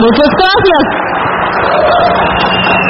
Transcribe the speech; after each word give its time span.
Muchas 0.00 0.30
gracias. 0.38 0.84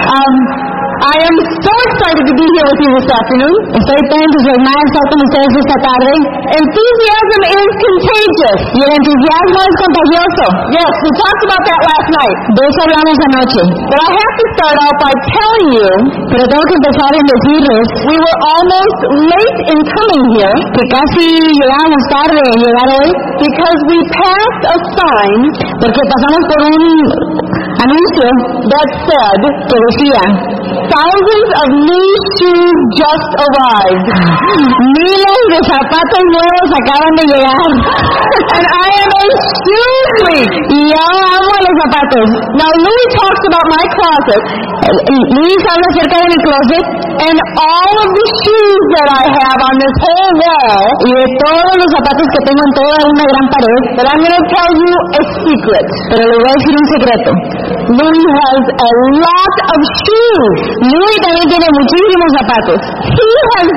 Um, 0.08 0.67
I 1.08 1.16
am 1.24 1.36
so 1.64 1.72
excited 1.88 2.20
to 2.20 2.34
be 2.36 2.44
here 2.44 2.66
with 2.68 2.80
you 2.84 2.90
this 3.00 3.08
afternoon. 3.08 3.56
Estoy 3.80 4.00
tan 4.12 4.20
entusiasmada 4.28 4.82
de 4.92 5.00
con 5.08 5.18
ustedes 5.24 5.52
esta 5.56 5.76
tarde. 5.88 6.12
Enthusiasm 6.52 7.42
is 7.48 7.70
contagious. 7.80 8.60
Y 8.76 8.80
el 8.84 8.92
entusiasmo 8.92 9.58
es 9.64 9.74
contagioso. 9.88 10.44
Yes, 10.76 10.92
we 11.00 11.10
talked 11.16 11.42
about 11.48 11.62
that 11.64 11.80
last 11.88 12.08
night. 12.12 12.36
De 12.52 12.60
eso 12.60 12.80
hablamos 12.84 13.16
anoche. 13.24 13.62
But 13.88 13.98
I 14.04 14.10
have 14.20 14.34
to 14.36 14.44
start 14.52 14.76
out 14.84 14.96
by 15.00 15.12
telling 15.32 15.70
you 15.80 15.88
Pero 16.28 16.44
tengo 16.44 16.64
que 16.68 16.76
empezar 16.76 17.10
en 17.16 17.24
decirles 17.24 17.84
we 18.04 18.16
were 18.20 18.38
almost 18.52 18.98
late 19.32 19.58
in 19.72 19.78
coming 19.80 20.24
here 20.36 20.56
que 20.76 20.84
casi 20.92 21.24
llegamos 21.56 22.00
tarde 22.12 22.36
en 22.36 22.58
llegar 22.60 22.88
hoy 23.00 23.10
because 23.40 23.78
we 23.88 23.98
passed 24.12 24.62
a 24.68 24.76
sign 24.92 25.38
porque 25.80 26.02
pasamos 26.04 26.42
por 26.52 26.60
un 26.68 26.84
anuncio 27.80 28.28
that 28.68 28.88
said 29.08 29.40
que 29.72 29.76
decía 29.88 30.22
thousands 30.88 31.50
of 31.60 31.66
new 31.88 32.08
shoes 32.36 32.78
just 32.96 33.30
arrived. 33.44 34.08
miles 34.96 35.44
de 35.52 35.60
zapatos 35.68 36.22
nuevos 36.32 36.68
acaban 36.80 37.12
de 37.18 37.24
llegar. 37.32 37.68
And 38.56 38.64
I 38.64 38.88
am 39.04 39.10
a 39.12 39.26
shoe 39.28 39.98
freak. 40.20 40.50
Y 40.72 40.80
yo 40.92 41.04
amo 41.36 41.52
los 41.66 41.74
zapatos. 41.84 42.28
Now 42.56 42.70
Louis 42.72 43.08
talks 43.16 43.42
about 43.48 43.66
my 43.76 43.84
closet 43.96 44.68
Luis 44.88 45.60
habla 45.68 45.86
acerca 45.92 46.16
de 46.22 46.26
mi 46.32 46.38
closet 46.48 46.84
and 47.18 47.36
all 47.60 47.94
of 47.98 48.10
the 48.14 48.26
shoes 48.40 48.84
that 48.96 49.08
I 49.20 49.24
have 49.28 49.58
on 49.68 49.74
this 49.76 49.94
whole 50.00 50.32
wall. 50.38 50.84
y 51.04 51.10
de 51.12 51.26
todos 51.44 51.72
los 51.76 51.90
zapatos 51.92 52.26
que 52.32 52.40
tengo 52.48 52.62
en 52.62 52.72
toda 52.78 52.98
una 53.08 53.24
gran 53.28 53.46
pared. 53.52 53.82
But 53.98 54.06
I'm 54.08 54.20
going 54.22 54.38
to 54.38 54.46
tell 54.48 54.70
you 54.80 54.92
a 55.18 55.22
secret. 55.44 55.86
Pero 56.08 56.22
les 56.24 56.38
voy 56.40 56.48
a 56.48 56.56
decir 56.56 56.74
un 56.78 56.88
secreto. 56.94 57.30
Louis 58.00 58.26
has 58.38 58.64
a 58.70 58.90
lot 59.18 59.54
of 59.76 59.80
shoes. 60.08 60.60
Luis 60.78 61.16
también 61.26 61.46
tiene 61.50 61.68
muchísimos 61.74 62.28
zapatos. 62.38 62.78
He 63.10 63.30
has 63.58 63.70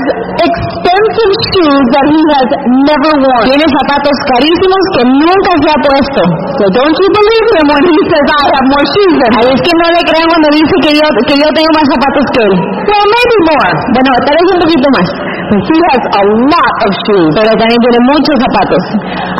expensive 0.46 1.34
shoes 1.50 1.86
that 1.98 2.06
he 2.14 2.22
has 2.38 2.50
never 2.86 3.12
worn. 3.26 3.44
Tiene 3.50 3.66
zapatos 3.66 4.16
carísimos 4.38 4.84
que 4.94 5.04
nunca 5.10 5.52
se 5.58 5.68
ha 5.74 5.78
puesto. 5.82 6.22
So 6.62 6.64
don't 6.78 6.96
you 7.02 7.10
believe 7.10 7.48
him 7.58 7.66
when 7.74 7.84
he 7.90 7.98
says 8.06 8.26
I 8.30 8.44
have 8.54 8.68
more 8.70 8.86
shoes 8.86 9.16
than 9.18 9.32
him. 9.34 9.46
es 9.50 9.62
que 9.66 9.74
no 9.82 9.88
le 9.98 10.02
crean 10.06 10.28
cuando 10.30 10.50
dice 10.54 10.76
que 10.86 10.92
yo, 10.94 11.06
que 11.26 11.36
yo 11.42 11.48
tengo 11.58 11.72
más 11.74 11.86
zapatos 11.90 12.26
que 12.38 12.42
él. 12.46 12.54
Well, 12.86 13.08
maybe 13.10 13.38
more. 13.50 13.72
Bueno, 13.98 14.12
tal 14.22 14.36
vez 14.38 14.46
un 14.54 14.60
poquito 14.62 14.88
más. 14.94 15.08
He 15.52 15.78
has 15.92 16.04
a 16.16 16.24
lot 16.48 16.74
of 16.86 16.92
shoes. 17.06 17.32
Pero 17.36 17.52
también 17.60 17.80
tiene 17.82 18.00
muchos 18.08 18.36
zapatos. 18.40 18.82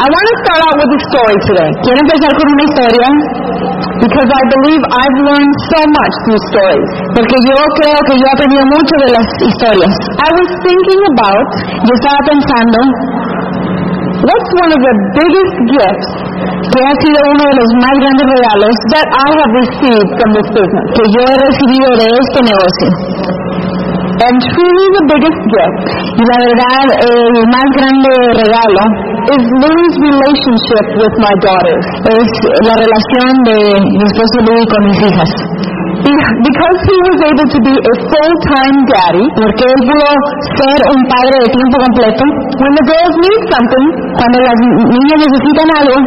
I 0.02 0.06
want 0.10 0.26
to 0.26 0.36
start 0.44 0.62
out 0.66 0.76
with 0.82 0.92
a 0.98 1.00
story 1.08 1.38
today 1.46 1.70
Quiero 1.86 2.00
empezar 2.04 2.32
con 2.36 2.46
una 2.52 2.64
historia 2.66 3.08
because 4.02 4.30
I 4.34 4.44
believe 4.58 4.82
I've 4.82 5.18
learned 5.30 5.54
so 5.70 5.82
much 5.94 6.14
through 6.26 6.42
stories. 6.50 6.90
porque 7.16 7.38
yo 7.46 7.58
creo 7.78 8.00
que 8.10 8.14
yo 8.18 8.26
he 8.26 8.34
aprendido 8.34 8.64
mucho 8.74 8.94
de 9.06 9.10
las 9.14 9.28
historias. 9.46 9.94
I 10.22 10.30
was 10.38 10.50
thinking 10.66 11.02
about 11.14 11.50
Yo 11.86 11.92
estaba 11.98 12.20
pensando 12.30 12.78
what's 14.22 14.52
one 14.62 14.72
of 14.74 14.82
the 14.82 14.96
biggest 15.18 15.56
gifts 15.74 16.10
que 16.72 16.80
ha 16.86 16.94
sido 17.02 17.20
uno 17.34 17.44
de 17.46 17.56
los 17.58 17.70
más 17.82 17.96
grandes 18.02 18.28
regalos 18.38 18.74
that 18.94 19.08
I 19.12 19.28
have 19.34 19.52
received 19.66 20.10
from 20.18 20.30
this 20.38 20.48
business. 20.54 20.86
que 20.98 21.06
yo 21.14 21.22
he 21.26 21.36
recibido 21.42 21.90
de 22.02 22.08
este 22.22 22.40
negocio. 22.46 22.90
And 24.22 24.38
truly 24.38 24.88
the 25.02 25.06
biggest 25.18 25.42
gift 25.50 25.82
Y 26.14 26.24
la 26.30 26.38
verdad, 26.46 26.86
eh, 26.94 27.26
el 27.42 27.48
más 27.50 27.68
grande 27.74 28.12
regalo 28.38 28.82
is 29.36 29.44
Louis' 29.62 29.96
relationship 30.02 30.86
with 30.98 31.14
my 31.22 31.34
daughters. 31.46 31.86
es 32.10 32.30
la 32.66 32.76
relación 32.82 33.32
de 33.46 33.58
mi 33.78 34.04
esposo 34.10 34.36
Luis 34.50 34.66
con 34.72 34.82
mis 34.90 35.00
hijas. 35.06 35.32
Because 36.02 36.78
he 36.90 36.98
was 37.14 37.20
able 37.30 37.48
to 37.54 37.60
be 37.62 37.76
a 37.78 37.94
full-time 38.10 38.78
daddy, 38.90 39.26
Porque 39.38 39.64
él 39.70 39.80
pudo 39.86 40.10
ser 40.58 40.78
un 40.98 41.00
padre 41.06 41.36
de 41.46 41.48
tiempo 41.54 41.78
completo. 41.78 42.24
when 42.58 42.74
the 42.74 42.86
girls 42.90 43.16
need 43.22 43.42
something, 43.54 43.86
Cuando 44.18 44.38
las 44.42 44.58
niñas 44.66 45.20
necesitan 45.30 45.68
algo, 45.78 45.98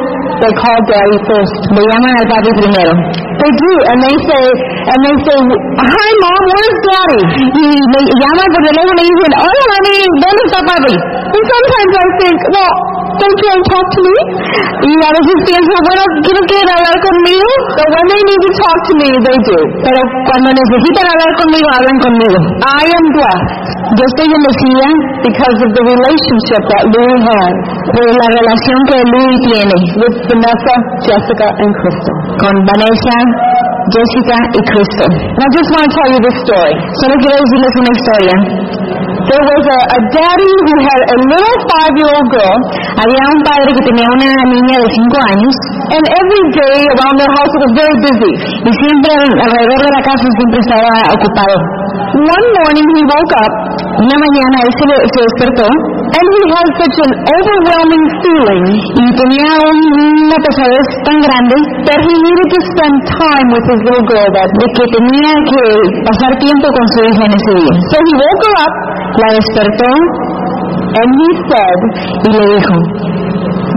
they 0.43 0.53
call 0.59 0.78
daddy 0.91 1.16
first. 1.31 1.55
le 1.78 1.83
llaman 1.87 2.12
al 2.19 2.27
papi 2.27 2.50
primero. 2.59 2.93
They 3.39 3.50
do, 3.55 3.72
and 3.94 3.99
they 4.03 4.16
say, 4.27 4.44
and 4.91 4.99
they 5.06 5.16
say, 5.27 5.39
hi 5.78 6.09
mom, 6.22 6.43
where's 6.50 6.78
daddy? 6.91 7.22
Y 7.55 7.66
me 7.94 8.00
llaman 8.19 8.49
por 8.50 8.62
teléfono 8.66 8.99
y 8.99 9.06
dicen, 9.15 9.33
hola 9.47 9.65
mami, 9.71 9.97
¿dónde 10.22 10.43
está 10.50 10.60
papi? 10.75 10.94
And 11.34 11.44
sometimes 11.55 11.93
I 12.03 12.06
think, 12.19 12.37
well, 12.50 12.75
want 13.21 13.61
to 13.63 13.71
talk 13.71 13.87
to 13.95 14.01
me? 14.03 14.15
Y 14.85 14.93
a 14.99 15.11
veces 15.15 15.37
pienso, 15.47 15.73
bueno, 15.87 16.03
¿qué 16.25 16.31
no 16.35 16.43
quieren 16.51 16.69
hablar 16.75 16.97
conmigo? 16.99 17.49
But 17.79 17.89
when 17.95 18.07
they 18.11 18.23
need 18.27 18.43
to 18.43 18.53
talk 18.59 18.79
to 18.89 18.93
me, 19.01 19.09
they 19.25 19.39
do. 19.45 19.59
Pero 19.85 20.01
cuando 20.27 20.49
necesitan 20.51 21.05
hablar 21.09 21.33
conmigo, 21.39 21.67
hablan 21.75 21.99
conmigo. 22.03 22.39
I 22.65 22.85
am 22.85 23.05
blessed 23.15 23.75
Yo 23.85 24.03
estoy 24.11 24.27
bendecida 24.27 24.87
because 25.23 25.59
of 25.61 25.71
the 25.77 25.85
relationship 25.85 26.63
that 26.73 26.83
Louis 26.89 27.21
has 27.21 27.55
por 27.95 28.03
eh, 28.03 28.17
la 28.17 28.29
relación 28.43 28.79
que 28.91 28.97
Luis 29.13 29.37
tiene 29.45 29.77
with 30.01 30.15
Vanessa, 30.25 30.75
Jessica, 31.05 31.47
and 31.63 31.73
Crystal. 31.79 32.17
con 32.41 32.55
Vanessa, 32.65 33.17
Jessica 33.93 34.37
y 34.51 34.61
Crystal. 34.73 35.11
And 35.15 35.43
I 35.45 35.49
just 35.53 35.69
want 35.71 35.85
to 35.85 35.91
tell 35.95 36.09
you 36.11 36.21
this 36.27 36.37
story. 36.43 36.75
Solo 37.05 37.15
quiero 37.23 37.37
decirles 37.39 37.73
una 37.77 37.93
historia. 37.93 38.35
There 39.25 39.41
was 39.41 39.65
a, 39.65 39.79
a 39.97 40.01
daddy 40.12 40.53
who 40.69 40.75
had 40.85 41.01
a 41.15 41.17
little 41.33 41.57
five-year-old 41.73 42.29
girl, 42.29 42.59
Había 42.95 43.25
un 43.33 43.41
padre 43.41 43.69
que 43.73 43.83
tenía 43.89 44.09
una 44.12 44.31
niña 44.53 44.77
de 44.85 44.89
5 44.89 45.33
años 45.33 45.55
and 45.85 46.05
every 46.05 46.45
day 46.57 46.79
around 46.97 47.17
their 47.21 47.33
house 47.37 47.53
it 47.53 47.63
was 47.65 47.75
very 47.77 47.97
busy. 48.05 48.33
y 48.65 48.71
siempre 48.73 49.13
alrededor 49.45 49.81
de 49.84 49.91
la 49.97 50.03
casa 50.05 50.27
siempre 50.39 50.59
estaba 50.61 50.93
ocupado. 51.13 51.57
One 51.94 52.47
morning 52.59 52.88
he 52.94 53.03
woke 53.06 53.34
up 53.38 53.53
Una 53.94 54.16
mañana 54.19 54.56
él 54.66 54.72
se, 54.75 54.87
se 55.15 55.21
despertó 55.22 55.66
and 55.66 56.27
he 56.34 56.43
had 56.50 56.69
such 56.78 56.97
an 57.06 57.12
overwhelming 57.27 58.06
feeling 58.22 58.65
y 58.99 59.06
tenía 59.15 59.55
una 59.66 60.38
pesadez 60.43 60.87
tan 61.06 61.19
grande 61.22 61.56
that 61.87 62.00
he 62.03 62.15
needed 62.15 62.49
to 62.54 62.60
spend 62.75 62.94
time 63.06 63.47
with 63.54 63.65
his 63.71 63.81
little 63.87 64.06
girl 64.10 64.28
that 64.34 64.50
de 64.50 64.66
que 64.75 64.84
tenía 64.94 65.33
que 65.47 65.65
pasar 66.06 66.33
tiempo 66.38 66.66
con 66.71 66.87
su 66.94 66.99
hija 67.06 67.22
en 67.27 67.33
ese 67.38 67.53
día. 67.62 67.75
So 67.91 67.97
he 68.03 68.12
woke 68.19 68.43
her 68.47 68.56
up 68.66 68.75
La 69.15 69.28
despertó 69.31 69.91
and 70.94 71.10
he 71.19 71.31
said, 71.47 71.78
y 72.22 72.31
le 72.34 72.43
dijo, 72.54 72.75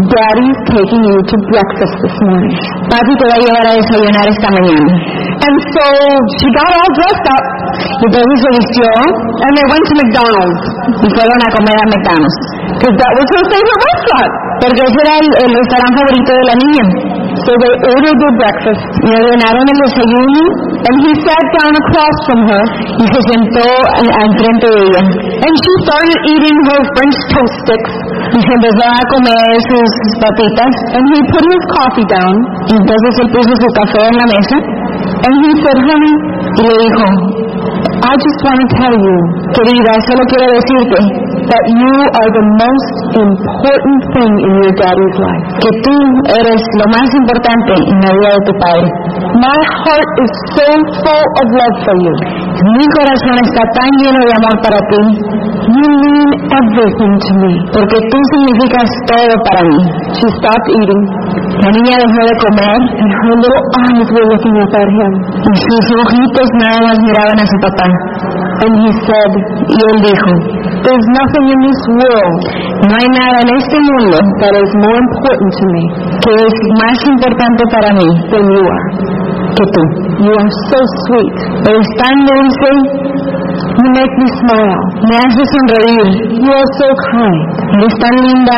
Daddy's 0.07 0.59
taking 0.71 1.03
you 1.03 1.17
to 1.19 1.35
breakfast 1.51 1.95
this 2.03 2.17
morning. 2.27 2.53
papi 2.87 3.13
te 3.19 3.25
va 3.27 3.35
a 3.35 3.41
llevar 3.43 3.65
a 3.67 3.73
desayunar 3.75 4.25
esta 4.31 4.49
mañana. 4.55 4.93
And 5.37 5.55
so 5.75 5.85
she 6.39 6.47
got 6.57 6.71
all 6.79 6.91
dressed 6.97 7.27
up 7.35 7.45
entonces 8.07 8.37
se 8.41 8.49
vistió 8.57 8.87
and 9.43 9.51
they 9.57 9.67
went 9.67 9.85
to 9.89 9.93
McDonald's 9.99 10.63
y 11.03 11.07
fueron 11.13 11.39
a 11.43 11.49
comer 11.55 11.77
a 11.77 11.87
Mecanos. 11.93 12.35
because 12.77 12.95
that 12.97 13.11
was 13.17 13.27
her 13.35 13.45
favorite 13.51 13.81
restaurant. 13.91 14.31
Porque 14.57 14.81
ese 14.81 14.99
era 15.05 15.13
el, 15.21 15.27
el 15.45 15.51
restaurante 15.53 15.95
favorito 16.01 16.31
de 16.33 16.43
la 16.49 16.55
niña. 16.57 16.85
So 17.45 17.51
they 17.61 17.73
ordered 17.93 18.17
their 18.17 18.35
breakfast 18.41 18.81
Y 19.05 19.09
ordenaron 19.13 19.61
el 19.61 19.77
desayuno 19.85 20.43
and 20.87 20.95
he 21.05 21.11
sat 21.21 21.45
down 21.53 21.73
across 21.85 22.17
from 22.25 22.39
her 22.49 22.63
y 22.97 23.05
se 23.13 23.21
sentó 23.29 23.65
al, 23.97 24.07
al 24.09 24.29
frente 24.41 24.65
de 24.67 24.79
ella. 24.87 25.01
and 25.45 25.53
she 25.53 25.71
started 25.85 26.17
eating 26.33 26.57
her 26.65 26.79
French 26.97 27.17
toast 27.33 27.55
sticks 27.61 27.93
Y 28.35 28.39
se 28.43 28.51
empezó 28.53 28.83
a 28.83 29.01
comer 29.13 29.47
sus 29.71 29.89
papitas. 30.19 30.73
and 30.95 31.03
he 31.13 31.19
put 31.31 31.43
his 31.47 31.63
coffee 31.77 32.07
down 32.11 32.35
Y 32.67 32.73
entonces 32.75 33.11
él 33.23 33.29
puso 33.31 33.51
su 33.55 33.69
café 33.79 34.01
en 34.07 34.15
la 34.17 34.27
mesa 34.27 34.57
and 35.27 35.33
he 35.43 35.51
said, 35.63 35.77
honey, 35.79 36.13
y 36.57 36.61
le 36.67 36.75
dijo, 36.83 37.05
I 37.97 38.13
just 38.13 38.39
want 38.45 38.59
to 38.61 38.67
tell 38.77 38.95
you 38.95 39.15
querida, 39.55 39.91
solo 40.05 40.21
quiero 40.29 40.47
decirte 40.53 40.97
that 41.47 41.63
you 41.79 41.95
are 42.19 42.29
the 42.35 42.45
most 42.59 42.95
important 43.23 43.99
thing 44.15 44.31
in 44.47 44.51
your 44.61 44.73
daddy's 44.75 45.15
life. 45.19 45.43
que 45.63 45.71
tú 45.83 45.95
eres 46.39 46.61
lo 46.79 46.85
más 46.93 47.07
importante 47.15 47.73
en 47.75 47.97
la 48.03 48.11
vida 48.15 48.29
de 48.35 48.41
tu 48.47 48.53
padre. 48.61 48.87
My 49.41 49.57
heart 49.81 50.09
is 50.23 50.31
so 50.55 50.67
full 51.03 51.25
of 51.41 51.47
love 51.55 51.75
for 51.85 51.95
you. 52.03 52.13
Mi 52.77 52.85
corazón 52.97 53.35
está 53.47 53.63
tan 53.77 53.89
lleno 54.01 54.19
de 54.27 54.31
amor 54.39 54.55
para 54.65 54.79
ti 54.91 55.01
You 55.67 55.87
mean 56.03 56.29
everything 56.47 57.13
to 57.19 57.31
me. 57.43 57.51
porque 57.75 57.97
tú 58.11 58.17
significas 58.31 58.87
todo 59.11 59.33
para 59.47 59.61
mí. 59.67 59.79
She 60.15 60.27
stopped 60.39 60.69
eating 60.79 61.03
La 61.63 61.69
niña 61.75 61.95
dejó 62.01 62.21
de 62.27 62.35
comer 62.43 62.77
and 63.01 63.09
her 63.19 63.35
little 63.43 63.63
eyes 63.87 64.07
were 64.15 64.27
looking 64.31 64.55
up 64.63 64.71
at 64.73 64.89
him. 64.89 65.11
y 65.43 65.51
sus 65.67 65.85
ojitos 66.01 66.47
nada 66.63 66.79
más 66.87 66.97
miraban 67.03 67.37
a 67.39 67.45
su 67.45 67.57
papá. 67.65 67.87
And 68.57 68.73
he 68.83 68.91
said, 69.05 69.31
Y 69.69 69.77
él 69.77 69.97
dijo, 70.07 70.31
There's 70.87 71.07
nothing 71.19 71.45
in 71.51 71.59
this 71.67 71.81
world 71.99 72.41
no 72.87 72.93
hay 72.95 73.07
nada 73.19 73.37
en 73.43 73.49
este 73.59 73.75
mundo 73.75 74.17
that 74.39 74.53
is 74.55 74.71
more 74.79 74.95
important 74.95 75.49
to 75.59 75.65
me 75.75 75.83
que 76.23 76.31
es 76.47 76.55
más 76.79 76.97
importante 77.11 77.63
para 77.75 77.89
mí 77.91 78.07
than 78.31 78.43
you 78.55 78.63
are. 78.63 78.87
que 79.57 79.65
tú. 79.73 79.81
You 80.23 80.31
are 80.31 80.51
so 80.71 80.79
sweet. 81.09 81.35
Eres 81.67 81.89
tan 81.99 82.15
dulce, 82.23 82.71
You 83.77 83.87
make 83.99 84.13
me 84.21 84.27
smile. 84.39 84.79
me 85.09 85.13
haces 85.17 85.47
sonreír, 85.57 86.07
You 86.39 86.51
are 86.55 86.69
so 86.79 86.87
kind. 87.11 87.41
eres 87.81 87.95
tan 87.99 88.15
linda. 88.23 88.57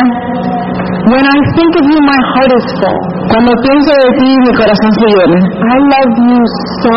When 1.10 1.26
I 1.26 1.40
think 1.56 1.72
of 1.80 1.86
you, 1.90 2.00
my 2.06 2.20
heart 2.36 2.52
is 2.60 2.68
full. 2.78 3.00
Cuando 3.32 3.52
pienso 3.64 3.92
de 4.04 4.10
ti, 4.20 4.30
mi 4.46 4.52
corazón 4.54 4.92
se 5.00 5.08
llena. 5.18 5.40
I 5.40 5.78
love 5.94 6.14
you 6.30 6.42
so, 6.84 6.96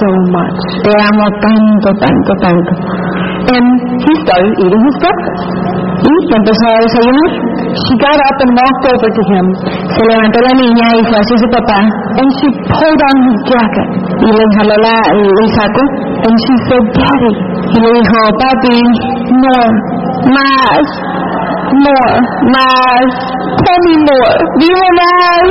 so 0.00 0.08
much. 0.34 0.58
Te 0.82 0.90
amo 1.12 1.26
tanto, 1.44 1.88
tanto, 2.02 2.32
tanto. 2.42 2.72
And 4.12 4.20
he 4.20 4.28
started 4.28 4.52
eating 4.60 4.82
his. 4.84 4.96
Y 6.02 6.34
empezó 6.36 6.66
a 6.68 6.78
desayunar. 6.84 7.30
She 7.72 7.92
got 7.96 8.12
up 8.12 8.36
and 8.44 8.52
walked 8.52 8.84
over 8.92 9.08
to 9.08 9.22
him, 9.32 9.44
Se 9.88 10.02
levantó 10.04 10.38
la 10.44 10.52
niña 10.60 10.86
y 10.98 11.02
fue 11.08 11.16
hacia 11.16 11.38
su 11.38 11.48
papá 11.48 11.78
and 12.20 12.28
she 12.36 12.48
pulled 12.68 13.02
on 13.08 13.16
his 13.24 13.38
jacket. 13.48 13.88
y 14.20 14.28
le 14.28 14.44
jaló 14.58 14.76
la, 14.84 14.98
el 15.16 15.48
saco 15.56 15.84
And 16.28 16.34
she 16.44 16.54
said, 16.68 16.84
Daddy, 16.92 17.32
y 17.72 17.78
le 17.80 17.90
dijo, 17.96 18.18
papi, 18.36 18.76
more, 19.40 19.72
más, 20.36 20.84
more, 21.72 22.14
más, 22.52 23.08
tell 23.64 23.80
me 23.86 23.94
more. 24.04 24.32
dime 24.60 24.88
más. 25.00 25.46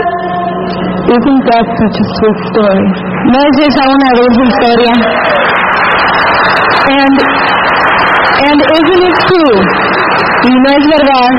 Isn't 1.10 1.42
that 1.50 1.66
such 1.66 1.98
a 1.98 2.06
sweet 2.14 2.40
story? 2.54 2.86
¿No 3.26 3.38
es 3.42 3.56
esa 3.66 3.84
una 3.90 4.10
dulce 4.20 4.44
historia? 4.46 4.94
And, 8.42 8.61
and 8.72 8.86
isn't 8.88 9.04
it 9.12 9.18
true 9.28 9.58
Y 10.42 10.52
no 10.58 10.70
es 10.74 10.86
verdad 10.88 11.32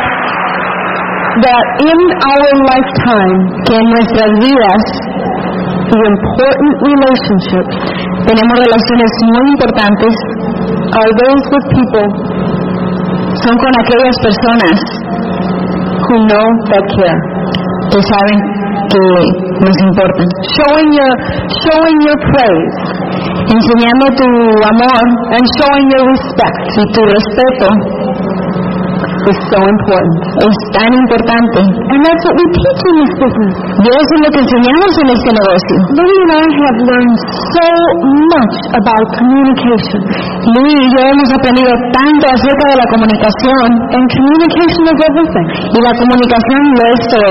that 1.43 1.65
in 1.81 1.99
our 2.13 2.51
lifetime, 2.69 3.37
que 3.65 3.73
en 3.73 3.87
nuestras 3.89 4.31
vidas 4.37 4.83
the 5.89 5.97
important 5.97 6.73
relationships 6.93 7.75
tenemos 8.29 8.57
relaciones 8.63 9.11
muy 9.33 9.47
importantes, 9.57 10.15
are 10.93 11.13
those 11.25 11.43
with 11.51 11.67
people 11.73 12.07
son 13.43 13.55
con 13.59 13.73
aquellas 13.81 14.17
personas 14.23 14.77
who 16.05 16.15
know 16.29 16.47
that 16.69 16.85
care? 16.95 17.21
que 17.93 18.01
saben 18.01 18.39
que 18.89 19.03
nos 19.61 19.77
importan. 19.85 20.27
Showing 20.57 20.89
your, 20.97 21.13
showing 21.61 21.99
your 22.09 22.19
praise 22.25 22.77
Enseñando 23.53 24.05
tu 24.17 24.29
amor 24.73 25.03
and 25.35 25.45
showing 25.59 25.87
your 25.93 26.05
respect 26.15 26.59
y 26.79 26.83
tu 26.93 27.01
respeto 27.05 27.67
is 29.23 29.39
so 29.55 29.59
important. 29.63 30.19
es 30.43 30.57
tan 30.75 30.91
importante. 30.99 31.61
And 31.63 32.01
that's 32.03 32.23
what 32.27 32.35
we 32.43 32.47
teach 32.59 32.81
in 32.91 32.95
this 33.07 33.15
business. 33.23 33.55
Y 33.79 33.87
eso 33.87 34.13
es 34.19 34.21
lo 34.27 34.29
que 34.35 34.41
enseñamos 34.43 34.91
en 34.99 35.09
este 35.15 35.31
negocio. 35.31 35.77
Louis 35.95 36.19
and 36.27 36.33
I 36.43 36.47
have 36.59 36.79
learned 36.91 37.19
so 37.55 37.69
much 38.35 38.57
about 38.83 39.05
communication. 39.15 40.01
Luis 40.59 40.75
y 40.75 40.87
yo 40.91 41.01
hemos 41.07 41.29
aprendido 41.39 41.71
tanto 41.95 42.25
acerca 42.35 42.65
de 42.73 42.77
la 42.83 42.87
comunicación 42.91 43.67
And 43.95 44.05
communication 44.11 44.83
is 44.91 44.99
everything. 45.07 45.47
y 45.71 45.79
la 45.87 45.93
comunicación 46.03 46.61
lo 46.75 46.83
es 46.91 47.01
todo, 47.15 47.31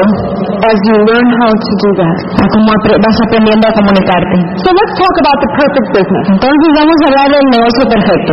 As 0.61 0.77
you 0.85 0.93
learn 1.09 1.27
how 1.41 1.49
to 1.49 1.71
do 1.81 1.89
that. 1.97 2.17
a 2.37 2.45
cómo 2.53 2.69
vas 2.69 3.17
aprendiendo 3.25 3.65
a 3.65 3.73
comunicarte. 3.73 4.35
So 4.61 4.69
let's 4.69 4.93
talk 4.93 5.15
about 5.25 5.37
the 5.41 5.49
perfect 5.57 5.87
business. 5.89 6.25
Entonces 6.37 6.69
vamos 6.77 6.97
a 7.01 7.05
hablar 7.09 7.27
del 7.33 7.45
negocio 7.49 7.83
perfecto. 7.89 8.31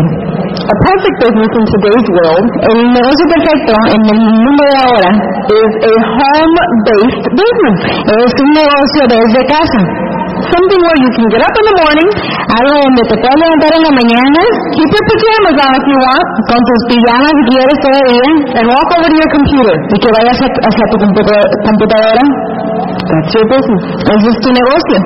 A 0.68 0.74
perfect 0.84 1.16
business 1.24 1.50
in 1.56 1.64
today's 1.72 2.06
world 2.12 2.46
El 2.68 2.78
negocio 2.92 3.24
perfecto 3.32 3.72
en 3.96 4.02
el 4.12 4.18
mundo 4.20 4.60
de 4.60 4.76
ahora 4.76 5.10
is 5.48 5.72
a 5.88 5.94
home-based 6.04 7.24
business. 7.32 7.78
es 8.12 8.32
un 8.44 8.50
negocio 8.52 9.02
desde 9.08 9.40
casa. 9.48 9.80
Something 10.38 10.80
where 10.86 10.98
you 11.02 11.10
can 11.18 11.26
get 11.34 11.42
up 11.42 11.54
in 11.58 11.64
the 11.68 11.76
morning, 11.82 12.08
Algo 12.58 12.74
donde 12.78 13.02
te 13.10 13.16
puedes 13.18 13.38
levantar 13.42 13.70
en 13.78 13.82
la 13.88 13.92
mañana 13.98 14.40
keep 14.74 14.88
your 14.94 15.04
pajamas 15.10 15.56
on 15.58 15.70
if 15.78 15.84
you 15.90 15.98
want, 15.98 16.26
con 16.48 16.60
tus 16.68 16.80
pijamas 16.88 17.32
si 17.34 17.42
quieres 17.50 17.78
todavía 17.82 18.26
and 18.58 18.64
walk 18.70 18.88
over 18.96 19.08
to 19.10 19.16
your 19.18 19.30
computer. 19.34 19.74
y 19.92 19.96
que 19.98 20.08
vayas 20.14 20.38
hacia 20.38 20.84
tu 20.92 20.96
computa- 21.02 21.48
computadora. 21.66 22.24
That's 23.08 23.30
your 23.34 23.46
business. 23.50 23.82
Ese 24.14 24.28
es 24.30 24.36
tu 24.44 24.50
negocio. 24.52 24.96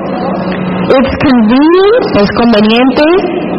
It's 0.83 1.13
convenient 1.23 2.03
Es 2.19 2.29
conveniente 2.37 3.05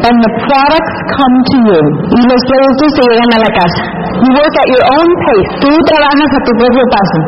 and 0.05 0.17
the 0.21 0.33
products 0.45 0.95
come 1.17 1.37
to 1.51 1.57
you. 1.69 1.81
y 2.13 2.19
los 2.29 2.41
productos 2.49 2.89
te 2.95 3.03
llegan 3.09 3.31
a 3.35 3.39
la 3.41 3.51
casa. 3.57 3.83
You 4.21 4.31
work 4.37 4.55
at 4.63 4.69
your 4.71 4.85
own 4.95 5.09
pace. 5.27 5.49
Tú 5.65 5.71
trabajas 5.91 6.31
a 6.37 6.41
tu 6.45 6.53
propio 6.61 6.85
paso. 6.93 7.19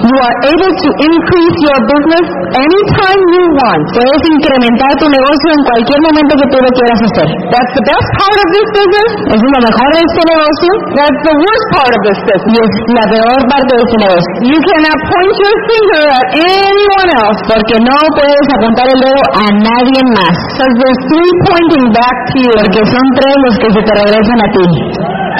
You 0.00 0.16
are 0.16 0.36
able 0.50 0.72
to 0.72 0.88
increase 1.06 1.56
your 1.60 1.78
business 1.92 2.26
anytime 2.56 3.20
you 3.36 3.42
want. 3.60 3.82
Puedes 3.94 4.22
incrementar 4.32 4.90
tu 4.96 5.06
negocio 5.12 5.48
en 5.54 5.60
cualquier 5.68 6.00
momento 6.08 6.32
que 6.40 6.46
tú 6.50 6.56
lo 6.60 6.70
quieras 6.76 7.00
hacer. 7.04 7.28
That's 7.52 7.72
the 7.76 7.84
best 7.84 8.08
part 8.20 8.36
of 8.40 8.48
this 8.54 8.68
business. 8.80 9.10
Es 9.36 9.40
lo 9.44 9.58
mejor 9.60 9.88
de 9.94 10.00
este 10.08 10.22
negocio 10.30 10.70
That's 10.96 11.20
the 11.28 11.34
worst 11.36 11.66
part 11.76 11.92
of 11.94 12.00
this 12.08 12.18
y 12.20 12.26
business. 12.32 12.70
es 12.80 12.94
la 12.96 13.04
peor 13.12 13.38
parte 13.50 13.70
de 13.76 13.82
este 13.84 13.98
negocio. 14.04 14.30
You 14.50 14.58
cannot 14.70 14.98
point 15.10 15.34
your 15.40 15.56
finger 15.70 16.04
at 16.16 16.26
anyone 16.40 17.08
else 17.20 17.38
Porque 17.50 17.76
no 17.84 17.98
puedes 18.16 18.46
apuntar 18.56 18.86
el 18.90 18.98
dedo 19.04 19.22
a 19.36 19.46
nadie 19.52 20.00
más. 20.16 20.34
because 20.56 20.74
there's 20.80 21.00
three 21.12 21.32
pointing 21.46 21.86
back 21.94 22.16
to 22.32 22.36
you. 22.40 22.52
Porque 22.56 22.82
son 22.88 23.04
tres 23.20 23.36
los 23.46 23.54
que 23.60 23.68
se 23.76 23.80
te 23.84 23.92
regresan 24.00 24.38
a 24.40 24.48
ti. 24.54 24.64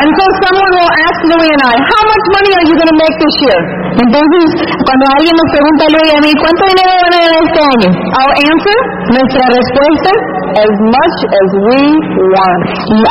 And 0.01 0.09
so 0.17 0.25
someone 0.49 0.73
will 0.81 0.93
ask 1.05 1.19
Louis 1.29 1.51
and 1.61 1.63
I, 1.69 1.75
how 1.77 2.03
much 2.09 2.25
money 2.33 2.51
are 2.57 2.65
you 2.65 2.75
going 2.81 2.89
to 2.89 2.99
make 3.05 3.17
this 3.21 3.37
year? 3.45 3.61
Entonces, 4.01 4.47
cuando 4.81 5.05
alguien 5.13 5.35
nos 5.37 5.49
pregunta 5.53 5.83
a 5.85 5.91
Luis 5.93 6.07
y 6.09 6.15
a 6.17 6.21
mí, 6.25 6.31
¿cuánto 6.41 6.63
dinero 6.73 6.93
van 7.05 7.13
a 7.13 7.21
ganar 7.21 7.41
este 7.45 7.61
año? 7.61 7.89
Our 8.17 8.33
answer, 8.49 8.79
Nuestra 9.13 9.45
respuesta, 9.61 10.11
as 10.57 10.75
much 10.89 11.17
as 11.29 11.49
we 11.69 11.81
want. 12.33 12.63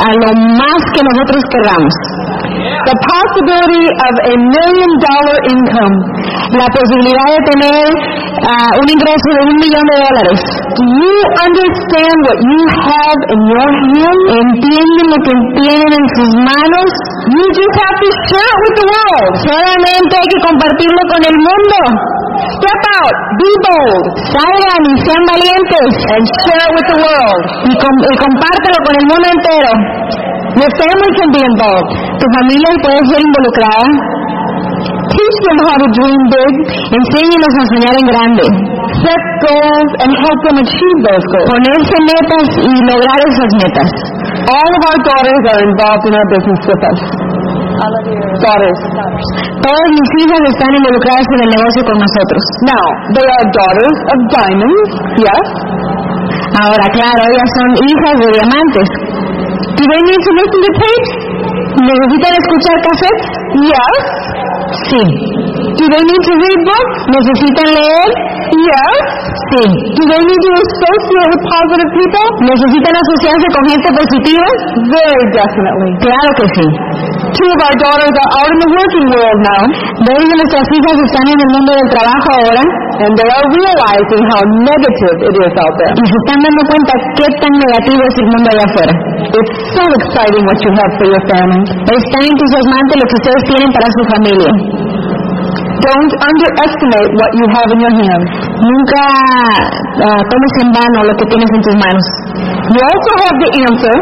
a 0.02 0.10
lo 0.18 0.30
más 0.58 0.80
que 0.90 1.00
nosotros 1.06 1.40
querramos. 1.52 1.94
The 2.50 2.96
possibility 3.06 3.84
of 3.86 4.14
a 4.26 4.34
million 4.34 4.92
dollar 5.00 5.36
income. 5.54 5.94
La 6.58 6.66
posibilidad 6.66 7.28
de 7.30 7.40
tener 7.54 7.84
ah, 8.50 8.70
un 8.80 8.86
ingreso 8.90 9.28
de 9.38 9.40
un 9.46 9.56
millón 9.62 9.84
de 9.86 9.96
dólares. 10.02 10.38
Do 10.74 10.84
you 10.90 11.16
understand 11.46 12.16
what 12.26 12.38
you 12.42 12.60
have 12.90 13.18
in 13.34 13.40
your 13.46 13.68
hand? 13.70 14.18
¿Entienden 14.40 15.06
lo 15.14 15.18
que 15.22 15.34
tienen 15.62 15.90
en 15.94 16.06
sus 16.18 16.30
manos? 16.42 16.88
You 17.30 17.44
just 17.54 17.74
have 17.78 17.96
to 18.02 18.08
share 18.30 18.50
it 18.50 18.60
with 18.66 18.76
the 18.82 18.86
world. 18.90 19.30
Solamente 19.46 20.12
hay 20.18 20.28
que 20.30 20.40
compartirlo 20.42 21.02
con 21.12 21.20
el 21.22 21.36
mundo. 21.38 21.78
Step 22.40 22.82
out, 22.98 23.14
be 23.38 23.50
bold, 23.68 24.04
Salgan 24.32 24.82
y 24.90 24.94
sean 25.04 25.22
valientes 25.28 25.90
and 26.16 26.22
share 26.42 26.64
it 26.66 26.72
with 26.74 26.88
the 26.90 26.98
world. 27.04 27.40
y, 27.68 27.72
com- 27.76 28.02
y 28.10 28.16
compártelo 28.16 28.78
con 28.86 28.94
el 28.96 29.04
mundo 29.06 29.26
entero. 29.30 29.70
Your 30.58 30.70
family 30.80 31.10
can 31.14 31.28
be 31.30 31.42
involved. 31.46 31.90
Tu 32.18 32.26
familia 32.40 32.70
puede 32.82 33.00
ser 33.10 33.20
involucrada. 33.22 33.86
Teach 35.10 35.36
them 35.46 35.58
how 35.66 35.76
to 35.78 35.88
dream 35.94 36.22
big, 36.30 36.52
Enséñenos 36.90 37.54
a 37.60 37.64
soñar 37.70 37.94
en 37.98 38.06
grande. 38.10 38.46
set 39.02 39.22
goals, 39.46 39.90
and 40.02 40.10
help 40.12 40.38
them 40.46 40.56
achieve 40.60 40.98
those 41.06 41.24
goals. 41.34 41.48
Ponerse 41.50 41.96
metas 42.10 42.48
y 42.58 42.72
lograr 42.88 43.18
esas 43.30 43.52
metas. 43.62 43.90
All 44.50 44.70
of 44.70 44.82
our 44.90 45.00
daughters 45.06 45.42
are 45.54 45.60
involved 45.66 46.04
in 46.08 46.12
our 46.18 46.28
business 46.34 46.60
with 46.66 46.82
us. 46.90 47.00
Daughters. 47.80 48.80
Todas 49.60 49.88
mis 49.94 50.10
hijas 50.20 50.42
están 50.52 50.72
involucradas 50.74 51.26
en 51.36 51.40
el 51.44 51.50
negocio 51.54 51.80
con 51.84 51.96
nosotros. 52.00 52.42
Now, 52.68 52.86
they 53.16 53.26
are 53.26 53.46
daughters 53.54 53.96
of 54.12 54.18
diamonds, 54.34 54.90
yes, 55.20 55.46
Ahora, 56.50 56.86
claro, 56.90 57.20
ellas 57.30 57.50
son 57.56 57.70
hijas 57.78 58.14
de 58.18 58.26
diamantes. 58.34 58.88
Do 59.60 59.84
they 59.84 60.00
need 60.08 60.20
to 60.24 60.32
listen 60.40 60.60
to 60.64 60.70
tapes? 60.80 61.10
¿Necesitan 61.80 62.32
escuchar 62.40 62.76
cassettes? 62.86 63.26
Yes. 63.70 64.02
Sí. 64.88 65.02
Do 65.80 65.84
they 65.88 66.02
need 66.04 66.22
to 66.28 66.34
read 66.44 66.60
books? 66.68 66.98
¿Necesitan 67.08 67.68
leer? 67.76 68.08
Yes. 68.50 68.96
Sí. 69.50 69.64
Do 69.96 70.02
they 70.10 70.22
need 70.28 70.40
to 70.44 70.50
associate 70.64 71.28
with 71.32 71.42
positive 71.44 71.90
people? 71.96 72.26
¿Necesitan 72.44 72.94
asociarse 73.00 73.46
con 73.54 73.62
gente 73.70 73.88
positiva? 74.00 74.48
Very 74.92 75.24
definitely. 75.32 75.90
Claro 76.04 76.30
que 76.38 76.46
sí. 76.56 76.66
Two 77.30 77.48
of 77.54 77.60
our 77.64 77.76
daughters 77.80 78.14
are 78.20 78.30
out 78.42 78.50
in 78.50 78.58
the 78.60 78.70
working 78.74 79.06
world 79.12 79.38
now, 79.46 79.62
Dos 80.02 80.20
de 80.20 80.34
nuestras 80.34 80.66
hijas 80.66 80.96
están 80.98 81.26
en 81.30 81.38
el 81.40 81.50
mundo 81.54 81.70
del 81.78 81.88
trabajo 81.94 82.28
ahora 82.42 82.62
and 83.00 83.12
they 83.16 83.30
are 83.30 83.46
realizing 83.54 84.22
how 84.28 84.42
negative 84.66 85.16
it 85.24 85.34
is 85.40 85.54
out 85.56 85.74
there. 85.80 85.94
y 85.94 86.04
se 86.04 86.16
están 86.20 86.38
dando 86.44 86.62
cuenta 86.68 86.92
qué 87.16 87.26
tan 87.40 87.52
negativo 87.54 88.00
es 88.04 88.16
el 88.20 88.28
mundo 88.34 88.46
allá 88.50 88.66
afuera. 88.66 88.94
It's 89.20 89.54
so 89.76 89.84
exciting 90.00 90.42
what 90.48 90.58
you 90.64 90.70
have 90.72 90.90
for 90.96 91.06
your 91.12 91.22
family. 91.28 91.62
Es 91.92 92.02
tan 92.08 92.24
entusiasmante 92.24 92.92
lo 92.96 93.04
que 93.04 93.16
ustedes 93.20 93.42
tienen 93.52 93.70
para 93.76 93.88
su 93.92 94.02
familia. 94.16 94.50
Don't 95.80 96.12
underestimate 96.12 97.10
what 97.16 97.30
you 97.36 97.46
have 97.52 97.68
in 97.72 97.78
your 97.84 97.94
hands. 98.00 98.28
Nunca 98.64 99.04
ah, 100.08 100.20
tomes 100.24 100.54
en 100.64 100.68
vano 100.72 100.98
lo 101.04 101.14
que 101.16 101.26
tienes 101.28 101.50
en 101.52 101.60
tus 101.60 101.76
manos. 101.76 102.06
You 102.70 102.80
also 102.80 103.12
have 103.24 103.36
the 103.40 103.50
answer 103.66 103.96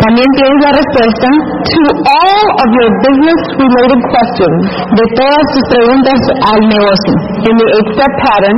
También 0.00 0.28
tienes 0.32 0.58
la 0.64 0.72
respuesta 0.80 1.28
to 1.28 1.82
all 2.08 2.44
of 2.64 2.68
your 2.72 2.88
business 3.04 3.40
related 3.52 4.00
questions 4.08 4.60
de 4.96 5.04
todas 5.12 5.44
tus 5.52 5.64
preguntas 5.68 6.18
al 6.48 6.60
negocio 6.72 7.12
in 7.44 7.52
the 7.52 7.68
eight 7.76 7.88
step 7.92 8.12
pattern, 8.24 8.56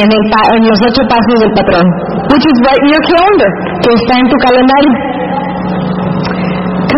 en, 0.00 0.08
el 0.08 0.24
en 0.56 0.62
los 0.64 0.80
ocho 0.80 1.02
pasos 1.04 1.36
del 1.36 1.52
patrón, 1.52 1.84
which 2.32 2.44
is 2.48 2.56
right 2.64 2.80
in 2.80 2.90
your 2.96 3.04
calendar. 3.12 3.50
que 3.84 3.90
está 3.92 4.14
en 4.24 4.26
tu 4.32 4.36
calendario. 4.40 5.19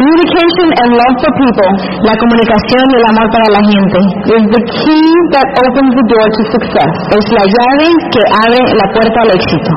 Communication 0.03 0.69
and 0.83 0.89
love 0.99 1.15
for 1.23 1.31
people 1.31 1.71
La 2.03 2.15
comunicación 2.19 2.83
y 2.91 2.95
el 2.99 3.05
amor 3.15 3.27
para 3.31 3.47
la 3.55 3.63
gente 3.71 3.99
is 4.35 4.45
the 4.51 4.63
key 4.83 5.11
that 5.31 5.47
opens 5.63 5.95
the 5.95 6.07
door 6.11 6.27
to 6.27 6.43
success. 6.59 6.91
es 7.15 7.25
la 7.31 7.45
llave 7.47 7.87
que 8.11 8.23
abre 8.43 8.61
la 8.83 8.87
puerta 8.91 9.19
al 9.23 9.31
éxito. 9.39 9.71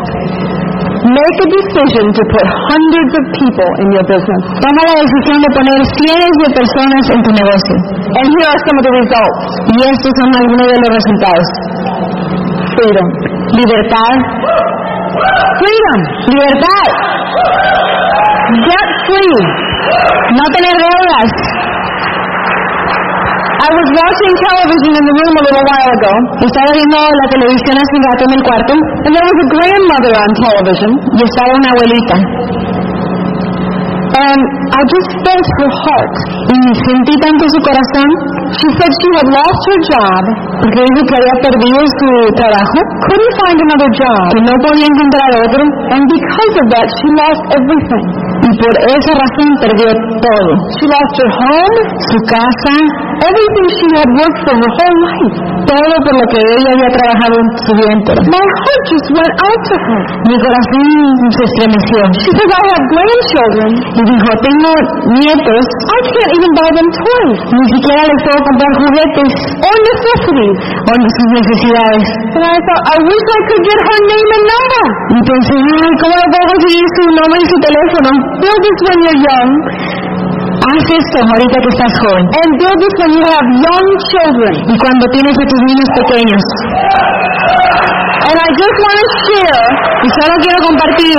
Make 1.05 1.38
a 1.46 1.50
decision 1.62 2.05
to 2.10 2.24
put 2.34 2.41
hundreds 2.41 3.12
of 3.22 3.24
people 3.38 3.70
in 3.86 3.94
your 3.94 4.05
business. 4.10 4.41
Toma 4.65 4.82
la 4.89 4.96
decisión 5.05 5.38
de 5.46 5.50
poner 5.53 5.79
cientos 5.94 6.34
de 6.41 6.50
personas 6.58 7.03
en 7.13 7.20
tu 7.22 7.29
negocio. 7.29 7.75
And 8.17 8.25
here 8.25 8.50
are 8.50 8.62
some 8.65 8.77
of 8.82 8.86
the 8.89 8.96
results. 8.98 9.41
Y 9.70 9.77
estos 9.94 10.10
son 10.10 10.29
algunos 10.41 10.67
de 10.74 10.77
los 10.82 10.91
resultados. 11.05 11.48
Freedom. 12.74 13.08
Libertad. 13.62 14.15
Freedom. 15.62 16.00
Libertad. 16.34 18.05
Debt 18.46 18.90
free. 19.10 19.38
No 20.38 20.46
tener 20.54 20.75
deudas. 20.78 21.32
I 23.56 23.70
was 23.74 23.88
watching 23.98 24.34
television 24.46 24.92
in 24.94 25.04
the 25.10 25.16
room 25.18 25.34
a 25.34 25.44
little 25.50 25.66
while 25.66 25.90
ago, 25.90 26.14
Estaba 26.46 26.70
viendo 26.70 26.98
la 27.02 27.28
televisión 27.34 27.74
hace 27.74 27.94
un 27.98 28.04
rato 28.06 28.22
en 28.30 28.34
el 28.38 28.44
cuarto 28.46 28.74
and 28.78 29.12
there 29.18 29.25
was 29.25 29.38
a 29.42 29.48
grandmother 29.50 30.14
on 30.14 30.30
television, 30.46 30.90
y 31.18 31.20
estaba 31.25 31.50
una 31.58 31.70
abuelita. 31.74 32.16
And 34.16 34.40
I 34.72 34.82
just 34.88 35.10
felt 35.28 35.48
her 35.60 35.72
heart. 35.84 36.16
Y 36.56 36.58
sentí 36.88 37.14
tanto 37.20 37.44
su 37.52 37.60
corazón 37.60 38.10
She 38.56 38.68
said 38.78 38.92
she 39.02 39.10
had 39.20 39.28
lost 39.36 39.62
her 39.68 39.80
job, 39.92 40.24
porque 40.62 40.80
dijo 40.86 41.02
que 41.10 41.16
había 41.20 41.36
perdido 41.44 41.80
su 42.00 42.10
trabajo, 42.40 42.78
couldn't 43.10 43.34
find 43.42 43.58
another 43.68 43.90
job, 44.00 44.24
que 44.32 44.42
no 44.46 44.54
podía 44.64 44.88
encontrar 44.88 45.30
otro 45.44 45.62
and 45.92 46.02
because 46.08 46.54
of 46.62 46.66
that, 46.72 46.88
she 46.88 47.08
lost 47.20 47.44
everything. 47.58 48.06
y 48.46 48.50
por 48.62 48.74
esa 48.96 49.12
razón 49.18 49.50
perdió 49.60 49.90
todo. 50.22 50.50
She 50.78 50.86
lost 50.88 51.14
her 51.20 51.32
home, 51.42 51.76
Su 52.14 52.20
casa, 52.30 52.76
everything 53.26 53.68
she 53.76 53.88
had 53.98 54.10
worked 54.14 54.40
for 54.46 54.54
her 54.56 54.72
whole 54.78 55.00
life. 55.10 55.36
todo 55.66 55.94
por 56.06 56.14
lo 56.22 56.26
que 56.30 56.40
ella 56.56 56.70
había 56.78 56.90
trabajado 56.94 57.36
en 57.42 57.48
su 57.66 57.72
vida 57.76 57.92
entera. 57.98 58.22
My 58.30 58.46
heart 58.62 58.84
just 58.94 59.08
went 59.12 59.34
out 59.42 59.60
to 59.66 59.76
her. 59.90 60.02
Mi 60.30 60.36
corazón 60.38 60.86
se 61.34 61.44
estremeció 61.50 62.00
She 62.24 62.32
says, 62.38 62.50
I 62.54 62.64
have 62.72 62.86
grandchildren. 62.94 63.70
y 63.98 64.02
dijo, 64.06 64.30
tengo 64.46 64.72
nietos, 65.20 65.64
I 65.90 66.00
can't 66.14 66.32
even 66.38 66.52
buy 66.56 66.70
them 66.78 66.90
toys 66.94 67.40
ni 67.56 67.66
siquiera 67.74 68.02
les 68.06 68.20
puedo 68.26 68.40
comprar 68.46 68.72
juguetes 68.82 69.32
or 69.66 69.76
necessities. 69.92 70.58
o 70.86 70.94
sus 70.96 71.30
necesidades. 71.38 72.08
And 72.36 72.44
I 72.46 72.58
thought, 72.66 72.84
I 72.94 72.98
wish 73.04 73.26
I 73.36 73.42
could 73.50 73.64
get 73.66 73.80
her 73.86 74.00
name 74.10 74.30
and 74.36 74.46
number. 74.54 74.86
Y 75.16 75.20
pensé, 75.26 75.56
ay, 75.56 75.92
¿cómo 76.02 76.14
le 76.16 76.28
puedo 76.34 76.46
conseguir 76.56 76.86
su 76.96 77.04
nombre 77.16 77.38
y 77.42 77.48
su 77.50 77.58
teléfono? 77.66 78.10
Build 78.42 78.60
this 78.66 78.78
when 78.86 78.98
you're 79.06 79.22
young, 79.26 79.50
Haz 80.66 80.86
esto 80.88 81.20
ahorita 81.30 81.58
que 81.62 81.70
estás 81.76 81.94
joven. 82.02 82.24
and 82.42 82.50
build 82.58 82.78
this 82.82 82.96
when 83.02 83.12
you 83.18 83.24
have 83.28 83.48
young 83.66 83.88
children. 84.12 84.52
Y 84.66 84.76
cuando 84.82 85.04
tienes 85.14 85.36
a 85.38 85.46
tus 85.46 85.62
niños 85.70 85.90
pequeños. 86.00 86.44
And 88.26 88.38
I 88.42 88.48
just 88.58 88.78
want 88.82 88.98
to 88.98 89.08
share, 89.30 89.66
Y 90.06 90.10
solo 90.18 90.34
quiero 90.42 90.60
compartir, 90.66 91.18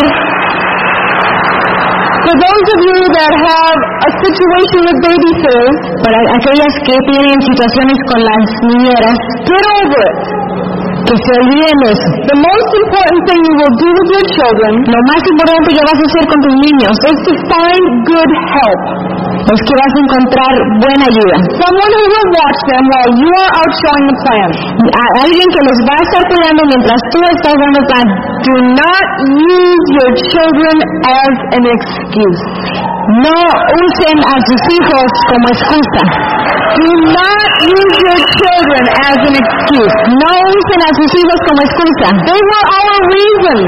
for 2.26 2.35
those 2.42 2.66
of 2.75 2.80
you 2.90 2.99
that 3.14 3.33
have 3.38 3.78
a 4.02 4.11
situation 4.18 4.80
with 4.83 4.99
babysitters, 4.99 5.78
para 6.02 6.18
aquellas 6.35 6.75
que 6.83 6.95
tienen 7.06 7.38
situaciones 7.38 7.99
con 8.11 8.18
las 8.18 8.45
niñeras, 8.66 9.16
get 9.47 9.64
over 9.78 10.00
it. 10.11 10.55
The 11.06 12.38
most 12.42 12.70
important 12.82 13.20
thing 13.30 13.38
you 13.46 13.54
will 13.62 13.75
do 13.78 13.88
with 13.94 14.08
your 14.10 14.26
children 14.34 14.72
Lo 14.90 15.00
más 15.06 15.22
importante 15.22 15.68
que 15.70 15.82
vas 15.86 15.98
a 16.02 16.04
hacer 16.10 16.25
con 16.26 16.38
tus 16.42 16.54
niños 16.66 16.94
is 17.06 17.18
to 17.26 17.32
find 17.46 17.82
good 18.10 18.30
help. 18.50 18.80
es 19.46 19.60
que 19.62 19.75
vas 19.78 19.92
a 19.94 20.00
encontrar 20.02 20.54
buena 20.82 21.04
ayuda. 21.06 21.36
Someone 21.62 21.92
who 21.94 22.04
will 22.10 22.28
watch 22.34 22.60
them 22.66 22.82
while 22.90 23.12
you 23.22 23.30
are 23.38 23.52
out 23.54 23.72
showing 23.86 24.06
the 24.10 24.16
plan. 24.26 24.48
A- 24.82 25.12
alguien 25.22 25.48
que 25.54 25.62
los 25.62 25.78
va 25.86 25.94
a 25.94 26.02
estar 26.10 26.22
cuidando 26.26 26.62
mientras 26.66 26.98
tú 27.14 27.20
estás 27.30 27.54
dando 27.54 27.80
plan. 27.86 28.06
Do 28.42 28.54
not 28.75 29.06
use 29.30 29.84
your 29.94 30.10
children 30.34 30.75
as 31.06 31.34
an 31.54 31.64
excuse. 31.70 32.42
No 33.06 33.38
usen 33.86 34.18
a 34.18 34.34
sus 34.50 34.62
hijos 34.75 35.06
como 35.30 35.46
excusa. 35.54 36.02
Do 36.75 36.90
not 37.14 37.50
use 37.62 37.94
your 38.02 38.18
children 38.34 38.82
as 39.06 39.18
an 39.30 39.34
excuse. 39.38 39.94
No 40.10 40.32
usen 40.34 40.80
a 40.82 40.90
sus 40.90 41.10
hijos 41.14 41.38
como 41.46 41.60
excusa. 41.70 42.06
They 42.26 42.40
were 42.50 42.66
our 42.66 42.98
reason. 43.14 43.58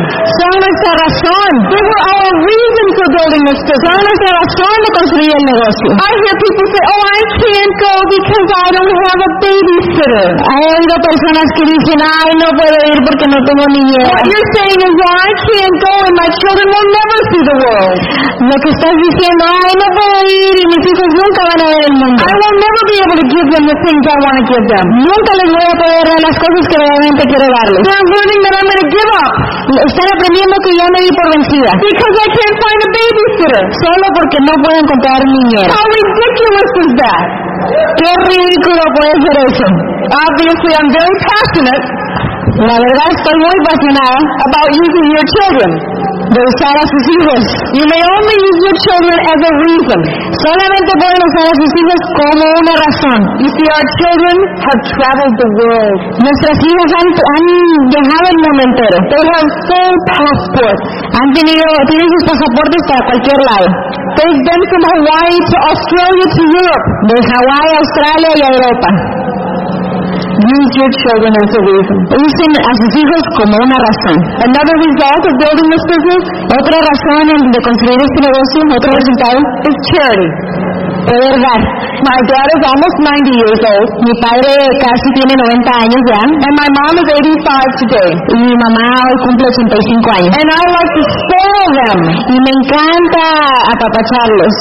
Son 0.42 0.52
nuestra 0.58 0.90
razón. 1.06 1.50
They 1.70 1.82
were 1.86 2.02
our 2.18 2.30
reason 2.50 2.86
for 2.98 3.06
building 3.14 3.42
this 3.46 3.60
Son 3.62 3.78
business. 3.78 4.06
nuestra 4.10 4.30
razón 4.42 4.74
de 4.82 4.90
construir 4.98 5.30
el 5.38 5.44
negocio. 5.54 5.88
I 6.02 6.10
hear 6.18 6.34
people 6.42 6.66
say, 6.74 6.82
oh, 6.90 7.02
I 7.06 7.20
can't 7.38 7.74
go 7.78 7.94
because 8.18 8.48
I 8.58 8.68
don't 8.74 8.94
have 9.06 9.20
a 9.22 9.30
babysitter. 9.38 10.26
Hay 10.50 10.62
oído 10.66 10.94
personas 10.98 11.46
que 11.54 11.62
dicen, 11.78 11.98
ay, 12.02 12.30
no 12.42 12.48
puedo 12.58 12.76
ir 12.90 12.98
porque 13.06 13.26
no 13.30 13.38
tengo 13.46 13.64
niñera. 13.70 14.10
What 14.18 14.26
you're 14.26 14.50
saying 14.58 14.80
is, 14.82 14.92
well, 14.98 15.14
I 15.14 15.30
can't 15.46 15.76
go 15.78 15.92
and 16.10 16.14
my 16.18 16.28
children 16.42 16.66
will 16.74 16.88
never 16.98 17.18
see 17.30 17.42
the 17.46 17.56
world. 17.62 17.98
Lo 18.38 18.56
que 18.62 18.70
estás 18.74 18.94
diciendo, 18.98 19.26
no 19.28 19.86
puedo 19.92 20.16
ir 20.24 20.54
y 20.56 20.64
mis 20.72 20.82
hijos 20.88 21.08
nunca 21.12 21.40
van 21.52 21.60
a 21.60 21.68
ver 21.68 21.82
el 21.84 21.94
mundo. 22.00 22.20
I 22.24 22.34
will 22.38 22.56
never 22.64 22.82
be 22.88 22.96
able 23.04 23.16
to 23.18 23.26
give 23.28 23.48
them 23.52 23.64
the 23.68 23.78
things 23.84 24.02
I 24.08 24.16
want 24.24 24.36
to 24.40 24.44
give 24.48 24.64
them. 24.72 24.84
Nunca 25.04 25.32
les 25.36 25.48
voy 25.52 25.66
a 25.68 25.74
poder 25.76 26.02
dar 26.08 26.20
las 26.24 26.36
cosas 26.38 26.64
que 26.68 26.76
realmente 26.80 27.22
quiero 27.28 27.46
darles. 27.48 27.82
They're 27.84 28.08
learning 28.08 28.40
that 28.48 28.54
I'm 28.58 28.66
going 28.68 28.82
to 28.84 28.88
give 28.88 29.10
up 29.18 29.32
Están 29.68 30.08
aprendiendo 30.16 30.54
que 30.64 30.72
ya 30.80 30.86
me 30.88 30.98
di 31.04 31.10
por 31.12 31.26
vencida. 31.28 31.70
because 31.76 32.16
I 32.24 32.28
can't 32.38 32.56
find 32.56 32.78
a 32.78 32.90
babysitter. 32.96 33.62
Solo 33.84 34.06
porque 34.16 34.38
no 34.48 34.54
puedo 34.64 34.76
encontrar 34.80 35.18
niñera. 35.28 35.70
How 35.76 35.84
ridiculous 35.92 36.70
is 36.88 36.92
that? 37.04 37.22
Qué 38.00 38.10
ridículo 38.32 38.82
puede 38.96 39.14
ser 39.28 39.36
eso. 39.44 39.66
Obviously, 40.08 40.72
I'm 40.72 40.88
very 40.88 41.16
passionate 41.28 41.84
La 42.58 42.74
verdad 42.74 43.06
estoy 43.12 43.36
muy 43.38 43.54
apasionada 43.60 44.18
about 44.18 44.68
using 44.82 45.06
your 45.14 45.24
children. 45.36 45.70
De 46.34 46.40
usar 46.44 46.74
a 46.76 46.84
sus 46.84 47.04
hijos. 47.16 47.42
You 47.78 47.84
may 47.88 48.02
only 48.02 48.36
use 48.48 48.58
your 48.68 48.76
children 48.84 49.18
as 49.18 49.40
a 49.48 49.52
reason. 49.68 50.00
Solamente 50.44 50.90
pueden 51.00 51.20
usar 51.24 51.46
a 51.48 51.54
sus 51.56 51.72
hijos 51.78 52.00
como 52.20 52.44
una 52.60 52.74
razón. 52.76 53.18
You 53.40 53.50
see, 53.52 53.66
our 53.72 53.86
children 54.00 54.36
have 54.60 54.80
traveled 54.92 55.34
the 55.40 55.50
world. 55.60 55.98
Nuestras 56.20 56.58
hijas 56.60 56.88
han, 56.98 57.08
han 57.08 57.44
viajado 57.92 58.26
el 58.28 58.38
mundo 58.44 58.60
entero. 58.68 58.96
They 59.08 59.22
have 59.24 59.48
full 59.68 59.94
passports. 60.12 60.84
Han 61.16 61.28
tenido, 61.32 61.64
tienen 61.88 62.08
sus 62.12 62.24
pasaportes 62.28 62.80
para 62.88 63.00
cualquier 63.08 63.40
lado. 63.48 63.66
They've 64.18 64.42
been 64.42 64.62
from 64.68 64.82
Hawaii 64.92 65.38
to 65.38 65.56
Australia 65.72 66.26
to 66.26 66.42
Europe. 66.60 66.86
De 67.08 67.16
Hawái 67.22 67.66
a 67.72 67.78
Australia 67.82 68.30
y 68.34 68.40
a 68.42 68.50
Europa. 68.52 68.88
Use 70.38 70.70
your 70.78 70.90
children 71.02 71.32
as 71.34 71.50
a 71.50 71.60
reason. 71.66 71.96
Usen 72.14 72.52
a 72.62 72.72
sus 72.78 72.92
hijos 72.94 73.22
como 73.42 73.54
una 73.58 73.74
razón. 73.74 74.16
Another 74.38 74.76
result 74.86 75.22
of 75.26 75.34
building 75.34 75.66
this 75.66 75.84
business 75.90 76.22
Otra 76.48 76.78
razón 76.78 77.26
de 77.50 77.58
construir 77.60 77.98
este 77.98 78.20
negocio, 78.24 78.58
otro 78.70 78.90
resultado, 78.94 79.38
is 79.66 79.76
charity. 79.90 80.28
Poder 81.08 81.34
dar. 81.44 81.60
My 82.08 82.18
dad 82.30 82.46
is 82.56 82.62
almost 82.70 82.96
90 83.02 83.40
years 83.42 83.60
old, 83.74 83.88
Mi 84.06 84.12
padre 84.22 84.54
casi 84.84 85.08
tiene 85.18 85.34
90 85.34 85.82
años 85.84 86.02
ya 86.12 86.20
and 86.24 86.54
my 86.60 86.68
mom 86.78 86.94
is 87.02 87.08
85 87.10 87.82
today. 87.82 88.10
y 88.32 88.36
mi 88.46 88.54
mamá 88.64 88.86
hoy 89.02 89.16
cumple 89.26 89.46
85 89.50 90.16
años. 90.18 90.32
And 90.38 90.48
I 90.48 90.62
like 90.78 90.92
to 90.98 91.02
spoil 91.18 91.66
them. 91.82 91.98
Y 92.32 92.36
me 92.44 92.50
encanta 92.60 93.24
apapacharlos. 93.74 94.54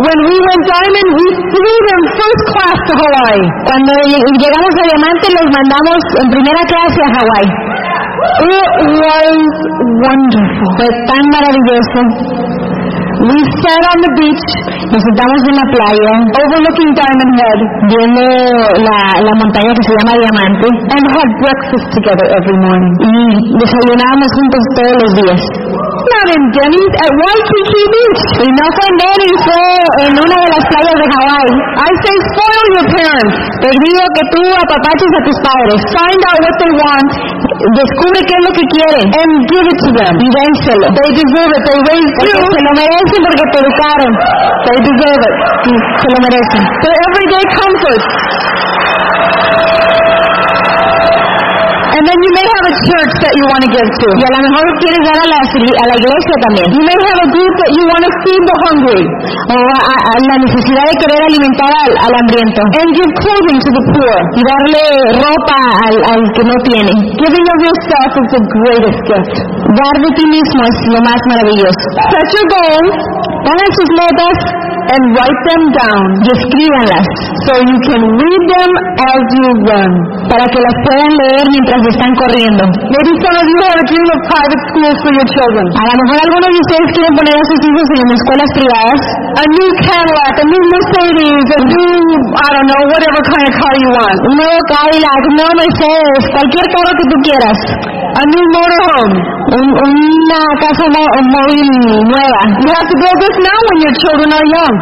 When 0.00 0.18
we 0.30 0.36
went 0.48 0.62
diamond, 0.72 1.08
we 1.20 1.26
flew 1.52 1.78
them 1.90 2.00
first 2.16 2.42
class 2.56 2.78
to 2.88 2.92
Hawaii. 2.96 3.44
Cuando 3.68 3.92
lle- 4.08 4.24
llegamos 4.40 4.72
a 4.80 4.82
Diamante 4.90 5.26
los 5.36 5.46
mandamos 5.52 6.00
en 6.22 6.26
primera 6.32 6.62
clase 6.72 7.00
a 7.04 7.10
Hawái. 7.18 7.46
It 8.40 8.72
was 9.04 9.36
wonderful. 10.06 10.68
Fue 10.80 10.88
tan 11.10 11.24
maravilloso. 11.34 12.69
We 13.20 13.36
sat 13.60 13.82
on 13.84 13.98
the 14.00 14.12
beach 14.16 14.46
Nos 14.88 15.02
sentamos 15.04 15.40
en 15.44 15.54
la 15.60 15.66
playa 15.76 16.12
overlooking 16.40 16.90
Diamond 16.96 17.32
Head 17.36 17.60
viendo 17.92 18.24
la, 18.80 18.98
la 19.20 19.34
montaña 19.36 19.70
que 19.76 19.84
se 19.84 19.92
llama 19.92 20.12
Diamante 20.16 20.68
and 20.96 21.04
had 21.04 21.28
breakfast 21.44 21.86
together 21.94 22.26
every 22.32 22.56
morning. 22.64 22.94
y 23.04 23.12
desayunábamos 23.60 24.28
juntos 24.34 24.62
todos 24.74 24.96
los 25.04 25.12
días. 25.20 25.40
Not 26.00 26.26
in 26.32 26.42
Denny's, 26.56 26.92
at 27.04 27.12
Waikiki 27.12 27.82
Beach. 27.92 28.22
Y 28.40 28.46
no 28.48 28.66
fue 28.72 28.86
en 28.90 28.96
Denny, 29.00 29.30
fue 29.44 29.66
en 30.06 30.12
una 30.16 30.36
de 30.40 30.48
las 30.54 30.64
playas 30.70 30.96
de 30.96 31.06
Hawái. 31.12 31.48
I 31.60 31.90
say 32.00 32.16
spoil 32.32 32.64
your 32.76 32.86
parents. 32.94 33.34
Te 33.60 33.70
digo 33.84 34.02
que 34.16 34.24
tú 34.32 34.42
apapaches 34.64 35.10
a 35.12 35.20
tus 35.28 35.38
padres. 35.44 35.78
Find 35.92 36.20
out 36.30 36.38
what 36.40 36.54
they 36.60 36.72
want 36.80 37.08
Descubre 37.76 38.20
qué 38.24 38.34
es 38.40 38.42
lo 38.48 38.52
que 38.56 38.64
quieren 38.72 39.04
and 39.20 39.30
give 39.52 39.66
it 39.68 39.78
to 39.84 39.90
them. 39.92 40.14
y 40.16 40.26
dénselo. 40.32 40.86
They 40.96 41.10
deserve 41.12 41.52
it. 41.52 41.62
They 41.68 41.78
raised 41.92 42.14
Porque 42.16 42.40
you. 42.40 42.48
se 42.56 42.60
lo 42.64 42.72
merecen 42.80 43.20
porque 43.20 43.44
te 43.52 43.58
educaron. 43.60 44.10
They 44.64 44.78
deserve 44.88 45.22
it. 45.28 45.34
Se 46.00 46.08
lo 46.08 46.18
merecen. 46.24 46.60
Their 46.80 46.96
everyday 47.04 47.44
comforts. 47.52 48.06
And 51.90 52.02
then 52.06 52.18
you 52.22 52.32
may 52.38 52.46
have 52.46 52.64
a 52.70 52.74
church 52.86 53.12
that 53.18 53.32
you 53.34 53.44
want 53.50 53.62
to 53.66 53.70
give 53.70 53.88
to. 53.90 54.06
Y 54.14 54.22
a 54.22 54.30
lo 54.30 54.40
mejor 54.46 54.66
quieres 54.78 55.02
dar 55.10 55.18
a 55.18 55.26
la, 55.26 55.40
a 55.42 55.84
la 55.90 55.96
iglesia 55.98 56.36
también. 56.46 56.66
You 56.70 56.84
may 56.86 56.98
have 57.02 57.18
a 57.20 57.28
group 57.34 57.52
that 57.60 57.70
you 57.74 57.84
want 57.90 58.02
to 58.06 58.12
feed 58.22 58.42
the 58.46 58.56
hungry. 58.64 59.02
O 59.50 59.56
a, 59.58 59.96
a 60.10 60.14
la 60.30 60.36
necesidad 60.46 60.84
de 60.86 60.94
querer 61.02 61.20
alimentar 61.26 61.72
al, 61.74 61.92
al 62.06 62.12
hambriento. 62.14 62.60
And 62.78 62.88
give 62.94 63.10
clothing 63.18 63.58
to 63.58 63.70
the 63.74 63.84
poor. 63.90 64.14
Y 64.38 64.42
darle 64.46 64.84
ropa 65.18 65.60
al, 65.90 65.96
al 66.14 66.22
que 66.30 66.42
no 66.46 66.56
tiene. 66.62 66.92
Giving 67.18 67.46
of 67.50 67.58
yourself 67.66 68.10
is 68.22 68.28
the 68.38 68.42
greatest 68.54 69.00
gift. 69.10 69.34
Dar 69.74 69.94
de 69.98 70.10
ti 70.14 70.24
mismo 70.30 70.60
es 70.70 70.76
lo 70.94 71.00
más 71.02 71.20
maravilloso. 71.26 71.84
Set 72.10 72.26
your 72.34 72.46
goals 72.54 72.98
Pongan 73.40 73.70
sus 73.72 73.90
metas 73.96 74.36
and 74.90 75.02
write 75.14 75.40
them 75.50 75.62
down 75.70 76.06
y 76.24 76.28
escríbanlas 76.34 77.06
so 77.46 77.52
you 77.62 77.78
can 77.86 78.02
read 78.02 78.42
them 78.50 78.70
as 79.10 79.22
you 79.38 79.46
run. 79.70 79.90
para 80.30 80.46
que 80.46 80.58
las 80.62 80.76
puedan 80.86 81.10
leer 81.26 81.42
mientras 81.50 81.82
están 81.90 82.12
corriendo. 82.14 82.62
Maybe 82.86 83.12
some 83.18 83.34
of 83.34 83.46
you 83.50 83.58
have 83.66 83.78
a 83.82 83.86
dream 83.90 84.08
of 84.14 84.20
private 84.30 84.62
schools 84.70 84.98
for 85.02 85.12
your 85.18 85.26
children. 85.26 85.64
A 85.74 85.84
lo 85.90 85.94
mejor 86.00 86.16
algunos 86.22 86.50
de 86.54 86.58
ustedes 86.62 86.88
quieren 86.94 87.14
poner 87.18 87.34
a 87.34 87.44
sus 87.50 87.60
hijos 87.66 87.86
en 87.90 88.08
escuelas 88.14 88.50
privadas, 88.54 89.00
A 89.42 89.44
new 89.58 89.70
Cadillac, 89.82 90.34
a 90.38 90.46
new 90.46 90.64
Mercedes, 90.70 91.44
a 91.50 91.60
new, 91.66 91.98
I 92.30 92.48
don't 92.54 92.68
know, 92.70 92.82
whatever 92.94 93.20
kind 93.26 93.46
of 93.50 93.54
car 93.58 93.74
you 93.82 93.90
want. 93.90 94.18
un 94.30 94.34
nuevo 94.38 94.58
Cadillac, 94.70 95.20
un 95.30 95.34
nuevo 95.38 95.54
Mercedes, 95.58 96.20
cualquier 96.30 96.66
carro 96.70 96.92
que 96.98 97.06
tú 97.10 97.16
quieras, 97.26 97.58
A 98.10 98.22
new 98.26 98.44
motorhome. 98.54 99.14
un- 99.54 99.74
una 99.86 100.40
casa 100.62 100.86
móvil 100.90 101.68
nueva. 102.10 102.40
You 102.62 102.70
have 102.74 102.88
to 102.90 102.96
build 103.02 103.18
this 103.22 103.36
now 103.38 103.58
when 103.70 103.78
your 103.84 103.94
children 104.02 104.28
are 104.34 104.46
young. 104.58 104.74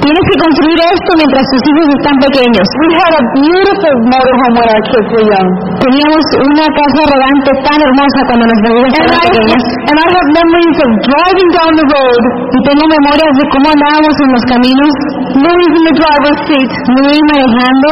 Tienes 0.00 0.24
que 0.30 0.36
construir 0.40 0.78
esto 0.82 1.10
mientras 1.20 1.44
tus 1.52 1.62
hijos 1.70 1.86
están 1.94 2.16
pequeños. 2.18 2.66
We 2.82 2.88
had 2.98 3.12
a 3.14 3.22
beautiful 3.38 3.94
motorhome 4.10 4.54
when 4.58 4.68
our 4.74 4.82
kids 4.90 5.08
were 5.14 5.26
young. 5.30 5.48
Teníamos 5.78 6.24
una 6.42 6.66
casa 6.74 7.00
rodante 7.10 7.50
tan 7.62 7.78
hermosa 7.78 8.18
cuando 8.26 8.44
And 8.50 8.54
estaban 8.56 8.84
I, 8.90 9.26
pequeñas. 9.30 9.62
and 9.90 9.96
I 10.00 10.06
have 10.10 10.26
memories 10.40 10.76
of 10.84 10.90
driving 11.06 11.50
down 11.54 11.72
the 11.78 11.86
road, 11.86 12.22
Y 12.50 12.58
tengo 12.66 12.84
memorias 12.90 13.34
de 13.38 13.44
cómo 13.54 13.66
andábamos 13.70 14.14
en 14.24 14.28
los 14.34 14.44
caminos, 14.50 14.92
Louis 15.38 15.70
in 15.78 15.84
the 15.86 15.96
driver's 16.02 16.40
seat. 16.50 16.70
muy 16.98 17.16
manejando, 17.30 17.88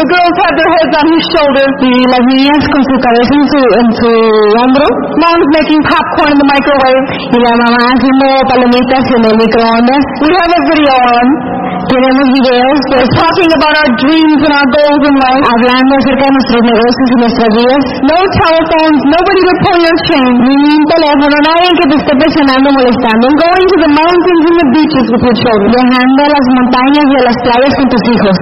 The 0.00 0.06
girls 0.06 0.36
had 0.40 0.54
their 0.56 0.70
heads 0.70 0.94
on 1.02 1.06
his 1.14 1.24
shoulder. 1.34 1.66
y 1.86 1.90
las 2.10 2.22
niñas 2.32 2.60
con 2.72 2.82
su 2.90 2.96
cabeza 2.98 3.32
en 3.36 3.46
su, 3.52 3.60
en 3.80 3.88
su 4.00 4.10
hombro, 4.58 4.86
Mom's 5.20 5.48
making 5.60 5.82
popcorn 5.86 6.30
in 6.34 6.38
the 6.40 6.48
microwave. 6.50 7.02
y 7.30 7.36
la 7.38 7.52
mamá 7.62 7.82
haciendo 7.94 8.26
palomitas 8.50 9.04
en 9.14 9.22
el 9.30 9.34
microondas. 9.38 10.02
We 10.24 10.30
have 10.34 10.52
a 10.56 10.62
video 10.74 10.98
on. 11.20 11.60
Tenemos 11.90 12.26
videos 12.38 12.76
pues, 12.92 13.06
talking 13.18 13.50
about 13.56 13.74
our 13.82 13.90
dreams 13.98 14.40
and 14.46 14.52
our 14.52 14.68
goals 14.68 15.02
in 15.10 15.14
life. 15.16 15.44
hablando 15.58 15.90
acerca 15.96 16.24
de 16.28 16.32
nuestros 16.38 16.62
negocios 16.70 17.08
y 17.10 17.16
nuestras 17.20 17.50
vidas. 17.56 17.82
No 18.04 18.18
telephones, 18.40 19.00
nobody 19.10 19.40
to 19.48 19.54
pull 19.64 19.78
your 19.80 19.98
chain. 20.06 20.30
Ni 20.44 20.54
un 20.70 20.84
teléfono, 20.86 21.34
nadie 21.40 21.70
que 21.80 21.86
te 21.90 21.96
esté 22.00 22.12
presionando, 22.20 22.66
molestando. 22.76 23.24
Going 23.32 23.66
to 23.70 23.76
the 23.80 23.90
mountains 23.96 24.44
and 24.48 24.56
the 24.60 24.68
beaches 24.76 25.06
with 25.10 25.22
your 25.24 25.36
children. 25.40 25.68
Viajando 25.72 26.20
a 26.20 26.30
las 26.30 26.46
montañas 26.60 27.06
y 27.10 27.14
a 27.16 27.22
las 27.26 27.36
playas 27.42 27.72
con 27.74 27.86
tus 27.90 28.04
hijos. 28.12 28.36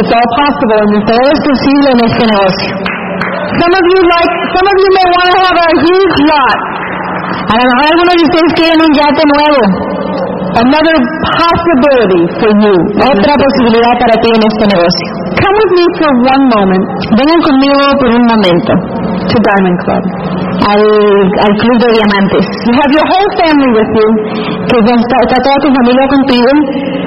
It's 0.00 0.12
all 0.12 0.28
possible 0.38 0.78
in 0.86 0.88
this. 0.96 1.04
Todo 1.06 1.24
es 1.34 1.40
posible 1.44 1.88
en 1.92 2.00
este 2.08 2.22
negocio. 2.30 2.70
Some 3.46 3.72
of 3.74 3.84
you 3.90 4.00
like, 4.06 4.32
some 4.54 4.66
of 4.70 4.76
you 4.80 4.90
may 4.96 5.06
want 5.16 5.28
to 5.34 5.38
have 5.44 5.58
a 5.60 5.70
huge 5.82 6.16
yacht. 6.30 6.60
A 7.46 7.54
lo 7.58 7.64
mejor 7.68 7.84
algunos 7.90 8.14
de 8.16 8.24
ustedes 8.26 8.52
quieren 8.58 8.78
un 8.80 8.92
yate 8.96 9.22
nuevo. 9.34 10.25
Another 10.56 10.96
possibility 11.36 12.22
for 12.40 12.50
you. 12.64 12.74
Otra 12.96 13.34
posibilidad 13.36 13.92
para 14.00 14.14
ti 14.24 14.28
en 14.32 14.42
este 14.48 14.64
negocio. 14.72 15.06
Come 15.36 15.56
with 15.60 15.72
me 15.76 15.84
for 16.00 16.10
one 16.32 16.44
moment 16.48 16.84
Vengan 17.12 17.40
conmigo 17.44 17.76
por 18.00 18.08
un 18.08 18.24
momento 18.24 18.72
to 19.28 19.36
Diamond 19.36 19.78
Club. 19.84 20.02
al, 20.64 20.82
al 21.44 21.52
Club 21.60 21.76
de 21.84 21.88
Diamantes. 21.92 22.44
You 22.66 22.74
have 22.80 22.90
your 22.96 23.04
whole 23.06 23.30
family 23.36 23.70
with 23.76 23.90
you, 24.00 24.08
Que 24.64 24.76
está, 24.80 25.16
está 25.28 25.36
toda 25.44 25.58
tu 25.60 25.68
familia 25.76 26.04
contigo. 26.08 26.50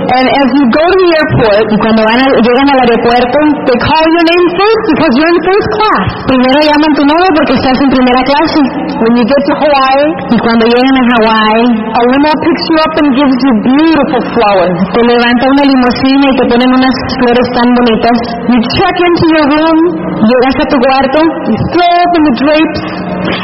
And 0.09 0.25
as 0.25 0.47
you 0.57 0.63
go 0.73 0.83
to 0.89 0.97
the 0.99 1.09
airport, 1.21 1.65
Y 1.69 1.77
cuando 1.79 2.01
van 2.07 2.19
al- 2.25 2.37
llegan 2.41 2.67
al 2.73 2.79
aeropuerto, 2.85 3.37
they 3.69 3.77
call 3.83 4.05
your 4.15 4.25
name 4.29 4.45
first 4.57 4.83
because 4.93 5.11
you're 5.17 5.31
in 5.33 5.39
first 5.45 5.69
class. 5.77 6.05
primero 6.29 6.57
llaman 6.65 6.91
tu 6.97 7.03
nombre 7.05 7.29
porque 7.37 7.53
estás 7.59 7.77
en 7.83 7.89
primera 7.93 8.21
clase. 8.25 8.59
When 8.99 9.11
you 9.15 9.23
get 9.29 9.41
to 9.49 9.53
Hawaii, 9.61 10.07
Y 10.33 10.37
cuando 10.41 10.63
llegan 10.69 10.95
a 10.99 11.03
Hawái, 11.09 11.59
a 11.93 11.99
limo 12.13 12.31
picks 12.43 12.65
you 12.69 12.77
up 12.83 12.93
and 13.01 13.07
gives 13.15 13.37
you 13.45 13.51
beautiful 13.69 14.21
flowers. 14.33 14.77
te 14.93 15.01
levanta 15.05 15.43
una 15.49 15.63
limusina 15.69 16.25
y 16.25 16.33
te 16.39 16.43
ponen 16.51 16.69
unas 16.73 16.95
flores 17.19 17.47
tan 17.55 17.67
bonitas. 17.77 18.17
You 18.49 18.57
check 18.77 18.95
into 19.07 19.25
your 19.35 19.45
room, 19.55 19.79
Llegas 20.19 20.55
a 20.59 20.65
tu 20.67 20.77
cuarto, 20.83 21.19
you 21.47 21.55
throw 21.71 21.91
open 22.03 22.21
the 22.27 22.33
drapes, 22.43 22.81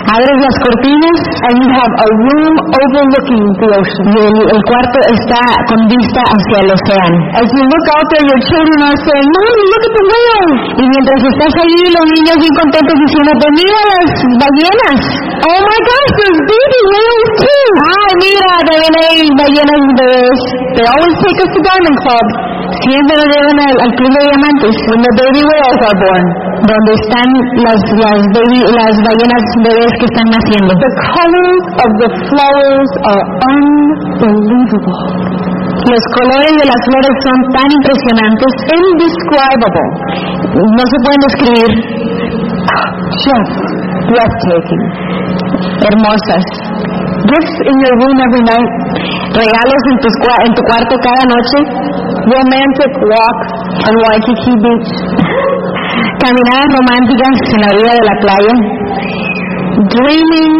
abres 0.09 0.37
las 0.39 0.55
cortinas 0.63 1.19
and 1.49 1.53
you 1.61 1.69
have 1.75 1.93
a 1.93 2.07
room 2.25 2.53
overlooking 2.79 3.43
the 3.59 3.67
ocean. 3.75 4.05
y 4.09 4.17
el, 4.21 4.35
el 4.55 4.61
cuarto 4.65 4.97
está 5.11 5.41
con 5.69 5.79
vista 5.89 6.21
hacia 6.25 6.57
el 6.63 6.69
océano. 6.71 7.17
As 7.39 7.47
you 7.49 7.61
look 7.65 7.85
out 7.95 8.07
there, 8.13 8.25
your 8.25 8.41
children 8.47 8.79
are 8.85 8.99
saying, 9.05 9.27
Mommy, 9.35 9.63
look 9.71 9.83
at 9.85 9.93
the 9.95 10.05
whales. 10.09 10.51
Y 10.79 10.83
mientras 10.85 11.21
estás 11.25 11.53
ahí, 11.61 11.79
los 11.95 12.05
niños 12.15 12.35
bien 12.41 12.55
contentos 12.55 12.95
diciéndote, 13.05 13.45
mira 13.59 13.79
las 13.91 14.09
ballenas. 14.41 14.99
Oh 15.45 15.59
my 15.61 15.79
gosh, 15.89 16.11
there's 16.19 16.39
baby 16.49 16.81
whales 16.91 17.29
too. 17.43 17.67
Ay, 17.85 18.11
mira, 18.23 18.49
también 18.65 18.93
hay 18.95 19.17
ballenas 19.39 19.81
bebés. 19.99 20.39
They 20.75 20.85
always 20.87 21.15
take 21.23 21.39
us 21.43 21.51
to 21.55 21.59
Diamond 21.63 21.97
Club 22.03 22.27
Siempre 22.83 23.13
nos 23.17 23.29
llevan 23.31 23.57
al, 23.65 23.75
al 23.85 23.91
club 23.95 24.11
de 24.13 24.21
diamantes, 24.25 24.73
the 24.75 25.11
baby 25.19 25.41
whales 25.47 25.79
are 25.87 25.97
born. 26.03 26.25
donde 26.65 26.91
están 26.97 27.29
las, 27.65 27.79
las, 28.03 28.19
baby, 28.35 28.59
las 28.73 28.93
ballenas 29.05 29.43
bebés 29.63 29.91
que 30.01 30.05
están 30.11 30.27
naciendo. 30.33 30.71
The 30.75 30.91
colors 31.13 31.65
of 31.85 31.89
the 32.03 32.09
flowers 32.29 32.91
are 33.05 33.23
unbelievable. 33.53 34.97
Los 35.85 36.03
colores 36.17 36.53
de 36.57 36.65
las 36.65 36.81
flores 36.89 37.13
son 37.25 37.37
tan 37.53 37.67
impresionantes, 37.69 38.51
Indescribable. 38.73 39.87
no 40.57 40.83
se 40.89 40.97
pueden 41.05 41.21
describir, 41.29 41.71
Just 43.23 43.55
breathtaking. 44.09 44.83
hermosas. 45.85 46.45
Gifts 47.25 47.57
in 47.65 47.75
your 47.81 47.95
room 48.01 48.17
every 48.29 48.43
night. 48.45 48.69
Regalos 49.33 49.81
en, 49.89 49.97
cua- 50.21 50.41
en 50.45 50.51
tu 50.53 50.61
cuarto 50.69 50.93
cada 51.01 51.23
noche, 51.25 51.57
Romantic 52.25 52.91
walks 53.05 53.49
on 53.85 53.93
Waikiki 54.01 54.53
Beach. 54.65 54.91
caminadas 56.25 56.69
románticas 56.73 57.35
en 57.53 57.59
la 57.61 57.67
orilla 57.69 57.93
de 57.93 58.05
la 58.09 58.15
playa, 58.23 58.53
Dreaming, 59.93 60.53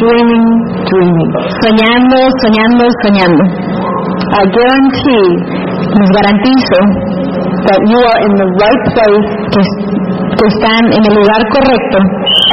dreaming, 0.00 0.46
dreaming. 0.88 1.30
soñando, 1.60 2.16
soñando, 2.40 2.84
soñando. 3.04 3.42
I 4.32 4.42
guarantee 4.54 5.28
Les 5.90 6.10
garantizo 6.16 6.78
that 7.66 7.80
you 7.90 7.98
are 7.98 8.20
in 8.24 8.32
the 8.40 8.48
right 8.62 8.82
place 8.94 9.26
que, 9.52 9.60
que 10.38 10.44
están 10.54 10.82
en 10.86 11.02
el 11.04 11.14
lugar 11.18 11.42
correcto, 11.50 11.98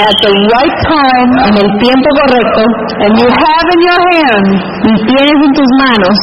at 0.02 0.16
the 0.26 0.32
right 0.52 0.76
time 0.90 1.32
en 1.48 1.56
el 1.64 1.70
tiempo 1.80 2.10
correcto, 2.18 2.62
and 3.06 3.12
you 3.16 3.28
have 3.30 3.66
in 3.78 3.82
your 3.86 4.02
hands 4.12 4.58
y 4.84 4.92
tienes 5.06 5.38
en 5.38 5.52
tus 5.54 5.70
manos 5.80 6.16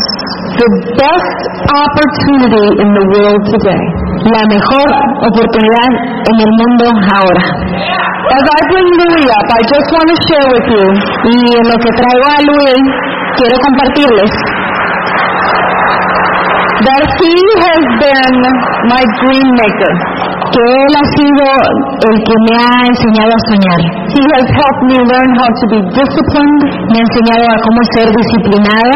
the 0.55 0.71
best 0.95 1.40
opportunity 1.67 2.67
in 2.79 2.88
the 2.95 3.05
world 3.11 3.43
today. 3.51 3.83
la 4.25 4.43
mejor 4.47 4.87
oportunidad 5.27 5.90
en 6.31 6.37
el 6.40 6.51
mundo 6.62 6.85
ahora. 7.19 7.45
As 8.25 8.45
I 8.45 8.61
bring 8.71 8.88
Louis 9.03 9.27
up, 9.29 9.47
I 9.53 9.61
just 9.69 9.88
want 9.93 10.09
to 10.09 10.17
share 10.25 10.49
with 10.49 10.67
you 10.73 10.85
Y 11.29 11.37
en 11.59 11.64
lo 11.69 11.77
que 11.77 11.90
traigo 11.93 12.25
a 12.25 12.40
Luis, 12.49 12.85
quiero 13.37 13.57
compartirles 13.69 14.33
that 16.85 17.05
he 17.21 17.35
has 17.64 17.85
been 18.03 18.37
my 18.93 19.03
dream 19.23 19.49
maker. 19.57 19.95
que 20.55 20.62
él 20.62 20.93
ha 20.95 21.07
sido 21.19 21.45
el 22.07 22.17
que 22.23 22.37
me 22.47 22.55
ha 22.62 22.75
enseñado 22.87 23.31
a 23.35 23.40
soñar. 23.51 23.81
He 24.07 24.23
has 24.38 24.47
helped 24.55 24.85
me 24.87 24.99
learn 25.03 25.31
how 25.35 25.51
to 25.51 25.64
be 25.75 25.81
disciplined. 25.99 26.61
Me 26.90 26.97
ha 26.99 27.05
enseñado 27.11 27.45
a 27.51 27.57
cómo 27.59 27.81
ser 27.90 28.07
disciplinada, 28.14 28.95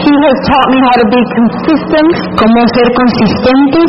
He 0.00 0.12
has 0.16 0.36
taught 0.48 0.68
me 0.72 0.78
how 0.80 0.94
to 0.96 1.06
be 1.12 1.20
consistent. 1.36 2.10
cómo 2.40 2.60
ser 2.72 2.88
consistente. 2.96 3.80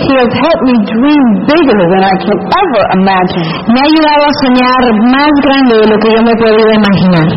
He 0.00 0.12
has 0.16 0.32
helped 0.32 0.64
me 0.64 0.76
dream 0.88 1.24
bigger 1.44 1.80
than 1.92 2.00
I 2.00 2.14
can 2.16 2.38
ever 2.40 2.82
imagine. 2.96 3.44
Me 3.68 3.76
ha 3.76 3.84
ayudado 3.84 4.24
a 4.24 4.32
soñar 4.40 4.82
más 5.12 5.32
grande 5.44 5.74
de 5.84 5.86
lo 5.92 5.96
que 6.00 6.08
yo 6.16 6.20
me 6.24 6.32
he 6.32 6.38
podido 6.40 6.70
imaginar. 6.80 7.28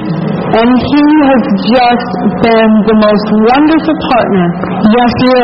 And 0.54 0.70
he 0.70 1.06
has 1.34 1.44
just 1.66 2.12
been 2.46 2.72
the 2.86 2.98
most 3.02 3.28
wonderful 3.42 3.98
partner 4.14 4.48
Y 4.86 4.94
ha 5.02 5.08
sido 5.18 5.42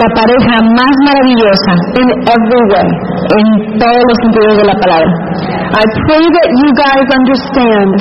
la 0.00 0.08
pareja 0.16 0.54
más 0.72 0.94
maravillosa 1.04 1.72
in 2.00 2.08
every 2.24 2.62
way. 2.72 2.88
en 3.36 3.46
todos 3.76 4.02
los 4.08 4.16
sentidos 4.24 4.54
de 4.56 4.64
la 4.64 4.76
palabra. 4.80 5.12
I 5.76 5.84
pray 6.08 6.24
that 6.24 6.48
you 6.56 6.68
guys 6.72 7.06
understand 7.20 8.00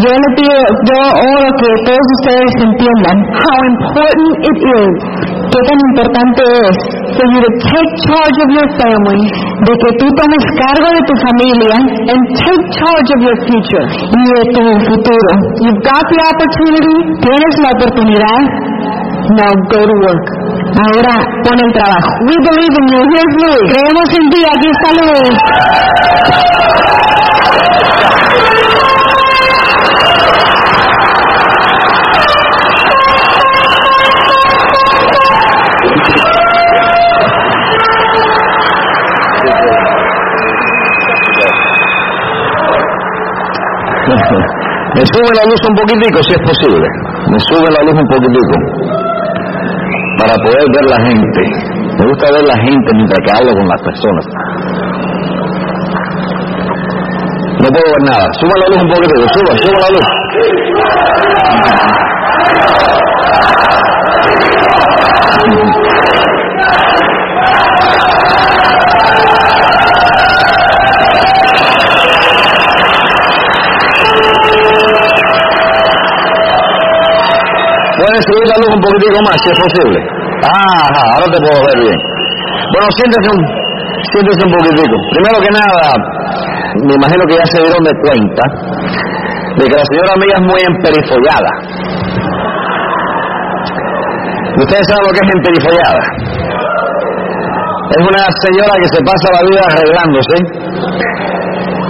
Yo 0.00 0.08
le 0.08 0.28
pido, 0.40 0.56
yo 0.88 0.98
oro 1.20 1.48
que 1.60 1.68
todos 1.84 2.06
ustedes 2.16 2.52
entiendan 2.64 3.16
how 3.52 3.60
important 3.68 4.30
it 4.48 4.58
is 4.80 4.92
qué 5.52 5.60
tan 5.68 5.78
importante 5.92 6.42
es 6.64 6.76
for 7.12 7.26
you 7.32 7.40
to 7.44 7.50
take 7.68 7.90
charge 8.08 8.36
of 8.44 8.48
your 8.56 8.68
family 8.80 9.24
de 9.68 9.72
que 9.82 9.90
tú 10.00 10.06
tomes 10.16 10.42
cargo 10.56 10.88
de 10.96 11.02
tu 11.08 11.14
familia 11.28 11.76
and 12.12 12.20
take 12.40 12.64
charge 12.80 13.08
of 13.16 13.20
your 13.26 13.36
future. 13.44 13.84
y 14.16 14.22
de 14.32 14.42
tu 14.56 14.64
futuro. 14.88 15.30
You've 15.62 15.82
got 15.84 16.02
the 16.08 16.20
opportunity, 16.32 16.96
Tienes 17.20 17.54
la 17.64 17.70
oportunidad, 17.76 18.40
now 19.38 19.52
go 19.70 19.80
to 19.90 19.96
work. 20.08 20.24
ahora 20.88 21.16
pon 21.44 21.56
el 21.66 21.72
trabajo. 21.76 22.10
We 22.26 22.36
believe 22.48 22.74
in 22.80 22.86
you. 22.96 23.00
Here's 23.12 23.34
Louis. 23.44 23.66
Creemos 23.76 24.08
en 24.18 24.24
ti, 24.32 24.40
aquí 24.52 24.68
está 24.72 24.88
Luis. 24.98 25.36
Me 44.94 45.02
sube 45.06 45.32
la 45.32 45.44
luz 45.48 45.60
un 45.68 45.74
poquitico 45.74 46.18
si 46.22 46.32
es 46.36 46.42
posible. 46.44 46.86
Me 47.32 47.38
sube 47.48 47.68
la 47.72 47.80
luz 47.82 47.96
un 47.96 48.08
poquitico. 48.12 48.56
Para 50.18 50.34
poder 50.44 50.66
ver 50.68 50.86
la 50.90 51.00
gente. 51.08 51.40
Me 51.98 52.04
gusta 52.08 52.26
ver 52.32 52.44
la 52.44 52.58
gente 52.60 52.88
mientras 52.94 53.20
que 53.24 53.32
hablo 53.36 53.52
con 53.56 53.66
las 53.68 53.80
personas. 53.82 54.24
No 57.62 57.68
puedo 57.72 57.88
ver 57.88 58.04
nada. 58.04 58.26
Suba 58.36 58.54
la 58.60 58.66
luz 58.68 58.82
un 58.84 58.90
poquitico. 58.92 59.24
Suba, 59.32 59.52
suba 59.64 59.78
la 59.80 59.88
luz. 59.96 60.06
Un 78.72 78.80
poquitico 78.80 79.18
más 79.28 79.36
si 79.42 79.48
es 79.52 79.58
posible. 79.60 79.98
Ajá, 80.42 81.02
ahora 81.14 81.26
te 81.28 81.38
puedo 81.44 81.58
ver 81.68 81.78
bien. 81.84 81.98
Bueno, 82.72 82.86
siéntese 82.96 83.28
un, 83.32 83.40
siéntese 84.12 84.42
un 84.48 84.52
poquitico. 84.52 84.96
Primero 85.12 85.36
que 85.44 85.50
nada, 85.52 85.86
me 86.88 86.94
imagino 86.96 87.22
que 87.28 87.34
ya 87.36 87.46
se 87.52 87.58
dieron 87.62 87.82
de 87.84 87.94
cuenta 88.00 88.42
de 89.56 89.64
que 89.68 89.76
la 89.76 89.86
señora 89.92 90.12
mía 90.16 90.36
es 90.40 90.44
muy 90.48 90.60
emperifollada. 90.64 91.52
¿Ustedes 94.52 94.84
saben 94.88 95.04
lo 95.04 95.12
que 95.12 95.22
es 95.22 95.30
emperifollada? 95.32 96.02
Es 97.92 98.02
una 98.08 98.24
señora 98.40 98.72
que 98.80 98.88
se 98.88 99.00
pasa 99.04 99.26
la 99.36 99.42
vida 99.48 99.62
arreglándose. 99.68 100.36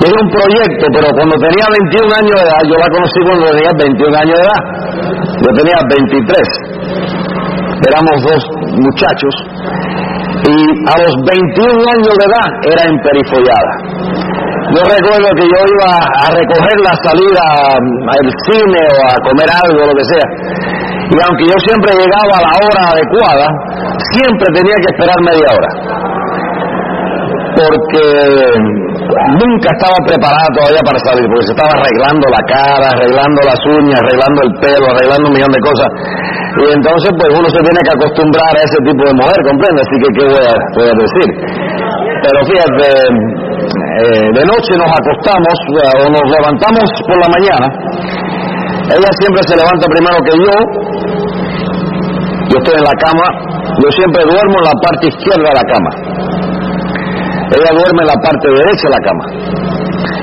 Tiene 0.03 0.17
un 0.19 0.31
proyecto, 0.35 0.85
pero 0.91 1.07
cuando 1.15 1.35
tenía 1.39 1.67
21 1.79 2.11
años 2.11 2.35
de 2.35 2.43
edad, 2.43 2.63
yo 2.67 2.75
la 2.75 2.89
conocí 2.91 3.21
cuando 3.23 3.47
tenía 3.55 3.71
21 3.71 4.19
años 4.19 4.35
de 4.35 4.45
edad. 4.51 4.63
Yo 5.43 5.51
tenía 5.63 5.79
23. 5.87 6.62
Éramos 7.83 8.17
dos 8.23 8.43
muchachos. 8.79 9.35
Y 10.43 10.57
a 10.87 10.95
los 11.03 11.15
21 11.27 11.67
años 11.67 12.15
de 12.19 12.25
edad 12.31 12.51
era 12.63 12.83
emperifollada. 12.91 13.73
Yo 14.73 14.81
recuerdo 14.89 15.29
que 15.37 15.45
yo 15.45 15.61
iba 15.69 15.91
a 16.01 16.27
recoger 16.33 16.77
la 16.81 16.95
salida 17.03 17.45
al 17.77 18.27
cine 18.47 18.81
o 18.81 18.99
a 19.05 19.15
comer 19.27 19.49
algo, 19.51 19.85
lo 19.85 19.95
que 19.95 20.07
sea. 20.09 20.29
Y 21.13 21.17
aunque 21.21 21.45
yo 21.45 21.59
siempre 21.67 21.93
llegaba 21.93 22.35
a 22.39 22.45
la 22.47 22.53
hora 22.57 22.83
adecuada, 22.95 23.47
siempre 24.17 24.47
tenía 24.55 24.77
que 24.81 24.89
esperar 24.97 25.19
media 25.21 25.49
hora. 25.53 25.71
Porque 27.53 28.05
nunca 29.45 29.69
estaba 29.77 29.99
preparada 30.09 30.49
todavía 30.57 30.83
para 30.89 30.99
salir, 31.05 31.27
porque 31.29 31.47
se 31.47 31.53
estaba 31.53 31.73
arreglando 31.77 32.25
la 32.33 32.43
cara, 32.49 32.87
arreglando 32.97 33.41
las 33.45 33.61
uñas, 33.67 33.99
arreglando 34.01 34.39
el 34.41 34.53
pelo, 34.63 34.85
arreglando 34.89 35.25
un 35.29 35.35
millón 35.37 35.53
de 35.53 35.61
cosas. 35.61 35.89
Y 36.53 36.65
entonces, 36.69 37.11
pues 37.17 37.31
uno 37.33 37.49
se 37.49 37.61
tiene 37.65 37.81
que 37.81 37.93
acostumbrar 37.97 38.53
a 38.53 38.61
ese 38.61 38.79
tipo 38.85 39.03
de 39.09 39.15
mujer, 39.17 39.39
¿comprende? 39.49 39.79
Así 39.81 39.97
que, 39.97 40.09
¿qué 40.13 40.25
voy 40.29 40.45
a, 40.45 40.55
voy 40.77 40.89
a 40.93 40.97
decir? 41.01 41.29
Pero 42.23 42.39
fíjate, 42.45 42.87
eh, 43.73 44.27
de 44.37 44.43
noche 44.47 44.73
nos 44.77 44.91
acostamos 44.93 45.57
o 45.73 46.05
nos 46.13 46.27
levantamos 46.29 46.87
por 47.09 47.17
la 47.19 47.29
mañana. 47.33 47.67
Ella 48.93 49.11
siempre 49.17 49.41
se 49.49 49.55
levanta 49.57 49.85
primero 49.89 50.19
que 50.29 50.35
yo. 50.37 50.55
Yo 52.53 52.57
estoy 52.61 52.77
en 52.77 52.85
la 52.85 52.97
cama. 53.01 53.27
Yo 53.81 53.89
siempre 53.97 54.21
duermo 54.29 54.57
en 54.61 54.67
la 54.69 54.77
parte 54.85 55.05
izquierda 55.09 55.47
de 55.49 55.57
la 55.57 55.67
cama. 55.73 55.91
Ella 57.53 57.71
duerme 57.73 58.01
en 58.05 58.09
la 58.13 58.19
parte 58.21 58.47
derecha 58.49 58.85
de 58.87 58.95
la 58.97 59.03
cama. 59.09 59.25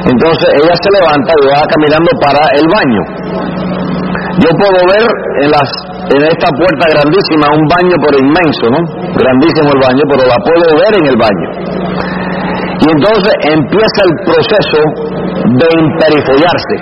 Entonces 0.05 0.47
ella 0.61 0.75
se 0.77 0.89
levanta 0.93 1.31
y 1.33 1.45
va 1.49 1.61
caminando 1.67 2.11
para 2.21 2.41
el 2.53 2.65
baño. 2.69 3.01
Yo 4.39 4.49
puedo 4.55 4.79
ver 4.93 5.05
en 5.43 5.51
las 5.51 5.69
en 6.09 6.21
esta 6.25 6.49
puerta 6.57 6.85
grandísima 6.89 7.45
un 7.53 7.65
baño 7.69 7.95
por 8.01 8.13
inmenso, 8.17 8.65
¿no? 8.73 8.81
Grandísimo 9.13 9.69
el 9.69 9.81
baño, 9.85 10.03
pero 10.09 10.23
la 10.25 10.39
puedo 10.41 10.65
ver 10.81 10.93
en 10.97 11.05
el 11.05 11.17
baño. 11.17 11.47
Y 12.79 12.85
entonces 12.89 13.33
empieza 13.53 13.99
el 14.07 14.13
proceso 14.25 14.81
de 15.53 15.67
emperifollarse. 15.69 16.75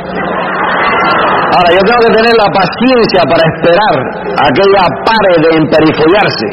Ahora, 1.57 1.69
yo 1.73 1.81
tengo 1.83 2.01
que 2.07 2.13
tener 2.21 2.35
la 2.37 2.49
paciencia 2.53 3.21
para 3.27 3.43
esperar 3.51 3.95
a 4.37 4.45
que 4.53 4.61
ella 4.61 4.85
pare 5.03 5.33
de 5.41 5.49
emperifollarse. 5.57 6.47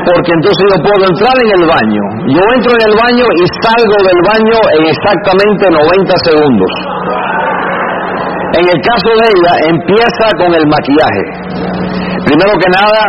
Porque 0.00 0.30
entonces 0.32 0.64
yo 0.64 0.78
puedo 0.80 1.02
entrar 1.12 1.36
en 1.44 1.50
el 1.60 1.64
baño. 1.68 2.02
Yo 2.32 2.42
entro 2.56 2.72
en 2.72 2.82
el 2.88 2.94
baño 2.96 3.26
y 3.36 3.44
salgo 3.60 3.96
del 4.00 4.20
baño 4.24 4.58
en 4.80 4.82
exactamente 4.88 5.64
90 5.70 6.14
segundos. 6.24 6.72
En 8.50 8.64
el 8.66 8.78
caso 8.82 9.10
de 9.14 9.26
ella, 9.30 9.52
empieza 9.70 10.26
con 10.34 10.50
el 10.50 10.64
maquillaje. 10.66 11.22
Primero 12.26 12.52
que 12.58 12.68
nada, 12.74 13.02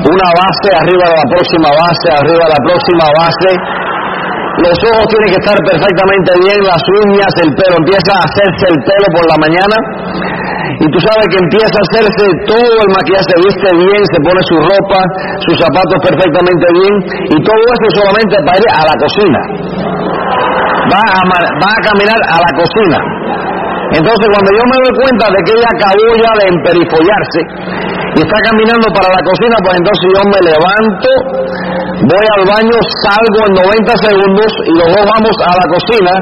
una 0.00 0.28
base 0.40 0.68
arriba 0.80 1.04
de 1.04 1.16
la 1.20 1.28
próxima 1.28 1.68
base, 1.68 2.06
arriba 2.16 2.42
de 2.48 2.52
la 2.56 2.62
próxima 2.64 3.06
base. 3.20 3.50
Los 4.64 4.76
ojos 4.88 5.04
tienen 5.10 5.28
que 5.34 5.40
estar 5.44 5.58
perfectamente 5.68 6.30
bien, 6.40 6.58
las 6.64 6.80
uñas, 7.04 7.32
el 7.44 7.50
pelo. 7.60 7.74
Empieza 7.76 8.10
a 8.16 8.22
hacerse 8.24 8.64
el 8.72 8.78
pelo 8.88 9.06
por 9.12 9.24
la 9.28 9.38
mañana. 9.44 9.76
Y 10.80 10.86
tú 10.88 10.98
sabes 11.04 11.26
que 11.28 11.38
empieza 11.44 11.76
a 11.76 11.84
hacerse 11.84 12.24
todo 12.48 12.76
el 12.80 12.90
maquillaje, 12.94 13.26
se 13.28 13.38
viste 13.44 13.68
bien, 13.84 14.00
se 14.00 14.18
pone 14.24 14.40
su 14.48 14.56
ropa, 14.64 15.00
sus 15.44 15.56
zapatos 15.60 15.98
perfectamente 16.08 16.66
bien. 16.72 16.94
Y 17.30 17.38
todo 17.44 17.62
esto 17.68 17.88
solamente 18.00 18.34
para 18.48 18.56
ir 18.56 18.70
a 18.72 18.82
la 18.88 18.96
cocina. 18.96 19.40
Va 20.88 21.68
a 21.68 21.80
caminar 21.84 22.18
a 22.32 22.36
la 22.40 22.50
cocina. 22.56 22.98
Entonces 23.92 24.26
cuando 24.32 24.50
yo 24.56 24.64
me 24.64 24.76
doy 24.80 24.94
cuenta 25.04 25.24
de 25.28 25.38
que 25.44 25.52
ella 25.54 25.70
acabó 25.76 26.06
ya 26.16 26.32
de 26.40 26.44
emperifollarse 26.56 27.40
y 28.14 28.18
está 28.24 28.38
caminando 28.48 28.86
para 28.94 29.08
la 29.12 29.22
cocina, 29.26 29.56
pues 29.60 29.74
entonces 29.74 30.06
yo 30.14 30.22
me 30.24 30.40
levanto, 30.48 31.08
voy 32.08 32.26
al 32.38 32.44
baño, 32.46 32.76
salgo 33.04 33.40
en 33.44 33.52
90 33.60 34.06
segundos 34.06 34.50
y 34.64 34.72
los 34.78 34.88
dos 34.94 35.04
vamos 35.04 35.34
a 35.44 35.52
la 35.58 35.66
cocina 35.68 36.12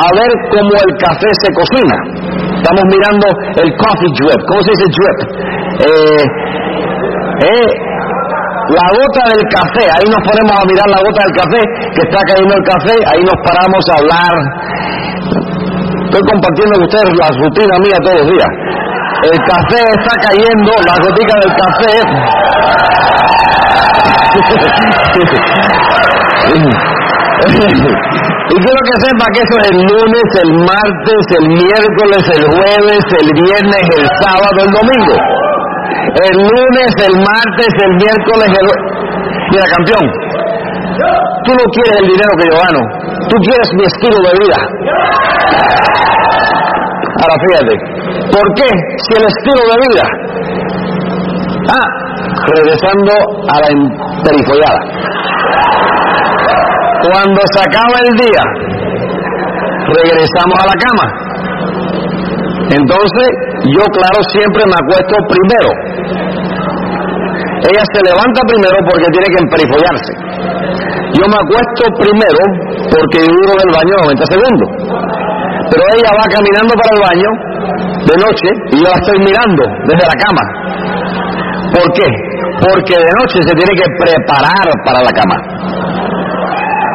a 0.00 0.06
ver 0.16 0.30
cómo 0.48 0.72
el 0.80 0.90
café 0.96 1.30
se 1.42 1.48
cocina. 1.52 1.96
Estamos 2.60 2.84
mirando 2.92 3.26
el 3.56 3.70
coffee 3.76 4.12
drip. 4.20 4.40
¿Cómo 4.46 4.60
se 4.62 4.70
dice 4.70 4.86
drip? 4.94 5.18
Eh, 5.80 6.24
eh, 7.40 7.68
la 8.70 8.86
gota 8.94 9.22
del 9.34 9.44
café, 9.50 9.84
ahí 9.90 10.06
nos 10.06 10.22
ponemos 10.22 10.54
a 10.54 10.62
mirar 10.62 10.88
la 10.94 11.00
gota 11.02 11.20
del 11.26 11.34
café, 11.42 11.60
que 11.96 12.02
está 12.06 12.20
cayendo 12.22 12.54
el 12.54 12.64
café, 12.68 12.94
ahí 13.10 13.22
nos 13.26 13.38
paramos 13.42 13.82
a 13.90 13.94
hablar. 13.98 14.34
Estoy 16.10 16.26
compartiendo 16.26 16.74
con 16.74 16.90
ustedes 16.90 17.06
la 17.22 17.30
rutina 17.38 17.70
mía 17.86 17.94
todos 18.02 18.18
los 18.18 18.26
días. 18.34 18.50
El 19.30 19.38
café 19.46 19.78
está 19.94 20.10
cayendo, 20.26 20.74
la 20.82 20.98
gotica 21.06 21.38
del 21.38 21.54
café. 21.54 22.02
y 28.50 28.58
quiero 28.58 28.80
que 28.90 28.96
sepa 29.06 29.22
que 29.30 29.38
eso 29.38 29.54
es 29.62 29.70
el 29.70 29.86
lunes, 29.86 30.26
el 30.42 30.50
martes, 30.66 31.22
el 31.38 31.46
miércoles, 31.46 32.26
el 32.26 32.42
jueves, 32.58 33.06
el 33.22 33.30
viernes, 33.46 33.86
el 33.94 34.02
sábado, 34.18 34.66
el 34.66 34.72
domingo. 34.82 35.14
El 36.26 36.42
lunes, 36.42 36.90
el 37.06 37.22
martes, 37.22 37.70
el 37.86 37.94
miércoles, 38.02 38.50
el... 38.50 38.66
Mira, 39.52 39.64
campeón, 39.78 40.10
tú 41.44 41.50
no 41.52 41.64
quieres 41.72 41.94
el 42.00 42.06
dinero 42.08 42.32
que 42.38 42.46
yo 42.50 42.56
gano, 42.60 42.80
tú 43.28 43.36
quieres 43.44 43.68
mi 43.74 43.84
estilo 43.84 44.18
de 44.20 44.32
vida. 44.40 44.58
Ahora 47.20 47.36
fíjate, 47.48 47.74
¿por 48.32 48.46
qué? 48.54 48.68
Si 49.04 49.12
el 49.18 49.24
estilo 49.28 49.62
de 49.68 49.76
vida. 49.88 50.06
Ah, 51.70 51.88
regresando 52.56 53.12
a 53.48 53.60
la 53.60 53.68
emperifollada. 53.68 54.80
Cuando 57.04 57.40
se 57.52 57.60
acaba 57.60 57.96
el 58.08 58.16
día, 58.16 58.42
regresamos 59.86 60.56
a 60.60 60.66
la 60.66 60.76
cama. 60.80 61.06
Entonces, 62.70 63.28
yo 63.74 63.82
claro 63.92 64.18
siempre 64.32 64.62
me 64.66 64.76
acuesto 64.78 65.14
primero. 65.28 65.70
ella 67.68 67.84
se 67.92 68.00
levanta 68.04 68.40
primero 68.46 68.76
porque 68.88 69.06
tiene 69.12 69.26
que 69.26 69.40
emperifollarse. 69.42 70.12
Yo 71.20 71.28
me 71.28 71.36
acuesto 71.36 71.82
primero 72.00 72.40
porque 72.88 73.20
duro 73.20 73.52
del 73.52 73.70
baño 73.76 73.92
90 74.08 74.24
segundos. 74.24 74.68
Pero 75.68 75.82
ella 75.92 76.10
va 76.16 76.24
caminando 76.32 76.72
para 76.80 76.92
el 76.96 77.00
baño 77.04 77.30
de 78.08 78.16
noche 78.24 78.48
y 78.72 78.76
yo 78.80 78.88
la 78.88 78.96
estoy 79.04 79.18
mirando 79.20 79.62
desde 79.84 80.04
la 80.08 80.16
cama. 80.16 80.44
¿Por 81.76 81.86
qué? 81.92 82.08
Porque 82.64 82.96
de 82.96 83.12
noche 83.20 83.36
se 83.44 83.52
tiene 83.52 83.72
que 83.76 83.86
preparar 84.00 84.64
para 84.80 85.04
la 85.04 85.12
cama. 85.12 85.36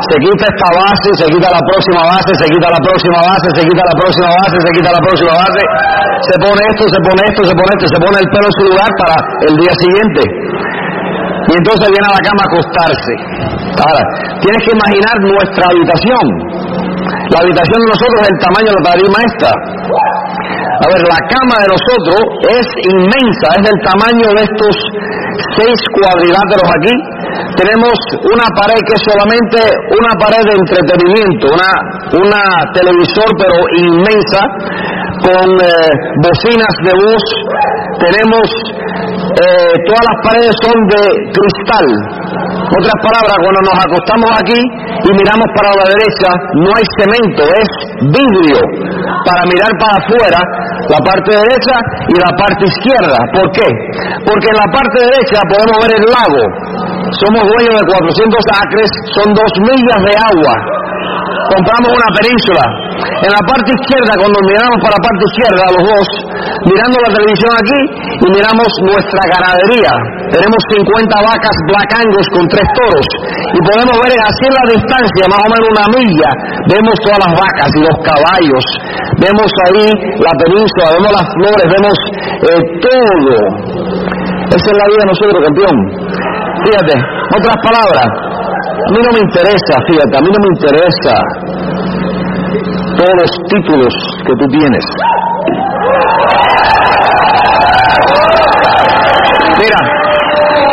Se 0.09 0.15
quita 0.17 0.45
esta 0.49 0.69
base, 0.73 1.09
se 1.21 1.25
quita 1.29 1.47
la 1.53 1.61
próxima 1.61 2.01
base, 2.09 2.29
se 2.33 2.45
quita 2.49 2.67
la 2.73 2.81
próxima 2.81 3.19
base, 3.29 3.47
se 3.53 3.61
quita 3.61 3.81
la 3.85 3.95
próxima 3.95 4.29
base, 4.41 4.55
se 4.57 4.71
quita 4.73 4.89
la 4.89 5.01
próxima 5.05 5.33
base, 5.37 5.61
se 6.25 6.35
pone 6.41 6.61
esto, 6.65 6.83
se 6.89 6.99
pone 7.05 7.21
esto, 7.29 7.41
se 7.45 7.55
pone 7.55 7.71
esto, 7.77 7.87
se 7.93 7.99
pone 8.01 8.17
el 8.25 8.27
pelo 8.33 8.45
en 8.49 8.55
su 8.57 8.63
lugar 8.73 8.89
para 8.97 9.15
el 9.49 9.53
día 9.53 9.73
siguiente. 9.85 10.21
Entonces 11.55 11.87
viene 11.87 12.07
a 12.11 12.15
la 12.19 12.23
cama 12.23 12.41
a 12.43 12.47
acostarse. 12.51 13.13
Ahora, 13.79 14.03
tienes 14.43 14.61
que 14.63 14.71
imaginar 14.75 15.15
nuestra 15.23 15.63
habitación. 15.71 16.25
La 17.31 17.39
habitación 17.41 17.79
de 17.79 17.89
nosotros 17.95 18.17
es 18.23 18.29
el 18.29 18.39
tamaño 18.43 18.69
de 18.69 18.77
la 18.79 18.85
tarima 18.91 19.17
esta. 19.23 19.51
A 20.75 20.85
ver, 20.91 21.01
la 21.07 21.21
cama 21.31 21.55
de 21.63 21.67
nosotros 21.71 22.19
es 22.51 22.65
inmensa, 22.91 23.47
es 23.55 23.63
del 23.63 23.79
tamaño 23.87 24.27
de 24.35 24.41
estos 24.43 24.75
seis 25.55 25.79
cuadriláteros 25.95 26.67
aquí. 26.67 26.95
Tenemos 27.55 27.95
una 28.27 28.47
pared 28.59 28.79
que 28.83 28.95
es 28.95 29.03
solamente 29.07 29.59
una 29.95 30.11
pared 30.19 30.43
de 30.43 30.55
entretenimiento, 30.59 31.55
una, 31.55 31.71
una 32.19 32.43
televisor 32.75 33.29
pero 33.39 33.55
inmensa, 33.79 34.41
con 35.25 35.49
eh, 35.57 35.91
bocinas 36.21 36.75
de 36.85 36.93
voz. 37.01 37.25
Tenemos 37.97 38.45
eh, 39.35 39.73
todas 39.89 40.03
las 40.05 40.17
paredes 40.21 40.53
son 40.61 40.77
de 40.93 41.01
cristal. 41.33 41.87
Otras 42.65 42.97
palabras, 43.01 43.35
cuando 43.41 43.61
nos 43.65 43.77
acostamos 43.81 44.29
aquí 44.37 44.61
y 44.61 45.09
miramos 45.17 45.47
para 45.57 45.69
la 45.75 45.85
derecha, 45.97 46.29
no 46.61 46.69
hay 46.77 46.85
cemento, 47.01 47.41
es 47.41 47.69
vidrio 48.13 48.59
para 49.25 49.41
mirar 49.49 49.71
para 49.81 49.97
afuera, 49.97 50.39
la 50.87 50.99
parte 51.01 51.31
derecha 51.33 51.75
y 52.05 52.15
la 52.21 52.31
parte 52.37 52.63
izquierda. 52.65 53.17
¿Por 53.33 53.47
qué? 53.51 53.67
Porque 54.29 54.47
en 54.49 54.57
la 54.61 54.69
parte 54.69 54.97
derecha 55.09 55.37
podemos 55.49 55.77
ver 55.81 55.93
el 55.97 56.05
lago. 56.05 56.43
Somos 57.21 57.43
dueños 57.45 57.75
de 57.77 57.85
400 57.85 58.39
acres, 58.61 58.89
son 59.13 59.27
dos 59.33 59.51
millas 59.61 60.01
de 60.05 60.13
agua 60.17 60.55
compramos 61.55 61.89
una 61.93 62.09
península. 62.17 62.63
En 63.21 63.31
la 63.31 63.41
parte 63.45 63.69
izquierda, 63.69 64.11
cuando 64.17 64.37
miramos 64.49 64.77
para 64.81 64.93
la 64.97 65.03
parte 65.03 65.23
izquierda, 65.29 65.63
los 65.75 65.83
dos, 65.85 66.07
mirando 66.65 66.95
la 67.05 67.11
televisión 67.15 67.51
aquí 67.55 67.79
y 68.21 68.27
miramos 68.33 68.69
nuestra 68.85 69.21
ganadería. 69.29 69.93
Tenemos 70.33 70.59
50 70.73 71.29
vacas 71.31 71.55
Black 71.69 71.91
Angus 72.01 72.27
con 72.33 72.43
tres 72.49 72.67
toros 72.75 73.07
y 73.55 73.59
podemos 73.61 73.95
ver 74.03 74.13
así 74.25 74.45
la 74.51 74.65
distancia, 74.73 75.23
más 75.31 75.41
o 75.45 75.49
menos 75.53 75.67
una 75.69 75.85
milla, 75.95 76.29
vemos 76.67 76.95
todas 77.05 77.19
las 77.23 77.33
vacas 77.37 77.69
y 77.71 77.81
los 77.85 77.97
caballos, 78.03 78.65
vemos 79.21 79.49
ahí 79.69 79.85
la 80.19 80.33
península, 80.43 80.85
vemos 80.97 81.11
las 81.13 81.27
flores, 81.39 81.65
vemos 81.71 81.95
eh, 82.51 82.61
todo. 82.83 83.35
Esa 84.45 84.67
es 84.71 84.77
la 84.77 84.87
vida 84.87 85.01
de 85.03 85.09
nosotros, 85.09 85.39
campeón. 85.45 85.77
Fíjate, 86.65 86.97
otras 87.37 87.57
palabras, 87.61 88.07
a 88.09 88.91
mí 88.91 88.99
no 89.05 89.11
me 89.13 89.19
interesa, 89.21 89.73
fíjate, 89.87 90.17
a 90.17 90.21
mí 90.21 90.29
no 90.33 90.39
me 90.41 90.49
interesa 90.57 91.13
todos 92.97 93.15
los 93.21 93.31
títulos 93.53 93.93
que 94.25 94.33
tú 94.33 94.45
tienes. 94.49 94.85
Mira, 99.61 99.79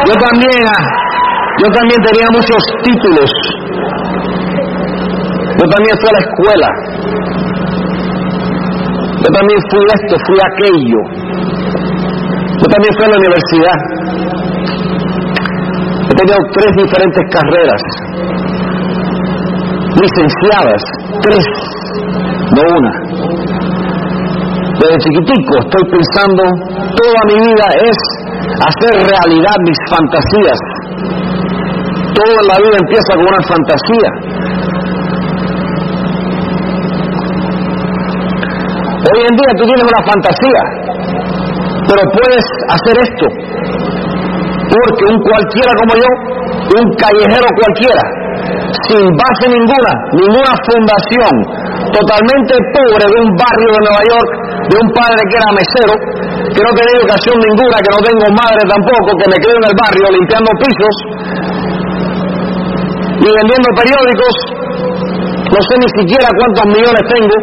yo 0.06 0.14
también, 0.16 0.64
ah, 0.66 0.84
yo 1.60 1.68
también 1.76 2.00
tenía 2.02 2.26
muchos 2.32 2.62
títulos. 2.84 3.30
Yo 5.60 5.64
también 5.68 5.94
fui 6.00 6.08
a 6.08 6.12
la 6.12 6.22
escuela. 6.24 6.68
Yo 9.20 9.28
también 9.28 9.58
fui 9.70 9.84
esto, 9.92 10.16
fui 10.26 10.38
aquello. 10.40 11.00
Yo 12.58 12.66
también 12.66 12.92
fui 12.96 13.04
a 13.04 13.08
la 13.08 13.18
universidad. 13.18 13.91
Tenido 16.22 16.38
tres 16.54 16.70
diferentes 16.76 17.24
carreras, 17.34 17.82
licenciadas, 19.98 20.82
tres, 21.20 21.44
no 22.54 22.62
una. 22.62 22.92
Desde 24.78 24.98
chiquitico 25.02 25.58
estoy 25.58 25.84
pensando, 25.90 26.42
toda 26.94 27.20
mi 27.26 27.34
vida 27.42 27.66
es 27.74 27.96
hacer 28.54 29.02
realidad 29.02 29.56
mis 29.66 29.78
fantasías. 29.90 30.58
Todo 32.14 32.32
en 32.38 32.46
la 32.46 32.56
vida 32.62 32.76
empieza 32.78 33.14
con 33.16 33.26
una 33.26 33.42
fantasía. 33.42 34.10
Hoy 39.10 39.20
en 39.26 39.34
día 39.34 39.50
tú 39.58 39.64
tienes 39.64 39.86
una 39.90 40.02
fantasía, 40.06 40.62
pero 41.88 42.02
puedes 42.14 42.44
hacer 42.70 42.94
esto, 43.10 43.26
porque 44.82 45.04
un 45.14 45.18
cualquiera 45.22 45.72
como 45.78 45.92
yo, 45.94 46.10
un 46.78 46.86
callejero 46.98 47.48
cualquiera, 47.54 48.02
sin 48.90 49.04
base 49.14 49.44
ninguna, 49.46 49.92
ninguna 50.18 50.52
fundación, 50.66 51.34
totalmente 51.92 52.52
pobre 52.74 53.04
de 53.06 53.18
un 53.22 53.30
barrio 53.38 53.70
de 53.72 53.80
Nueva 53.86 54.02
York, 54.02 54.30
de 54.66 54.76
un 54.82 54.88
padre 54.90 55.20
que 55.28 55.36
era 55.38 55.50
mesero, 55.54 55.94
que 56.50 56.62
no 56.62 56.70
tenía 56.74 56.94
educación 56.98 57.36
ninguna, 57.38 57.76
que 57.78 57.92
no 57.92 58.00
tengo 58.02 58.26
madre 58.34 58.62
tampoco, 58.66 59.08
que 59.22 59.26
me 59.30 59.38
quedo 59.38 59.56
en 59.62 59.66
el 59.70 59.76
barrio 59.78 60.06
limpiando 60.18 60.50
pisos 60.58 60.96
y 63.22 63.28
vendiendo 63.28 63.68
periódicos, 63.78 64.34
no 65.46 65.60
sé 65.62 65.74
ni 65.78 65.90
siquiera 66.02 66.26
cuántos 66.26 66.66
millones 66.74 67.04
tengo, 67.06 67.36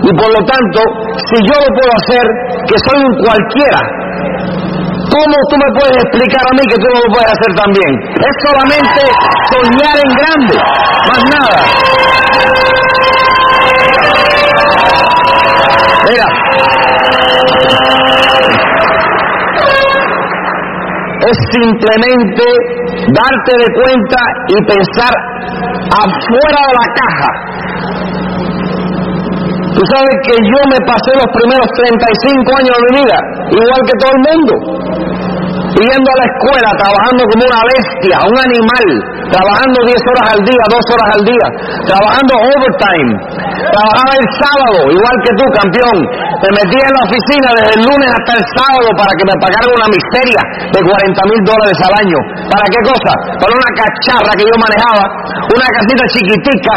y 0.00 0.10
por 0.16 0.30
lo 0.32 0.40
tanto, 0.48 0.80
si 1.28 1.36
yo 1.44 1.56
lo 1.60 1.68
puedo 1.76 1.92
hacer, 1.92 2.24
que 2.64 2.76
soy 2.88 2.98
un 3.04 3.14
cualquiera, 3.20 3.80
¿cómo 5.10 5.36
tú 5.50 5.54
me 5.58 5.70
puedes 5.78 5.96
explicar 6.04 6.42
a 6.46 6.52
mí 6.54 6.62
que 6.70 6.78
tú 6.78 6.86
no 6.94 7.00
lo 7.02 7.08
puedes 7.12 7.30
hacer 7.30 7.52
también? 7.58 7.92
Es 8.14 8.34
solamente 8.46 9.02
soñar 9.50 9.96
en 9.98 10.10
grande, 10.20 10.56
más 11.08 11.22
nada. 11.34 11.58
Mira, 16.08 16.26
es 21.28 21.36
simplemente 21.52 22.44
darte 23.12 23.52
de 23.58 23.68
cuenta 23.74 24.20
y 24.48 24.56
pensar 24.64 25.12
afuera 25.90 26.60
de 26.66 26.74
la 26.80 26.86
caja. 27.00 27.28
Tú 29.70 29.82
sabes 29.86 30.16
que 30.26 30.34
yo 30.34 30.60
me 30.68 30.78
pasé 30.84 31.12
los 31.14 31.30
primeros 31.30 31.66
35 31.72 32.58
años 32.58 32.74
de 32.74 32.82
mi 32.84 33.00
vida, 33.00 33.18
igual 33.54 33.80
que 33.86 33.96
todo 34.02 34.12
el 34.12 34.22
mundo, 34.28 34.52
yendo 35.80 36.08
a 36.10 36.16
la 36.20 36.26
escuela, 36.28 36.68
trabajando 36.76 37.22
como 37.30 37.42
una 37.48 37.62
bestia, 37.72 38.16
un 38.20 38.38
animal, 38.40 38.86
trabajando 39.32 39.76
10 39.88 39.96
horas 39.96 40.26
al 40.36 40.42
día, 40.44 40.62
2 40.68 40.92
horas 40.92 41.08
al 41.16 41.22
día, 41.24 41.46
trabajando 41.88 42.32
overtime, 42.36 43.10
trabajaba 43.70 44.12
el 44.20 44.28
sábado, 44.40 44.78
igual 44.92 45.16
que 45.24 45.32
tú, 45.40 45.44
campeón, 45.56 45.96
te 46.40 46.48
metía 46.60 46.84
en 46.84 46.94
la 46.96 47.02
oficina 47.08 47.48
desde 47.60 47.72
el 47.76 47.82
lunes 47.88 48.08
hasta 48.10 48.32
el 48.36 48.44
sábado 48.56 48.88
para 48.96 49.12
que 49.16 49.24
me 49.24 49.36
pagaran 49.40 49.70
una 49.70 49.88
miseria 49.88 50.40
de 50.72 50.80
40 50.80 51.30
mil 51.30 51.40
dólares 51.44 51.78
al 51.80 51.94
año. 52.00 52.18
¿Para 52.48 52.66
qué 52.68 52.80
cosa? 52.84 53.12
Para 53.40 53.52
una 53.52 53.70
cacharra 53.76 54.32
que 54.36 54.44
yo 54.44 54.56
manejaba, 54.60 55.04
una 55.48 55.68
casita 55.68 56.04
chiquitica, 56.12 56.74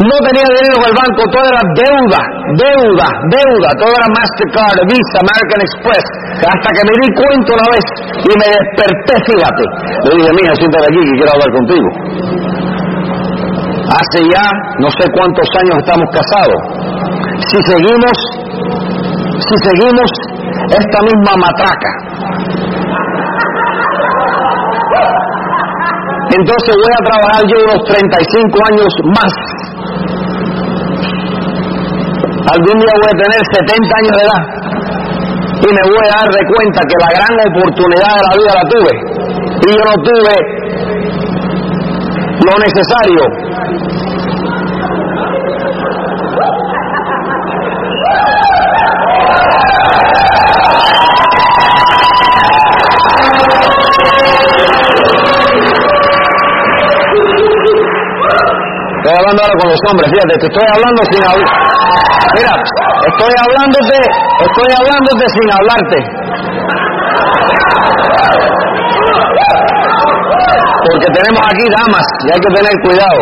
no 0.00 0.16
tenía 0.24 0.48
dinero 0.48 0.80
en 0.80 0.86
el 0.88 0.96
banco, 0.96 1.20
todo 1.28 1.44
era 1.44 1.64
deuda, 1.76 2.22
deuda, 2.56 3.08
deuda, 3.28 3.68
todo 3.76 3.92
era 3.92 4.08
Mastercard, 4.16 4.78
Visa, 4.88 5.16
American 5.20 5.60
Express, 5.60 6.06
hasta 6.40 6.68
que 6.72 6.82
me 6.88 6.94
di 7.04 7.08
cuenta 7.20 7.48
una 7.52 7.68
vez 7.68 7.86
y 8.24 8.32
me 8.32 8.46
desperté, 8.48 9.14
fíjate. 9.28 9.64
Le 10.08 10.12
dije, 10.16 10.30
mija, 10.40 10.52
siéntate 10.56 10.86
aquí 10.88 11.00
que 11.04 11.14
quiero 11.20 11.32
hablar 11.36 11.50
contigo. 11.52 11.88
Hace 13.92 14.18
ya 14.24 14.46
no 14.80 14.88
sé 14.88 15.04
cuántos 15.12 15.48
años 15.60 15.76
estamos 15.84 16.08
casados. 16.16 16.60
Si 17.44 17.58
seguimos, 17.68 18.16
si 19.36 19.56
seguimos 19.68 20.08
esta 20.80 20.98
misma 21.04 21.32
matraca, 21.44 21.92
entonces 26.30 26.72
voy 26.72 26.92
a 26.94 27.02
trabajar 27.04 27.42
yo 27.52 27.56
unos 27.68 27.80
35 27.84 28.58
años 28.70 28.90
más 29.12 29.32
algún 32.50 32.76
día 32.80 32.94
voy 32.98 33.10
a 33.10 33.16
tener 33.22 33.40
70 33.46 33.98
años 34.00 34.14
de 34.16 34.22
edad 34.26 34.42
y 35.60 35.68
me 35.70 35.82
voy 35.86 36.02
a 36.02 36.16
dar 36.18 36.28
de 36.34 36.42
cuenta 36.50 36.80
que 36.88 36.96
la 36.98 37.10
gran 37.14 37.34
oportunidad 37.46 38.10
de 38.16 38.22
la 38.26 38.32
vida 38.38 38.52
la 38.58 38.66
tuve 38.70 38.94
y 39.60 39.70
yo 39.70 39.82
no 39.86 39.94
tuve 40.02 40.36
lo 42.40 42.54
necesario. 42.58 43.22
Estoy 59.00 59.14
hablando 59.16 59.42
ahora 59.42 59.54
con 59.60 59.68
los 59.70 59.80
hombres, 59.90 60.10
fíjate, 60.10 60.34
te 60.38 60.46
estoy 60.46 60.66
hablando 60.72 61.00
sin 61.10 61.24
hablar. 61.24 61.69
Mira, 62.36 62.52
estoy 63.08 63.32
hablándote, 63.42 63.96
estoy 64.44 64.70
hablándote 64.78 65.24
sin 65.34 65.46
hablarte. 65.50 65.98
Porque 70.90 71.08
tenemos 71.14 71.42
aquí 71.46 71.64
damas 71.76 72.06
y 72.24 72.30
hay 72.32 72.40
que 72.40 72.52
tener 72.54 72.74
cuidado. 72.84 73.20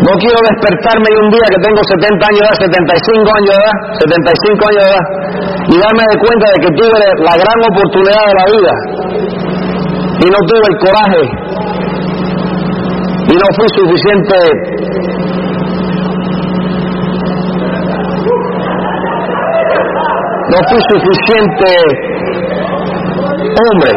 No 0.00 0.12
quiero 0.16 0.38
despertarme 0.48 1.08
y 1.12 1.16
un 1.22 1.30
día 1.30 1.46
que 1.50 1.60
tengo 1.60 1.80
70 1.84 2.26
años 2.26 2.40
de 2.40 2.46
edad, 2.48 2.56
75 2.56 3.30
años 3.36 3.52
de 3.52 3.60
edad, 3.60 3.76
75 4.00 4.68
años 4.70 4.80
de 4.80 4.90
edad, 4.90 5.04
y 5.70 5.74
darme 5.76 6.04
de 6.08 6.16
cuenta 6.18 6.44
de 6.50 6.58
que 6.64 6.70
tuve 6.72 6.96
la 7.20 7.34
gran 7.36 7.58
oportunidad 7.68 8.22
de 8.26 8.34
la 8.40 8.46
vida 8.50 8.72
y 10.20 10.26
no 10.28 10.38
tuve 10.48 10.66
el 10.66 10.76
coraje 10.80 11.22
y 13.30 13.34
no 13.34 13.48
fui 13.56 13.68
suficiente 13.78 14.36
no 20.50 20.58
fui 20.68 20.80
suficiente 20.90 21.68
hombre 23.70 23.92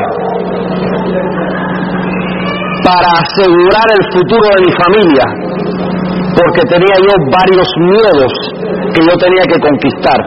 para 2.84 3.10
asegurar 3.26 3.88
el 3.98 4.04
futuro 4.13 4.48
de 4.56 4.62
mi 4.65 4.72
familia 4.84 5.26
porque 6.36 6.62
tenía 6.69 6.96
yo 6.98 7.13
varios 7.32 7.67
miedos 7.78 8.32
que 8.93 9.02
yo 9.02 9.13
tenía 9.17 9.43
que 9.50 9.60
conquistar. 9.62 10.19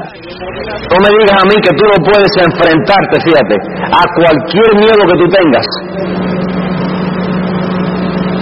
No 0.91 0.99
me 1.03 1.11
digas 1.19 1.35
a 1.35 1.47
mí 1.47 1.57
que 1.63 1.75
tú 1.75 1.85
no 1.85 1.99
puedes 2.07 2.31
enfrentarte, 2.47 3.15
fíjate, 3.23 3.57
a 3.91 4.03
cualquier 4.15 4.71
miedo 4.77 5.03
que 5.03 5.19
tú 5.19 5.27
tengas 5.29 5.67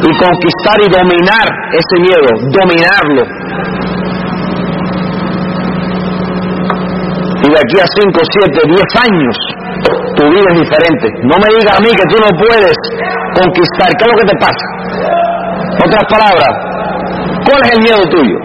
y 0.04 0.12
conquistar 0.20 0.76
y 0.84 0.88
dominar 0.92 1.46
ese 1.72 1.96
miedo, 2.00 2.28
dominarlo. 2.52 3.22
Y 7.40 7.48
de 7.48 7.58
aquí 7.60 7.76
a 7.80 7.86
5, 7.88 8.20
7, 8.40 8.60
10 8.68 8.80
años, 9.04 9.36
tu 10.16 10.24
vida 10.28 10.48
es 10.52 10.60
diferente. 10.60 11.06
No 11.24 11.36
me 11.40 11.48
digas 11.56 11.76
a 11.76 11.80
mí 11.80 11.88
que 11.88 12.06
tú 12.08 12.16
no 12.20 12.30
puedes 12.36 12.76
conquistar. 13.36 13.88
¿Qué 13.96 14.04
es 14.04 14.10
lo 14.12 14.16
que 14.20 14.28
te 14.28 14.36
pasa? 14.40 14.66
Otras 15.84 16.04
palabras, 16.08 16.52
¿cuál 17.44 17.60
es 17.64 17.70
el 17.76 17.80
miedo 17.82 18.02
tuyo? 18.12 18.38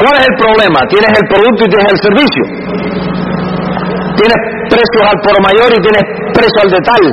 ¿Cuál 0.00 0.14
es 0.20 0.24
el 0.28 0.36
problema? 0.36 0.78
Tienes 0.88 1.12
el 1.16 1.26
producto 1.28 1.64
y 1.64 1.68
tienes 1.68 1.88
el 1.92 2.00
servicio. 2.00 2.42
Tienes 4.16 4.38
precios 4.68 5.04
al 5.04 5.18
por 5.20 5.36
mayor 5.44 5.68
y 5.72 5.80
tienes 5.80 6.04
precio 6.32 6.58
al 6.64 6.70
detal. 6.72 7.04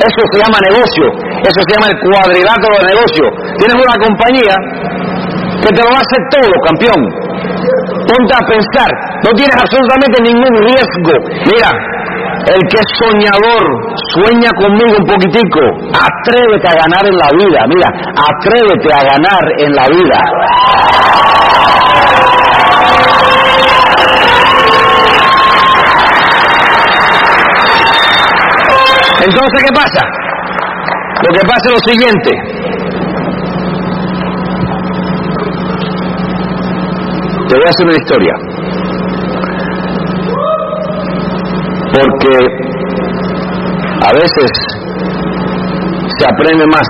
Eso 0.00 0.20
se 0.32 0.36
llama 0.40 0.58
negocio. 0.68 1.29
Eso 1.40 1.60
se 1.64 1.72
llama 1.72 1.88
el 1.88 1.98
cuadrilátero 2.00 2.74
de 2.80 2.86
negocio. 2.94 3.24
Tienes 3.58 3.76
una 3.80 3.96
compañía 4.04 4.54
que 5.60 5.70
te 5.72 5.82
lo 5.82 5.88
hacer 5.88 6.22
todo, 6.30 6.52
campeón. 6.68 7.00
Ponte 8.08 8.32
a 8.34 8.42
pensar. 8.44 8.90
No 9.24 9.30
tienes 9.32 9.56
absolutamente 9.56 10.22
ningún 10.22 10.54
riesgo. 10.68 11.14
Mira, 11.48 11.70
el 12.46 12.60
que 12.68 12.78
es 12.80 12.88
soñador, 12.98 13.64
sueña 14.12 14.50
conmigo 14.56 14.96
un 14.98 15.06
poquitico. 15.06 15.60
Atrévete 15.92 16.68
a 16.68 16.74
ganar 16.76 17.04
en 17.06 17.16
la 17.16 17.28
vida. 17.36 17.60
Mira, 17.68 17.88
atrévete 18.16 18.92
a 18.92 19.02
ganar 19.04 19.44
en 19.58 19.74
la 19.74 19.86
vida. 19.88 20.18
Entonces, 29.22 29.64
¿qué 29.64 29.72
pasa? 29.74 30.19
Lo 31.22 31.28
que 31.34 31.46
pasa 31.46 31.64
es 31.66 31.72
lo 31.72 31.82
siguiente. 31.92 32.30
Te 37.46 37.56
voy 37.56 37.64
a 37.64 37.70
hacer 37.70 37.86
una 37.86 37.96
historia. 37.96 38.34
Porque 41.92 42.34
a 44.00 44.10
veces 44.14 44.50
se 46.18 46.24
aprende 46.26 46.66
más 46.68 46.88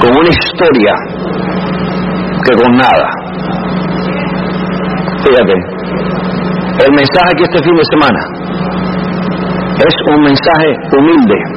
con 0.00 0.10
una 0.16 0.30
historia 0.30 0.94
que 2.44 2.52
con 2.62 2.72
nada. 2.76 3.10
Fíjate, 5.22 5.54
el 6.86 6.92
mensaje 6.92 7.28
aquí 7.34 7.42
este 7.44 7.62
fin 7.62 7.74
de 7.74 7.84
semana 7.90 8.20
es 9.80 9.94
un 10.14 10.22
mensaje 10.22 10.68
humilde. 10.96 11.53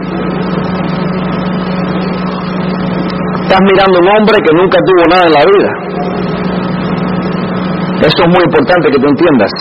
Estás 3.48 3.64
mirando 3.64 3.96
un 4.04 4.10
hombre 4.12 4.36
que 4.44 4.52
nunca 4.60 4.78
tuvo 4.84 5.04
nada 5.08 5.24
en 5.24 5.34
la 5.40 5.44
vida. 5.48 5.72
Eso 8.04 8.20
es 8.20 8.28
muy 8.28 8.44
importante 8.44 8.92
que 8.92 9.00
tú 9.00 9.08
entiendas. 9.08 9.52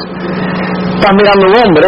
Estás 0.91 1.15
mirando 1.15 1.47
un 1.47 1.55
hombre 1.55 1.87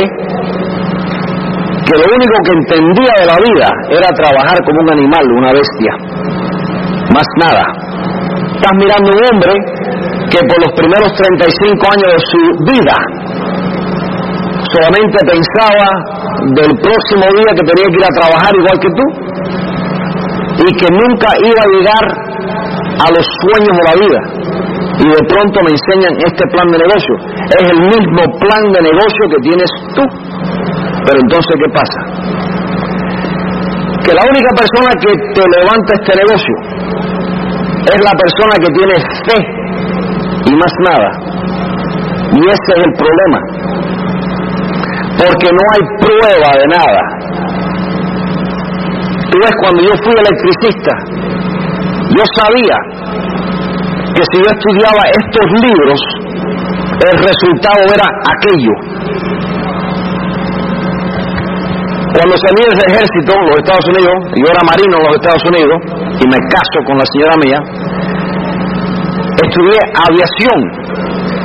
que 1.59 1.95
lo 1.99 2.07
único 2.07 2.37
que 2.47 2.55
entendía 2.55 3.15
de 3.19 3.27
la 3.27 3.39
vida 3.43 3.69
era 3.91 4.15
trabajar 4.15 4.59
como 4.63 4.79
un 4.79 4.91
animal, 4.95 5.27
una 5.43 5.51
bestia. 5.51 5.93
Más 7.11 7.27
nada. 7.43 7.67
Estás 8.47 8.75
mirando 8.79 9.11
un 9.11 9.23
hombre 9.35 9.53
que 10.31 10.39
por 10.47 10.59
los 10.63 10.73
primeros 10.79 11.11
35 11.19 11.83
años 11.99 12.09
de 12.15 12.21
su 12.31 12.41
vida 12.79 12.95
solamente 14.71 15.19
pensaba 15.27 15.87
del 16.55 16.73
próximo 16.79 17.27
día 17.27 17.51
que 17.59 17.65
tenía 17.67 17.91
que 17.91 17.99
ir 17.99 18.07
a 18.07 18.15
trabajar 18.23 18.55
igual 18.55 18.79
que 18.79 18.91
tú 18.95 19.28
y 20.69 20.73
que 20.77 20.89
nunca 20.93 21.29
iba 21.41 21.63
a 21.65 21.71
llegar 21.73 22.05
a 23.01 23.07
los 23.09 23.25
sueños 23.41 23.73
de 23.73 23.85
la 23.89 23.95
vida. 23.97 24.21
Y 25.01 25.07
de 25.09 25.23
pronto 25.33 25.57
me 25.65 25.71
enseñan 25.73 26.13
este 26.21 26.45
plan 26.53 26.69
de 26.69 26.79
negocio. 26.79 27.15
Es 27.49 27.65
el 27.73 27.81
mismo 27.89 28.23
plan 28.41 28.65
de 28.75 28.81
negocio 28.83 29.23
que 29.33 29.41
tienes 29.49 29.71
tú. 29.95 30.05
Pero 31.07 31.19
entonces, 31.25 31.55
¿qué 31.57 31.69
pasa? 31.73 32.01
Que 34.05 34.13
la 34.13 34.25
única 34.29 34.51
persona 34.53 34.91
que 35.01 35.13
te 35.33 35.45
levanta 35.57 35.91
este 35.95 36.13
negocio 36.21 36.55
es 37.89 38.01
la 38.05 38.13
persona 38.13 38.55
que 38.61 38.71
tiene 38.77 38.95
fe 39.25 39.39
y 40.47 40.57
más 40.57 40.75
nada. 40.85 41.11
Y 42.33 42.41
ese 42.45 42.71
es 42.77 42.85
el 42.85 42.93
problema 42.93 43.39
porque 45.19 45.51
no 45.51 45.63
hay 45.75 45.83
prueba 45.99 46.51
de 46.55 46.67
nada. 46.79 47.18
Tú 49.31 49.37
ves, 49.39 49.55
cuando 49.61 49.81
yo 49.83 49.95
fui 50.03 50.15
electricista, 50.17 50.95
yo 52.17 52.25
sabía 52.37 52.77
que 54.17 54.23
si 54.33 54.37
yo 54.41 54.49
estudiaba 54.49 55.03
estos 55.13 55.47
libros, 55.63 56.01
el 57.09 57.17
resultado 57.23 57.81
era 57.93 58.07
aquello. 58.09 58.75
Cuando 62.09 62.35
salí 62.41 62.63
del 62.67 62.81
ejército 62.89 63.31
los 63.37 63.59
Estados 63.63 63.87
Unidos, 63.93 64.17
yo 64.35 64.47
era 64.49 64.63
marino 64.65 64.97
en 64.97 65.05
los 65.07 65.15
Estados 65.21 65.45
Unidos, 65.45 65.77
y 66.19 66.25
me 66.27 66.39
caso 66.49 66.79
con 66.87 66.99
la 66.99 67.05
señora 67.13 67.35
mía, 67.45 67.61
estudié 69.45 69.79
aviación 70.09 70.89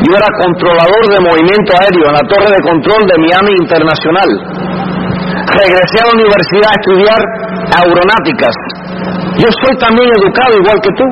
yo 0.04 0.12
era 0.20 0.28
controlador 0.36 1.04
de 1.16 1.20
movimiento 1.24 1.72
aéreo 1.80 2.12
en 2.12 2.16
la 2.20 2.26
torre 2.28 2.52
de 2.52 2.62
control 2.68 3.02
de 3.08 3.16
Miami 3.24 3.54
Internacional. 3.56 4.30
Regresé 5.48 5.98
a 6.04 6.08
la 6.12 6.16
universidad 6.20 6.68
a 6.68 6.80
estudiar 6.82 7.22
aeronáuticas. 7.74 8.56
Yo 9.42 9.50
soy 9.50 9.74
también 9.78 10.10
educado 10.18 10.54
igual 10.62 10.78
que 10.82 10.94
tú. 10.98 11.08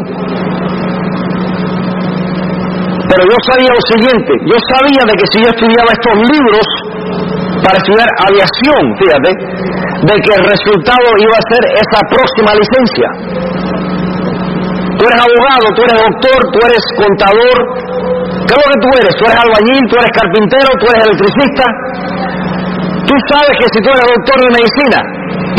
Pero 3.10 3.22
yo 3.28 3.38
sabía 3.44 3.72
lo 3.76 3.84
siguiente, 3.92 4.32
yo 4.48 4.58
sabía 4.72 5.04
de 5.04 5.14
que 5.20 5.28
si 5.34 5.38
yo 5.44 5.50
estudiaba 5.52 5.90
estos 5.92 6.16
libros 6.32 6.66
para 7.60 7.76
estudiar 7.78 8.08
aviación, 8.24 8.82
fíjate, 8.96 9.32
de 10.08 10.16
que 10.22 10.32
el 10.32 10.44
resultado 10.48 11.08
iba 11.20 11.36
a 11.36 11.44
ser 11.52 11.64
esa 11.76 12.00
próxima 12.08 12.52
licencia. 12.56 13.08
Tú 14.96 15.04
eres 15.10 15.20
abogado, 15.20 15.66
tú 15.76 15.82
eres 15.84 15.98
doctor, 16.00 16.40
tú 16.54 16.60
eres 16.66 16.84
contador, 16.96 17.58
¿Qué 18.52 18.60
es 18.60 18.68
lo 18.68 18.74
que 18.74 18.82
tú 18.84 18.90
eres? 19.00 19.14
¿Tú 19.16 19.24
eres 19.32 19.40
albañil? 19.40 19.84
¿Tú 19.88 19.96
eres 19.96 20.12
carpintero? 20.12 20.70
¿Tú 20.76 20.86
eres 20.92 21.02
electricista? 21.08 21.66
Tú 23.08 23.16
sabes 23.32 23.54
que 23.56 23.68
si 23.72 23.80
tú 23.80 23.90
eres 23.96 24.06
doctor 24.12 24.38
de 24.44 24.50
medicina 24.60 25.00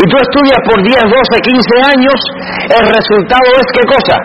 y 0.03 0.09
tú 0.11 0.17
estudias 0.19 0.59
por 0.67 0.83
10, 0.83 0.99
12, 0.99 1.15
15 1.47 1.95
años, 1.95 2.17
el 2.75 2.85
resultado 2.91 3.47
es 3.55 3.67
qué 3.71 3.83
cosa? 3.87 4.15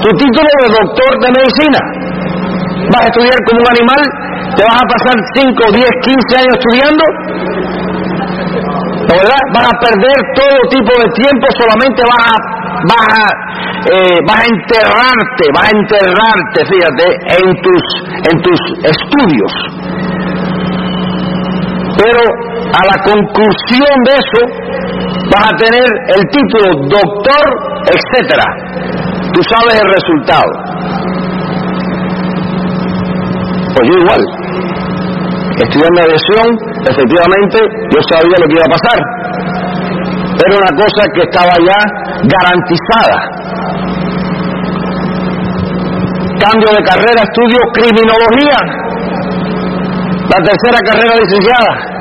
Tu 0.00 0.08
título 0.16 0.48
de 0.64 0.68
doctor 0.80 1.12
de 1.20 1.28
medicina. 1.36 1.80
¿Vas 2.88 3.04
a 3.04 3.08
estudiar 3.12 3.36
como 3.44 3.60
un 3.60 3.68
animal? 3.68 4.02
¿Te 4.56 4.64
vas 4.64 4.80
a 4.80 4.86
pasar 4.88 5.16
5, 5.36 5.60
10, 5.76 5.84
15 6.08 6.40
años 6.40 6.54
estudiando? 6.56 7.04
¿Verdad? 9.12 9.42
Vas 9.52 9.68
a 9.68 9.76
perder 9.76 10.18
todo 10.40 10.56
tipo 10.72 10.92
de 10.96 11.08
tiempo, 11.20 11.44
solamente 11.52 12.00
vas 12.00 12.24
a, 12.24 12.36
vas 12.88 13.08
a 13.12 13.24
eh, 13.92 14.18
vas 14.24 14.40
a 14.40 14.46
enterrarte, 14.48 15.44
vas 15.52 15.64
a 15.64 15.72
enterrarte, 15.76 16.58
fíjate, 16.64 17.06
en 17.44 17.48
tus, 17.60 17.84
en 18.24 18.36
tus 18.40 18.60
estudios. 18.88 19.52
Pero 22.00 22.22
a 22.72 22.82
la 22.86 22.96
conclusión 23.04 23.94
de 24.06 24.12
eso, 24.16 24.69
vas 25.30 25.46
a 25.46 25.56
tener 25.56 25.88
el 26.16 26.22
título 26.30 26.66
doctor, 26.90 27.46
etcétera. 27.86 28.44
Tú 29.32 29.40
sabes 29.46 29.78
el 29.78 29.88
resultado. 29.94 30.50
Pues 33.74 33.88
yo 33.88 33.94
igual. 34.02 34.22
Estudiando 35.60 36.00
aviación, 36.02 36.46
efectivamente, 36.88 37.58
yo 37.92 38.00
sabía 38.08 38.36
lo 38.40 38.46
que 38.48 38.54
iba 38.58 38.66
a 38.66 38.74
pasar. 38.74 38.98
Era 40.40 40.56
una 40.56 40.72
cosa 40.74 41.02
que 41.14 41.20
estaba 41.20 41.54
ya 41.62 41.78
garantizada. 42.26 43.18
Cambio 46.40 46.70
de 46.74 46.82
carrera, 46.82 47.22
estudio 47.22 47.60
criminología. 47.74 48.58
La 50.30 50.42
tercera 50.42 50.78
carrera 50.86 51.14
licenciada 51.20 51.99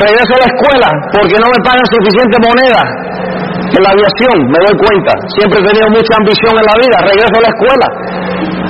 regreso 0.00 0.32
a 0.34 0.40
la 0.40 0.48
escuela 0.48 0.88
porque 1.12 1.36
no 1.36 1.48
me 1.52 1.60
pagan 1.64 1.86
suficiente 1.92 2.36
moneda 2.40 2.82
en 3.70 3.82
la 3.86 3.90
aviación, 3.94 4.36
me 4.50 4.58
doy 4.66 4.76
cuenta. 4.82 5.12
Siempre 5.38 5.56
he 5.62 5.64
tenido 5.70 5.88
mucha 5.94 6.12
ambición 6.18 6.52
en 6.58 6.66
la 6.66 6.76
vida, 6.80 6.96
regreso 7.06 7.34
a 7.38 7.42
la 7.44 7.50
escuela. 7.54 7.86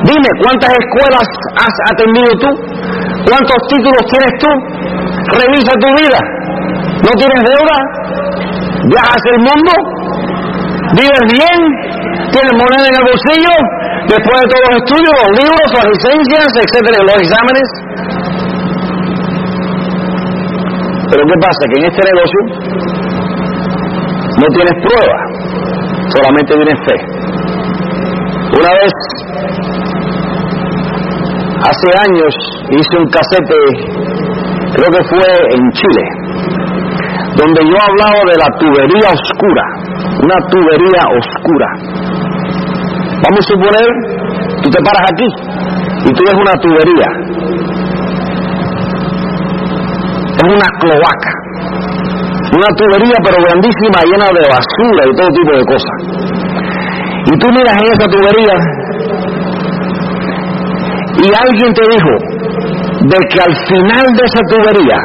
Dime, 0.05 0.31
¿cuántas 0.45 0.70
escuelas 0.76 1.26
has 1.57 1.74
atendido 1.93 2.31
tú? 2.41 2.51
¿Cuántos 3.24 3.59
títulos 3.68 4.03
tienes 4.12 4.33
tú? 4.41 4.51
Revisa 5.41 5.72
tu 5.81 5.89
vida. 5.97 6.20
¿No 7.01 7.12
tienes 7.16 7.41
deuda? 7.49 7.78
¿Viajas 8.93 9.22
el 9.33 9.39
mundo? 9.41 9.72
¿Vives 10.97 11.26
bien? 11.33 11.59
¿Tienes 12.33 12.55
moneda 12.57 12.87
en 12.91 12.97
el 13.01 13.07
bolsillo? 13.09 13.55
Después 14.11 14.37
de 14.43 14.47
todos 14.51 14.64
los 14.68 14.76
estudios, 14.85 15.12
los 15.16 15.33
libros, 15.39 15.66
las 15.70 15.87
licencias, 15.97 16.49
etcétera, 16.61 16.99
los 17.05 17.16
exámenes. 17.24 17.68
Pero 21.11 21.22
¿qué 21.26 21.36
pasa? 21.42 21.62
Que 21.66 21.76
en 21.80 21.86
este 21.90 22.02
negocio 22.06 22.40
no 24.38 24.46
tienes 24.54 24.76
prueba, 24.78 25.18
solamente 26.14 26.54
tienes 26.54 26.78
fe. 26.86 26.96
Una 28.56 28.70
vez, 28.78 28.92
hace 31.66 31.88
años, 32.06 32.34
hice 32.70 32.94
un 32.96 33.06
casete, 33.11 33.58
creo 34.72 34.90
que 34.90 35.04
fue 35.11 35.28
en 35.56 35.62
Chile, 35.72 36.04
donde 37.36 37.61
yo 37.66 37.76
hablaba 37.82 38.20
de 38.30 38.36
la 38.38 38.48
tubería 38.58 39.08
oscura, 39.11 39.64
una 40.22 40.38
tubería 40.48 41.02
oscura. 41.18 41.68
Vamos 43.22 43.40
a 43.40 43.48
suponer, 43.50 43.90
tú 44.62 44.70
te 44.70 44.78
paras 44.82 45.04
aquí 45.12 45.26
y 46.06 46.12
tú 46.14 46.22
ves 46.24 46.34
una 46.34 46.54
tubería 46.62 47.49
es 50.41 50.55
una 50.55 50.68
cloaca, 50.80 51.32
una 52.57 52.70
tubería 52.76 53.16
pero 53.24 53.36
grandísima 53.45 54.01
llena 54.09 54.26
de 54.32 54.45
basura 54.49 55.03
y 55.05 55.16
todo 55.16 55.28
tipo 55.36 55.53
de 55.57 55.64
cosas. 55.66 55.97
Y 57.26 57.38
tú 57.38 57.47
miras 57.53 57.76
en 57.76 57.93
esa 57.93 58.07
tubería 58.09 58.57
y 61.20 61.26
alguien 61.28 61.72
te 61.74 61.84
dijo 61.93 62.12
de 63.01 63.18
que 63.28 63.41
al 63.41 63.55
final 63.68 64.07
de 64.16 64.22
esa 64.24 64.43
tubería 64.49 64.99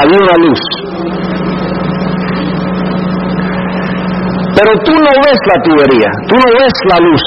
había 0.00 0.18
una 0.18 0.36
luz. 0.46 0.60
Pero 4.56 4.72
tú 4.84 4.92
no 4.92 5.12
ves 5.22 5.38
la 5.46 5.62
tubería, 5.62 6.10
tú 6.26 6.34
no 6.34 6.48
ves 6.58 6.74
la 6.90 6.98
luz, 7.06 7.22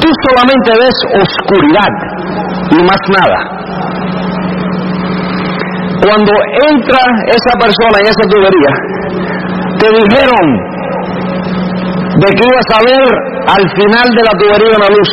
tú 0.00 0.08
solamente 0.28 0.70
ves 0.80 0.96
oscuridad 1.20 1.92
y 2.70 2.82
más 2.82 3.00
nada. 3.10 3.57
Cuando 6.02 6.32
entra 6.70 7.02
esa 7.26 7.52
persona 7.58 7.96
en 7.98 8.06
esa 8.06 8.24
tubería, 8.30 8.72
te 9.78 9.88
dijeron 9.90 10.46
de 12.18 12.28
que 12.34 12.44
ibas 12.46 12.68
a 12.74 12.80
ver 12.86 13.08
al 13.46 13.64
final 13.74 14.06
de 14.14 14.22
la 14.22 14.34
tubería 14.38 14.78
una 14.78 14.90
luz 14.94 15.10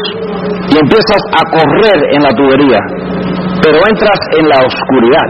y 0.69 0.77
empiezas 0.77 1.21
a 1.33 1.41
correr 1.49 1.97
en 2.13 2.21
la 2.21 2.29
tubería, 2.33 2.79
pero 3.61 3.77
entras 3.89 4.19
en 4.37 4.45
la 4.49 4.57
oscuridad. 4.65 5.29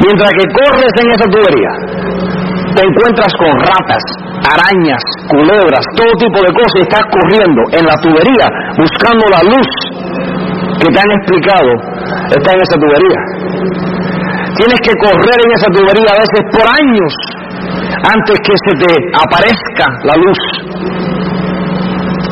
Mientras 0.00 0.30
que 0.30 0.46
corres 0.56 0.92
en 1.00 1.08
esa 1.12 1.28
tubería, 1.28 1.72
te 2.74 2.82
encuentras 2.86 3.32
con 3.36 3.52
ratas, 3.60 4.02
arañas, 4.48 5.02
culebras, 5.28 5.84
todo 5.96 6.12
tipo 6.18 6.38
de 6.40 6.52
cosas 6.56 6.76
y 6.76 6.80
estás 6.80 7.04
corriendo 7.12 7.60
en 7.72 7.84
la 7.84 7.96
tubería 8.00 8.46
buscando 8.78 9.24
la 9.28 9.42
luz 9.44 9.68
que 10.80 10.88
te 10.88 10.98
han 10.98 11.10
explicado 11.20 11.89
está 12.36 12.52
en 12.54 12.60
esa 12.62 12.76
tubería. 12.78 13.20
Tienes 14.56 14.80
que 14.82 14.94
correr 15.02 15.38
en 15.46 15.50
esa 15.56 15.68
tubería 15.72 16.10
a 16.10 16.18
veces 16.20 16.40
por 16.52 16.66
años 16.68 17.12
antes 18.12 18.36
que 18.44 18.54
se 18.64 18.72
te 18.84 18.92
aparezca 19.18 19.86
la 20.04 20.16
luz. 20.16 20.40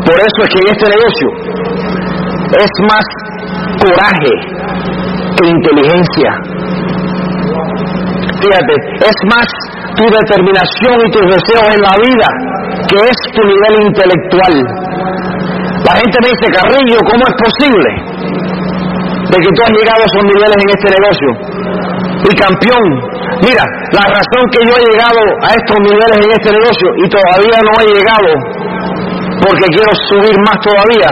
Por 0.04 0.16
eso 0.16 0.38
es 0.42 0.48
que 0.48 0.60
en 0.64 0.68
este 0.72 0.86
negocio 0.88 1.28
es 2.58 2.70
más 2.88 3.06
coraje 3.82 4.34
que 5.36 5.46
inteligencia. 5.46 6.30
Fíjate, 8.40 8.74
es 9.02 9.18
más 9.28 9.46
tu 9.96 10.04
determinación 10.04 10.96
y 11.06 11.10
tus 11.10 11.26
deseos 11.26 11.66
en 11.74 11.82
la 11.82 11.94
vida 11.98 12.58
que 12.88 12.96
es 12.96 13.18
tu 13.34 13.42
nivel 13.44 13.74
intelectual. 13.86 14.54
La 15.84 15.92
gente 15.94 16.16
me 16.22 16.28
dice, 16.28 16.46
Carrillo, 16.52 16.98
¿cómo 17.10 17.22
es 17.26 17.34
posible? 17.36 18.17
De 19.28 19.36
que 19.36 19.50
tú 19.52 19.60
has 19.64 19.74
llegado 19.76 20.00
a 20.00 20.08
esos 20.08 20.24
niveles 20.24 20.58
en 20.58 20.70
este 20.72 20.88
negocio. 20.96 21.28
Y 22.18 22.30
campeón, 22.34 22.86
mira, 23.44 23.64
la 23.92 24.04
razón 24.08 24.42
que 24.52 24.60
yo 24.64 24.72
he 24.72 24.84
llegado 24.88 25.22
a 25.44 25.48
estos 25.54 25.78
niveles 25.84 26.18
en 26.18 26.30
este 26.32 26.50
negocio 26.52 26.88
y 26.96 27.04
todavía 27.08 27.58
no 27.60 27.72
he 27.80 27.86
llegado 27.92 28.30
porque 29.38 29.66
quiero 29.70 29.92
subir 30.10 30.36
más 30.44 30.58
todavía, 30.60 31.08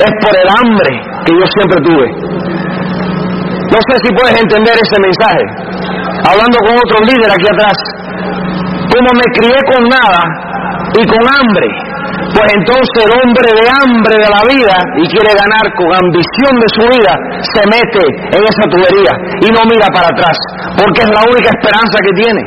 es 0.00 0.12
por 0.24 0.32
el 0.32 0.48
hambre 0.48 0.90
que 1.26 1.32
yo 1.36 1.44
siempre 1.54 1.78
tuve. 1.84 2.08
No 3.70 3.78
sé 3.90 3.94
si 4.00 4.08
puedes 4.16 4.36
entender 4.40 4.74
ese 4.74 4.98
mensaje. 5.02 5.44
Hablando 6.24 6.56
con 6.66 6.74
otro 6.80 6.98
líder 7.04 7.30
aquí 7.30 7.46
atrás, 7.46 7.76
como 8.90 9.08
me 9.12 9.26
crié 9.36 9.58
con 9.70 9.82
nada 9.86 10.22
y 10.96 11.02
con 11.04 11.22
hambre, 11.28 11.68
pues 12.34 12.48
entonces 12.52 12.96
el 13.04 13.12
hombre 13.20 13.48
de 13.48 13.66
hambre 13.68 14.14
de 14.16 14.28
la 14.28 14.42
vida 14.44 14.76
y 15.00 15.04
quiere 15.08 15.32
ganar 15.36 15.66
con 15.76 15.88
ambición 15.92 16.52
de 16.60 16.68
su 16.76 16.82
vida, 16.88 17.12
se 17.54 17.62
mete 17.68 18.04
en 18.36 18.42
esa 18.44 18.64
tubería 18.68 19.12
y 19.40 19.48
no 19.52 19.62
mira 19.68 19.88
para 19.92 20.08
atrás, 20.12 20.36
porque 20.76 21.00
es 21.04 21.10
la 21.12 21.22
única 21.28 21.50
esperanza 21.52 21.96
que 22.00 22.12
tiene. 22.16 22.42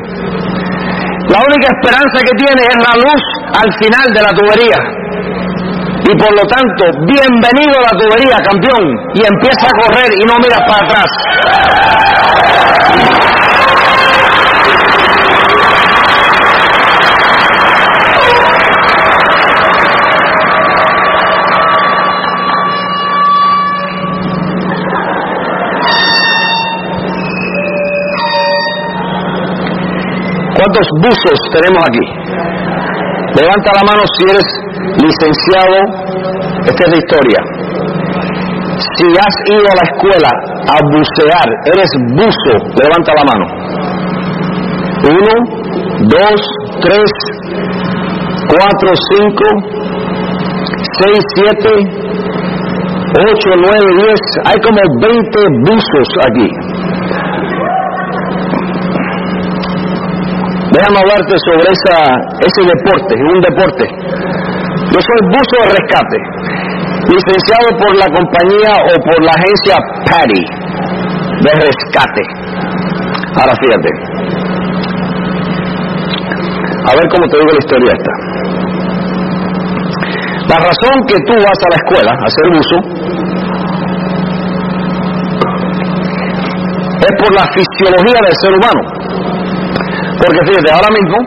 La 1.30 1.40
única 1.46 1.68
esperanza 1.70 2.18
que 2.26 2.34
tiene 2.42 2.62
es 2.66 2.78
la 2.82 2.94
luz 2.98 3.22
al 3.54 3.70
final 3.78 4.08
de 4.14 4.22
la 4.22 4.34
tubería. 4.34 4.80
Y 6.10 6.18
por 6.18 6.34
lo 6.34 6.42
tanto, 6.50 6.84
bienvenido 7.06 7.78
a 7.78 7.86
la 7.86 7.94
tubería, 7.94 8.38
campeón, 8.42 8.84
y 9.14 9.22
empieza 9.22 9.68
a 9.70 9.78
correr 9.78 10.10
y 10.18 10.26
no 10.26 10.34
mira 10.42 10.58
para 10.66 10.82
atrás. 10.86 11.10
¿Cuántos 30.60 30.88
buzos 31.00 31.40
tenemos 31.56 31.82
aquí? 31.88 32.04
Levanta 33.40 33.72
la 33.80 33.84
mano 33.88 34.04
si 34.12 34.28
eres 34.28 34.48
licenciado. 35.00 35.78
Esta 36.68 36.84
es 36.84 36.90
la 36.92 36.98
historia. 37.00 37.40
Si 38.76 39.08
has 39.08 39.36
ido 39.56 39.64
a 39.64 39.76
la 39.80 39.86
escuela 39.88 40.32
a 40.68 40.78
bucear, 40.92 41.48
eres 41.64 41.92
buzo, 42.12 42.54
levanta 42.76 43.12
la 43.16 43.24
mano. 43.32 43.46
Uno, 45.08 45.34
dos, 46.12 46.42
tres, 46.84 47.10
cuatro, 48.52 48.90
cinco, 49.16 49.46
seis, 51.00 51.20
siete, 51.36 51.72
ocho, 53.32 53.50
nueve, 53.56 53.88
diez. 54.04 54.22
Hay 54.44 54.58
como 54.60 54.82
veinte 55.00 55.40
buzos 55.64 56.10
aquí. 56.28 56.69
Déjame 60.72 60.98
hablarte 61.02 61.34
sobre 61.50 61.66
esa, 61.74 61.98
ese 62.46 62.62
deporte, 62.62 63.16
un 63.18 63.42
deporte. 63.42 63.84
Yo 64.94 65.00
soy 65.02 65.20
buzo 65.34 65.56
de 65.64 65.70
rescate, 65.74 66.18
licenciado 67.10 67.68
por 67.78 67.96
la 67.98 68.06
compañía 68.06 68.74
o 68.78 68.94
por 69.02 69.18
la 69.24 69.32
agencia 69.32 69.76
PADI 70.06 70.44
de 71.42 71.52
rescate. 71.66 72.24
Ahora 73.40 73.54
fíjate. 73.62 73.90
A 76.86 76.96
ver 76.96 77.06
cómo 77.10 77.26
te 77.28 77.38
digo 77.38 77.52
la 77.52 77.60
historia 77.60 77.92
esta. 77.98 78.14
La 80.50 80.58
razón 80.58 80.96
que 81.08 81.18
tú 81.26 81.34
vas 81.34 81.60
a 81.62 81.70
la 81.70 81.78
escuela 81.78 82.12
a 82.12 82.26
hacer 82.26 82.46
buzo 82.54 82.78
es 87.00 87.14
por 87.22 87.32
la 87.34 87.46
fisiología 87.54 88.20
del 88.22 88.36
ser 88.42 88.54
humano. 88.54 88.99
Porque 90.20 90.40
fíjate, 90.46 90.70
ahora 90.76 90.92
mismo 91.00 91.18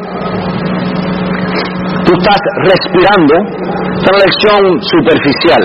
tú 2.05 2.13
estás 2.13 2.41
respirando, 2.69 3.35
es 3.41 4.05
una 4.05 4.21
lección 4.21 4.61
superficial, 4.93 5.63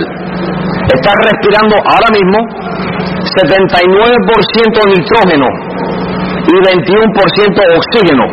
estás 0.96 1.18
respirando 1.28 1.76
ahora 1.92 2.10
mismo 2.16 2.40
79% 3.36 4.80
nitrógeno 4.96 5.48
y 6.48 6.56
21% 6.56 7.60
oxígeno. 7.76 8.26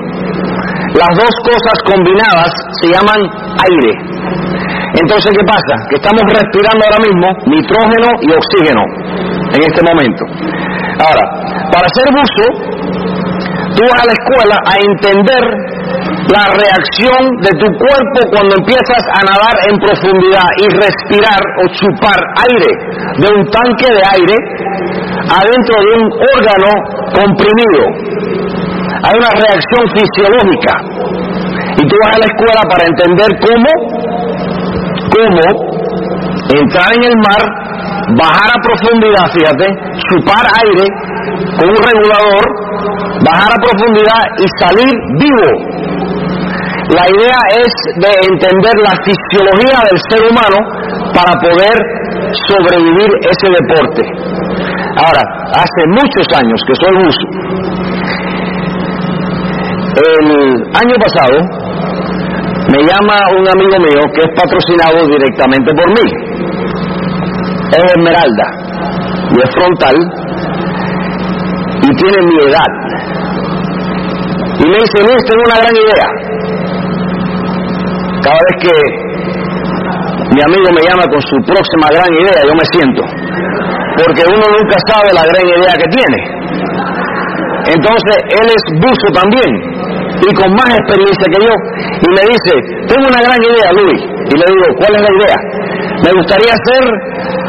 Las 0.94 1.10
dos 1.18 1.34
cosas 1.42 1.76
combinadas 1.90 2.50
se 2.80 2.86
llaman 2.94 3.18
aire. 3.66 3.92
Entonces, 4.94 5.34
¿qué 5.34 5.42
pasa? 5.42 5.74
Que 5.90 5.96
estamos 5.98 6.22
respirando 6.30 6.86
ahora 6.86 7.02
mismo 7.02 7.26
nitrógeno 7.50 8.08
y 8.22 8.30
oxígeno 8.30 8.82
en 9.58 9.60
este 9.66 9.82
momento. 9.82 10.22
Ahora, 11.02 11.24
para 11.74 11.86
ser 11.90 12.06
buzo, 12.14 12.46
tú 13.74 13.82
vas 13.90 14.00
a 14.02 14.06
la 14.06 14.14
escuela 14.14 14.56
a 14.64 14.74
entender 14.78 15.44
la 16.30 16.44
reacción 16.56 17.20
de 17.42 17.52
tu 17.60 17.68
cuerpo 17.76 18.18
cuando 18.32 18.56
empiezas 18.56 19.02
a 19.12 19.20
nadar 19.28 19.54
en 19.68 19.76
profundidad 19.78 20.48
y 20.62 20.66
respirar 20.72 21.40
o 21.60 21.68
chupar 21.76 22.18
aire 22.48 22.70
de 23.20 23.28
un 23.34 23.42
tanque 23.50 23.88
de 23.92 24.02
aire 24.18 24.36
adentro 25.28 25.74
de 25.84 25.90
un 26.00 26.06
órgano 26.34 26.70
comprimido. 27.12 27.84
Hay 29.04 29.14
una 29.20 29.32
reacción 29.36 29.84
fisiológica. 29.92 30.74
Y 31.76 31.82
tú 31.86 31.94
vas 32.04 32.14
a 32.14 32.18
la 32.18 32.26
escuela 32.26 32.62
para 32.70 32.84
entender 32.86 33.28
cómo, 33.42 33.70
cómo 35.10 35.74
entrar 36.54 36.88
en 36.94 37.04
el 37.04 37.16
mar, 37.18 37.42
bajar 38.16 38.48
a 38.48 38.62
profundidad, 38.62 39.26
fíjate, 39.32 39.66
chupar 40.08 40.44
aire 40.62 40.86
con 41.58 41.68
un 41.68 41.76
regulador, 41.76 42.44
bajar 43.22 43.50
a 43.52 43.62
profundidad 43.62 44.22
y 44.38 44.46
salir 44.58 44.92
vivo. 45.20 45.50
La 46.94 47.04
idea 47.08 47.40
es 47.64 47.70
de 47.96 48.10
entender 48.28 48.74
la 48.82 48.94
fisiología 49.04 49.78
del 49.88 49.98
ser 50.10 50.20
humano 50.30 50.58
para 51.14 51.32
poder 51.40 51.76
sobrevivir 52.48 53.10
ese 53.24 53.48
deporte. 53.48 54.02
Ahora, 54.96 55.22
hace 55.54 55.82
muchos 55.88 56.26
años 56.38 56.60
que 56.66 56.74
soy 56.74 56.94
buzo. 57.02 57.26
El 59.94 60.26
año 60.74 60.96
pasado 60.98 61.36
me 62.70 62.78
llama 62.82 63.16
un 63.38 63.46
amigo 63.48 63.78
mío 63.78 64.02
que 64.12 64.20
es 64.20 64.30
patrocinado 64.36 65.06
directamente 65.06 65.72
por 65.74 65.88
mí. 65.88 66.06
Es 67.72 67.84
Esmeralda 67.96 68.46
y 69.30 69.40
es 69.40 69.50
frontal 69.54 69.96
y 71.82 71.96
tiene 71.96 72.18
mi 72.26 72.36
edad. 72.50 72.72
Y 74.58 74.64
me 74.70 74.76
dice, 74.78 74.98
Luis, 75.02 75.20
tengo 75.26 75.42
una 75.46 75.58
gran 75.60 75.74
idea. 75.74 76.08
Cada 78.22 78.40
vez 78.46 78.56
que 78.62 78.74
mi 80.34 80.40
amigo 80.42 80.68
me 80.74 80.82
llama 80.82 81.04
con 81.10 81.20
su 81.22 81.36
próxima 81.44 81.86
gran 81.90 82.12
idea, 82.14 82.40
yo 82.46 82.54
me 82.54 82.66
siento. 82.72 83.02
Porque 83.98 84.22
uno 84.26 84.46
nunca 84.50 84.76
sabe 84.90 85.08
la 85.14 85.24
gran 85.26 85.46
idea 85.46 85.72
que 85.78 85.88
tiene. 85.90 86.18
Entonces, 87.64 88.16
él 88.40 88.46
es 88.48 88.64
buzo 88.80 89.08
también 89.14 89.50
y 90.22 90.34
con 90.34 90.50
más 90.54 90.70
experiencia 90.70 91.26
que 91.32 91.40
yo. 91.42 91.54
Y 91.74 92.08
me 92.14 92.22
dice, 92.30 92.52
tengo 92.88 93.06
una 93.08 93.20
gran 93.20 93.40
idea, 93.42 93.68
Luis. 93.72 94.00
Y 94.00 94.34
le 94.38 94.46
digo, 94.48 94.66
¿cuál 94.78 94.92
es 94.94 95.02
la 95.02 95.12
idea? 95.18 95.38
Me 96.04 96.10
gustaría 96.12 96.52
hacer, 96.54 96.84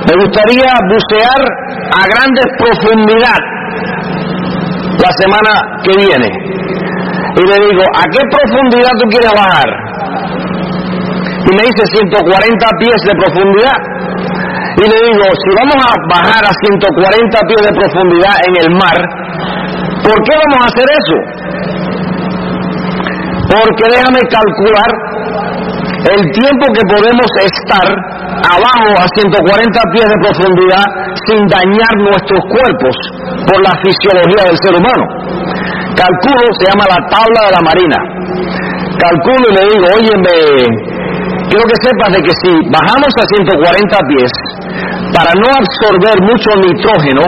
me 0.08 0.16
gustaría 0.22 0.70
bucear 0.90 1.42
a 1.90 2.02
grandes 2.12 2.48
profundidad 2.58 3.40
la 5.00 5.12
semana 5.20 5.52
que 5.84 5.92
viene. 5.98 6.30
Y 7.36 7.44
le 7.44 7.56
digo, 7.68 7.84
¿a 7.84 8.04
qué 8.12 8.22
profundidad 8.32 8.92
tú 8.96 9.06
quieres 9.12 9.34
bajar? 9.36 9.70
Y 11.46 11.52
me 11.52 11.62
dice 11.68 11.84
140 12.00 12.70
pies 12.80 13.00
de 13.06 13.14
profundidad. 13.20 13.80
Y 14.78 14.86
le 14.88 14.98
digo, 15.12 15.26
si 15.44 15.50
vamos 15.56 15.80
a 15.84 15.92
bajar 16.16 16.44
a 16.48 16.52
140 16.52 17.40
pies 17.48 17.62
de 17.68 17.74
profundidad 17.76 18.36
en 18.48 18.54
el 18.64 18.70
mar, 18.76 18.98
¿por 20.04 20.18
qué 20.24 20.34
vamos 20.36 20.60
a 20.64 20.68
hacer 20.72 20.88
eso? 20.96 21.18
Porque 23.52 23.84
déjame 23.94 24.20
calcular 24.32 24.90
el 26.12 26.22
tiempo 26.32 26.66
que 26.72 26.84
podemos 26.88 27.30
estar 27.42 27.88
abajo 28.46 28.90
a 29.00 29.06
140 29.16 29.80
pies 29.92 30.08
de 30.08 30.18
profundidad 30.22 30.86
sin 31.28 31.48
dañar 31.48 31.94
nuestros 32.00 32.42
cuerpos 32.48 32.96
por 33.48 33.60
la 33.62 33.74
fisiología 33.84 34.44
del 34.50 34.58
ser 34.60 34.74
humano. 34.76 35.06
Calculo, 35.96 36.46
se 36.60 36.68
llama 36.68 36.86
la 36.92 37.00
tabla 37.08 37.40
de 37.48 37.52
la 37.56 37.64
marina. 37.64 37.98
Calculo 39.00 39.44
y 39.48 39.56
le 39.56 39.64
digo, 39.72 39.86
óyeme, 39.96 40.36
quiero 41.48 41.64
que 41.72 41.78
sepas 41.80 42.12
de 42.12 42.20
que 42.20 42.34
si 42.44 42.52
bajamos 42.68 43.12
a 43.16 43.24
140 43.32 43.98
pies, 44.12 44.32
para 45.16 45.32
no 45.40 45.48
absorber 45.56 46.16
mucho 46.28 46.52
nitrógeno 46.68 47.24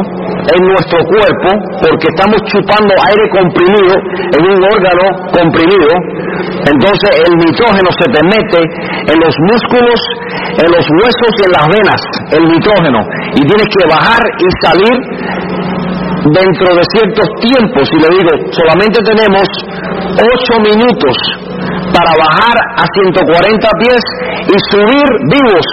en 0.52 0.62
nuestro 0.68 1.00
cuerpo, 1.08 1.50
porque 1.80 2.08
estamos 2.12 2.40
chupando 2.52 2.92
aire 3.08 3.26
comprimido 3.32 3.94
en 4.36 4.42
un 4.44 4.60
órgano 4.60 5.06
comprimido, 5.32 5.88
entonces 6.68 7.12
el 7.24 7.34
nitrógeno 7.40 7.88
se 7.96 8.08
te 8.12 8.22
mete 8.28 8.62
en 9.12 9.18
los 9.20 9.36
músculos, 9.48 10.00
en 10.60 10.70
los 10.76 10.84
huesos 10.84 11.32
y 11.40 11.42
en 11.48 11.52
las 11.56 11.66
venas, 11.72 12.02
el 12.36 12.44
nitrógeno, 12.52 13.00
y 13.32 13.42
tienes 13.48 13.68
que 13.72 13.84
bajar 13.88 14.24
y 14.44 14.48
salir 14.60 14.96
dentro 16.34 16.68
de 16.76 16.84
ciertos 16.96 17.28
tiempos, 17.42 17.86
y 17.92 17.98
le 17.98 18.10
digo, 18.18 18.32
solamente 18.52 19.00
tenemos 19.04 19.46
8 20.18 20.60
minutos 20.62 21.16
para 21.94 22.12
bajar 22.20 22.58
a 22.78 22.86
140 22.94 23.70
pies 23.80 24.02
y 24.48 24.56
subir 24.72 25.08
vivos 25.32 25.66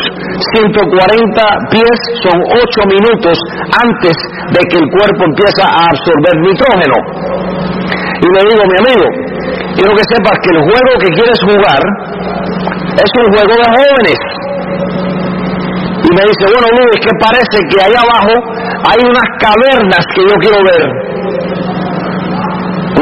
140 0.52 1.70
pies 1.70 1.98
son 2.22 2.36
8 2.42 2.82
minutos 2.90 3.38
antes 3.70 4.14
de 4.50 4.60
que 4.66 4.76
el 4.78 4.86
cuerpo 4.90 5.24
empiece 5.24 5.62
a 5.62 5.86
absorber 5.90 6.34
nitrógeno. 6.42 6.96
Y 8.18 8.26
le 8.34 8.40
digo, 8.50 8.62
mi 8.66 8.76
amigo, 8.82 9.06
quiero 9.74 9.92
que 9.94 10.04
sepas 10.10 10.36
que 10.42 10.50
el 10.54 10.60
juego 10.62 10.90
que 10.98 11.10
quieres 11.14 11.38
jugar 11.42 11.82
es 12.98 13.10
un 13.14 13.26
juego 13.34 13.54
de 13.58 13.68
jóvenes. 13.78 14.20
Y 16.04 16.10
me 16.14 16.22
dice, 16.28 16.44
bueno 16.50 16.68
Luis, 16.78 16.98
que 17.00 17.12
parece 17.18 17.58
que 17.70 17.76
ahí 17.80 17.94
abajo 17.94 18.34
hay 18.86 18.98
unas 19.08 19.28
cavernas 19.40 20.04
que 20.14 20.22
yo 20.22 20.36
quiero 20.40 20.60
ver 20.64 21.14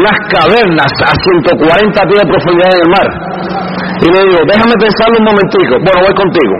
unas 0.03 0.19
cavernas 0.33 0.93
a 1.05 1.13
140 1.15 2.03
pies 2.09 2.19
de 2.19 2.27
profundidad 2.27 2.71
en 2.75 2.81
el 2.83 2.91
mar. 2.91 3.09
Y 4.03 4.07
le 4.11 4.21
digo, 4.25 4.41
déjame 4.49 4.75
pensarlo 4.81 5.15
un 5.21 5.27
momentico. 5.31 5.73
Bueno, 5.79 5.99
voy 6.03 6.15
contigo. 6.19 6.55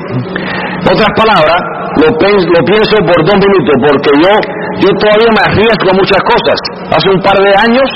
Otras 0.87 1.13
palabras, 1.17 1.59
lo, 1.99 2.07
lo 2.07 2.61
pienso 2.67 2.95
por 3.03 3.19
dos 3.25 3.39
minutos, 3.43 3.75
porque 3.83 4.11
yo, 4.23 4.33
yo 4.79 4.89
todavía 5.01 5.31
me 5.35 5.43
arriesgo 5.43 5.87
a 5.91 5.97
muchas 5.99 6.23
cosas. 6.23 6.57
Hace 6.93 7.09
un 7.11 7.21
par 7.23 7.37
de 7.41 7.51
años 7.51 7.89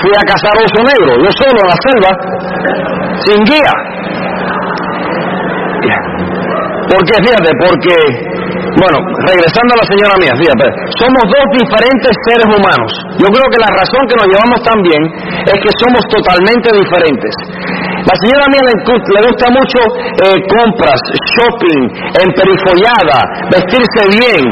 fui 0.00 0.12
a 0.16 0.22
cazar 0.26 0.54
oso 0.58 0.80
negro, 0.82 1.10
yo 1.22 1.30
solo 1.38 1.58
en 1.60 1.68
la 1.70 1.78
selva, 1.86 2.10
sin 3.26 3.40
guía. 3.46 3.74
¿Por 6.90 7.00
qué? 7.06 7.14
Fíjate, 7.22 7.50
porque 7.62 8.39
bueno, 8.78 8.98
regresando 9.26 9.70
a 9.74 9.78
la 9.82 9.86
señora 9.88 10.14
mía, 10.20 10.34
fíjate, 10.36 10.66
somos 11.00 11.24
dos 11.26 11.46
diferentes 11.58 12.12
seres 12.28 12.46
humanos. 12.46 12.90
Yo 13.18 13.26
creo 13.26 13.46
que 13.50 13.58
la 13.58 13.72
razón 13.74 14.02
que 14.06 14.16
nos 14.20 14.28
llevamos 14.30 14.58
tan 14.62 14.78
bien 14.82 15.02
es 15.48 15.58
que 15.58 15.72
somos 15.80 16.02
totalmente 16.06 16.68
diferentes. 16.70 17.32
La 18.06 18.16
señora 18.16 18.46
mía 18.48 18.64
le, 18.64 18.74
le 18.80 19.20
gusta 19.28 19.46
mucho 19.52 19.78
eh, 20.24 20.38
compras, 20.48 20.98
shopping, 21.36 21.80
emperifollada, 22.16 23.18
vestirse 23.52 24.02
bien, 24.16 24.42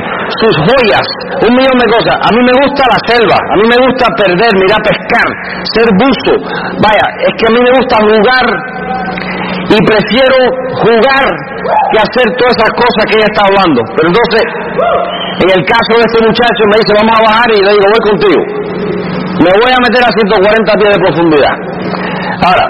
sus 0.42 0.54
joyas, 0.68 1.06
un 1.48 1.52
millón 1.56 1.78
de 1.78 1.88
cosas. 1.88 2.16
A 2.22 2.30
mí 2.34 2.40
me 2.44 2.54
gusta 2.60 2.82
la 2.90 3.00
selva, 3.08 3.38
a 3.38 3.54
mí 3.56 3.64
me 3.64 3.78
gusta 3.88 4.04
perder, 4.20 4.52
ir 4.52 4.72
a 4.72 4.80
pescar, 4.84 5.28
ser 5.74 5.88
buzo. 5.96 6.34
Vaya, 6.82 7.06
es 7.24 7.32
que 7.38 7.44
a 7.48 7.52
mí 7.56 7.60
me 7.64 7.72
gusta 7.72 7.96
jugar 8.04 8.46
y 9.68 9.76
prefiero 9.84 10.38
jugar 10.80 11.24
que 11.92 11.98
hacer 12.00 12.26
todas 12.40 12.56
esas 12.56 12.72
cosas 12.72 13.02
que 13.08 13.14
ella 13.20 13.28
está 13.28 13.42
hablando. 13.44 13.80
Pero 13.96 14.06
entonces, 14.08 14.42
en 15.44 15.48
el 15.52 15.62
caso 15.68 15.92
de 16.00 16.04
este 16.08 16.20
muchacho, 16.24 16.62
me 16.72 16.76
dice, 16.80 16.92
vamos 16.96 17.12
a 17.12 17.22
bajar 17.28 17.48
y 17.52 17.60
le 17.60 17.70
digo, 17.76 17.86
voy 17.92 18.02
contigo. 18.08 18.40
Me 19.44 19.52
voy 19.60 19.70
a 19.70 19.80
meter 19.84 20.02
a 20.02 20.10
140 20.10 20.72
pies 20.80 20.90
de 20.96 21.00
profundidad. 21.04 21.54
Ahora, 22.48 22.66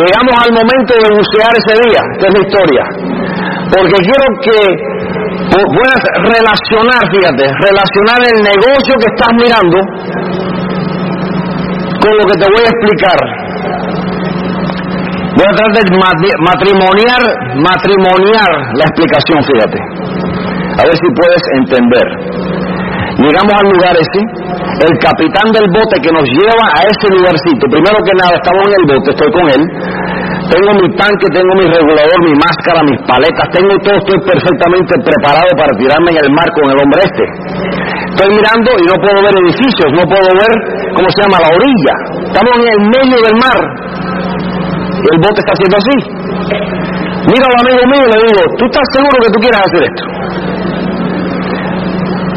llegamos 0.00 0.34
al 0.40 0.52
momento 0.56 0.92
de 0.96 1.08
bucear 1.12 1.52
ese 1.52 1.74
día, 1.84 2.00
esta 2.16 2.24
es 2.24 2.32
la 2.34 2.42
historia. 2.48 2.84
Porque 3.68 3.96
quiero 4.00 4.26
que 4.40 4.58
puedas 5.76 6.02
relacionar, 6.24 7.00
fíjate, 7.12 7.44
relacionar 7.68 8.18
el 8.32 8.38
negocio 8.48 8.92
que 8.96 9.08
estás 9.12 9.32
mirando 9.36 9.78
con 12.00 12.12
lo 12.16 12.24
que 12.26 12.36
te 12.40 12.46
voy 12.48 12.64
a 12.64 12.70
explicar. 12.72 13.49
Voy 15.36 15.46
a 15.46 15.54
tratar 15.54 15.72
de 15.78 16.30
matrimoniar, 16.42 17.22
matrimoniar 17.62 18.50
la 18.74 18.84
explicación, 18.84 19.38
fíjate. 19.46 19.78
A 20.74 20.82
ver 20.84 20.96
si 20.96 21.08
puedes 21.14 21.42
entender. 21.60 22.06
Llegamos 23.20 23.52
al 23.52 23.68
lugar 23.68 23.94
ese, 24.00 24.20
el 24.80 24.94
capitán 24.98 25.52
del 25.52 25.66
bote 25.76 26.00
que 26.00 26.10
nos 26.10 26.24
lleva 26.24 26.66
a 26.72 26.80
ese 26.88 27.06
lugarcito, 27.12 27.68
primero 27.68 27.98
que 28.00 28.16
nada 28.16 28.32
estamos 28.32 28.64
en 28.64 28.74
el 28.80 28.84
bote, 28.88 29.10
estoy 29.12 29.30
con 29.34 29.46
él, 29.50 29.62
tengo 30.48 30.70
mi 30.80 30.88
tanque, 30.96 31.26
tengo 31.36 31.52
mi 31.58 31.66
regulador, 31.68 32.18
mi 32.24 32.34
máscara, 32.40 32.80
mis 32.88 32.96
paletas, 33.04 33.46
tengo 33.52 33.76
todo, 33.84 33.98
estoy 34.00 34.18
perfectamente 34.24 34.92
preparado 35.04 35.50
para 35.52 35.72
tirarme 35.76 36.10
en 36.16 36.18
el 36.26 36.30
mar 36.32 36.48
con 36.56 36.64
el 36.70 36.76
hombre 36.80 37.00
este. 37.04 37.24
Estoy 38.08 38.28
mirando 38.34 38.70
y 38.78 38.84
no 38.88 38.96
puedo 39.04 39.18
ver 39.20 39.34
edificios, 39.36 39.88
no 39.92 40.04
puedo 40.08 40.30
ver, 40.40 40.52
¿cómo 40.96 41.06
se 41.12 41.18
llama?, 41.20 41.38
la 41.44 41.50
orilla. 41.54 41.94
Estamos 42.24 42.52
en 42.56 42.66
el 42.72 42.80
medio 42.88 43.18
del 43.20 43.36
mar. 43.36 43.58
El 45.00 45.18
bote 45.24 45.38
está 45.40 45.52
haciendo 45.56 45.76
así. 45.80 45.96
Mira 47.30 47.44
al 47.48 47.56
amigo 47.64 47.82
mío 47.88 48.04
le 48.10 48.18
digo, 48.26 48.42
¿tú 48.58 48.64
estás 48.68 48.86
seguro 48.92 49.16
que 49.24 49.30
tú 49.32 49.38
quieres 49.40 49.60
hacer 49.60 49.82
esto? 49.88 50.04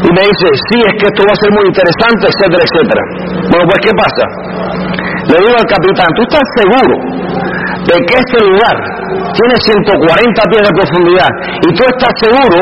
Y 0.04 0.08
me 0.12 0.20
dice, 0.20 0.46
sí, 0.68 0.78
es 0.84 0.94
que 1.00 1.06
esto 1.08 1.20
va 1.24 1.32
a 1.32 1.40
ser 1.40 1.50
muy 1.56 1.64
interesante, 1.64 2.22
etcétera, 2.28 2.62
etcétera. 2.68 3.02
Bueno, 3.48 3.64
pues 3.64 3.78
¿qué 3.80 3.92
pasa? 3.96 4.24
Le 5.32 5.36
digo 5.40 5.56
al 5.56 5.68
capitán, 5.68 6.08
¿tú 6.12 6.22
estás 6.28 6.46
seguro 6.60 6.94
de 7.88 7.96
que 8.04 8.14
este 8.20 8.38
lugar 8.44 8.76
tiene 9.32 9.56
140 9.56 10.42
pies 10.52 10.62
de 10.64 10.72
profundidad 10.76 11.32
y 11.64 11.68
tú 11.72 11.82
estás 11.88 12.12
seguro 12.20 12.58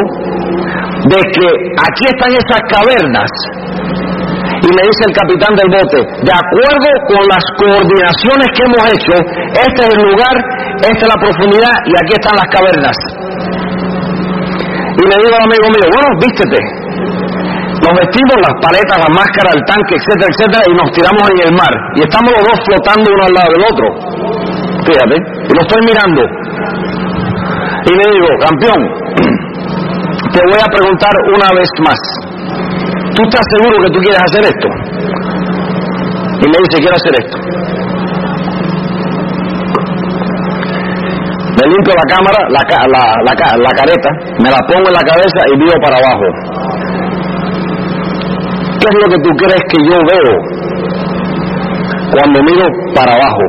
de 1.11 1.21
que 1.35 1.47
aquí 1.83 2.05
están 2.15 2.31
esas 2.31 2.63
cavernas? 2.71 3.31
Y 4.63 4.69
le 4.71 4.83
dice 4.87 5.03
el 5.11 5.15
capitán 5.19 5.53
del 5.59 5.71
bote, 5.75 5.99
de 6.23 6.33
acuerdo 6.33 6.89
con 7.11 7.23
las 7.27 7.45
coordinaciones 7.59 8.47
que 8.55 8.63
hemos 8.63 8.83
hecho, 8.95 9.15
este 9.59 9.81
es 9.83 9.91
el 9.91 10.03
lugar, 10.07 10.35
esta 10.87 11.03
es 11.03 11.11
la 11.11 11.19
profundidad 11.19 11.75
y 11.83 11.93
aquí 11.99 12.13
están 12.15 12.35
las 12.39 12.49
cavernas. 12.55 12.97
Y 14.93 15.03
le 15.03 15.17
digo 15.19 15.35
al 15.35 15.47
amigo 15.51 15.67
mío, 15.67 15.87
bueno, 15.91 16.09
vístete, 16.23 16.61
nos 17.83 17.93
vestimos 17.99 18.37
las 18.39 18.55
paletas, 18.63 18.97
la 19.03 19.11
máscara, 19.11 19.51
el 19.51 19.63
tanque, 19.67 19.99
etcétera, 19.99 20.31
etcétera, 20.31 20.63
y 20.71 20.75
nos 20.79 20.89
tiramos 20.95 21.25
en 21.27 21.39
el 21.43 21.53
mar. 21.59 21.75
Y 21.99 22.01
estamos 22.07 22.31
los 22.31 22.45
dos 22.47 22.59
flotando 22.63 23.07
uno 23.11 23.23
al 23.27 23.35
lado 23.35 23.51
del 23.51 23.65
otro. 23.67 23.87
Fíjate, 24.87 25.17
y 25.19 25.51
lo 25.51 25.61
estoy 25.67 25.81
mirando. 25.91 26.23
Y 27.83 27.93
le 27.99 28.05
digo, 28.15 28.31
campeón, 28.47 28.81
te 30.31 30.41
voy 30.47 30.61
a 30.63 30.69
preguntar 30.71 31.11
una 31.35 31.49
vez 31.59 31.71
más. 31.83 31.99
¿Tú 33.15 33.23
estás 33.25 33.45
seguro 33.53 33.77
que 33.85 33.91
tú 33.93 33.99
quieres 34.01 34.21
hacer 34.25 34.43
esto? 34.45 34.69
Y 36.41 36.47
me 36.49 36.57
dice, 36.65 36.77
quiero 36.81 36.97
hacer 36.97 37.15
esto. 37.23 37.37
Me 41.57 41.65
limpio 41.69 41.93
la 41.95 42.07
cámara, 42.17 42.41
la, 42.49 42.63
la, 42.89 43.03
la, 43.23 43.57
la 43.57 43.73
careta, 43.77 44.11
me 44.43 44.51
la 44.51 44.59
pongo 44.67 44.89
en 44.89 44.95
la 44.95 45.05
cabeza 45.05 45.41
y 45.53 45.59
miro 45.59 45.77
para 45.85 45.97
abajo. 46.01 46.27
¿Qué 48.81 48.87
es 48.91 48.97
lo 48.99 49.09
que 49.13 49.21
tú 49.23 49.31
crees 49.37 49.63
que 49.71 49.79
yo 49.87 49.97
veo 50.11 50.33
cuando 52.11 52.43
miro 52.43 52.67
para 52.95 53.13
abajo? 53.13 53.45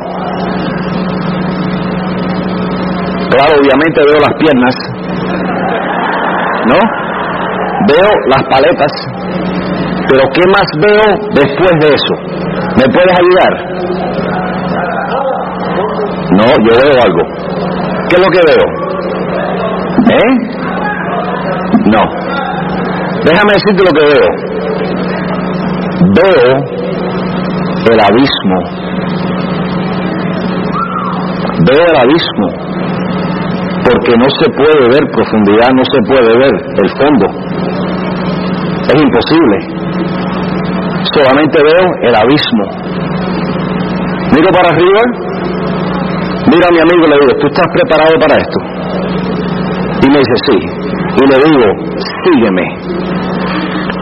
Claro, 3.30 3.52
obviamente 3.58 4.00
veo 4.06 4.20
las 4.20 4.34
piernas, 4.38 4.74
¿no? 6.70 6.78
Veo 7.88 8.10
las 8.28 8.42
paletas, 8.44 8.92
pero 10.08 10.22
¿qué 10.32 10.42
más 10.48 10.68
veo 10.80 11.06
después 11.34 11.72
de 11.80 11.88
eso? 11.94 12.14
¿Me 12.76 12.86
puedes 12.92 13.14
ayudar? 13.18 13.52
No, 16.32 16.46
yo 16.66 16.72
veo 16.82 16.96
algo. 17.02 17.22
¿Qué 18.08 18.16
es 18.16 18.22
lo 18.22 18.30
que 18.30 18.42
veo? 18.50 18.64
¿Eh? 20.10 20.30
No. 21.86 22.02
Déjame 23.24 23.52
decirte 23.54 23.84
lo 23.84 23.92
que 23.92 24.04
veo 24.14 24.54
veo 26.14 26.54
el 27.90 28.00
abismo. 28.00 28.58
Veo 31.66 31.86
el 31.86 31.96
abismo, 31.96 32.48
porque 33.84 34.12
no 34.18 34.28
se 34.28 34.50
puede 34.56 34.90
ver 34.90 35.10
profundidad, 35.12 35.68
no 35.74 35.84
se 35.84 36.00
puede 36.06 36.38
ver 36.38 36.54
el 36.82 36.90
fondo. 36.98 37.26
Es 38.82 39.02
imposible. 39.02 39.73
Solamente 41.14 41.58
veo 41.62 41.86
el 42.02 42.14
abismo. 42.14 42.64
Miro 44.34 44.50
para 44.50 44.68
arriba, 44.74 45.00
miro 46.50 46.64
a 46.66 46.72
mi 46.72 46.80
amigo 46.80 47.06
y 47.06 47.10
le 47.10 47.16
digo, 47.20 47.32
¿tú 47.40 47.46
estás 47.46 47.66
preparado 47.72 48.14
para 48.20 48.34
esto? 48.34 48.58
Y 50.02 50.10
me 50.10 50.18
dice, 50.18 50.36
sí. 50.50 50.58
Y 51.16 51.24
le 51.30 51.36
digo, 51.46 51.66
sígueme 52.24 52.64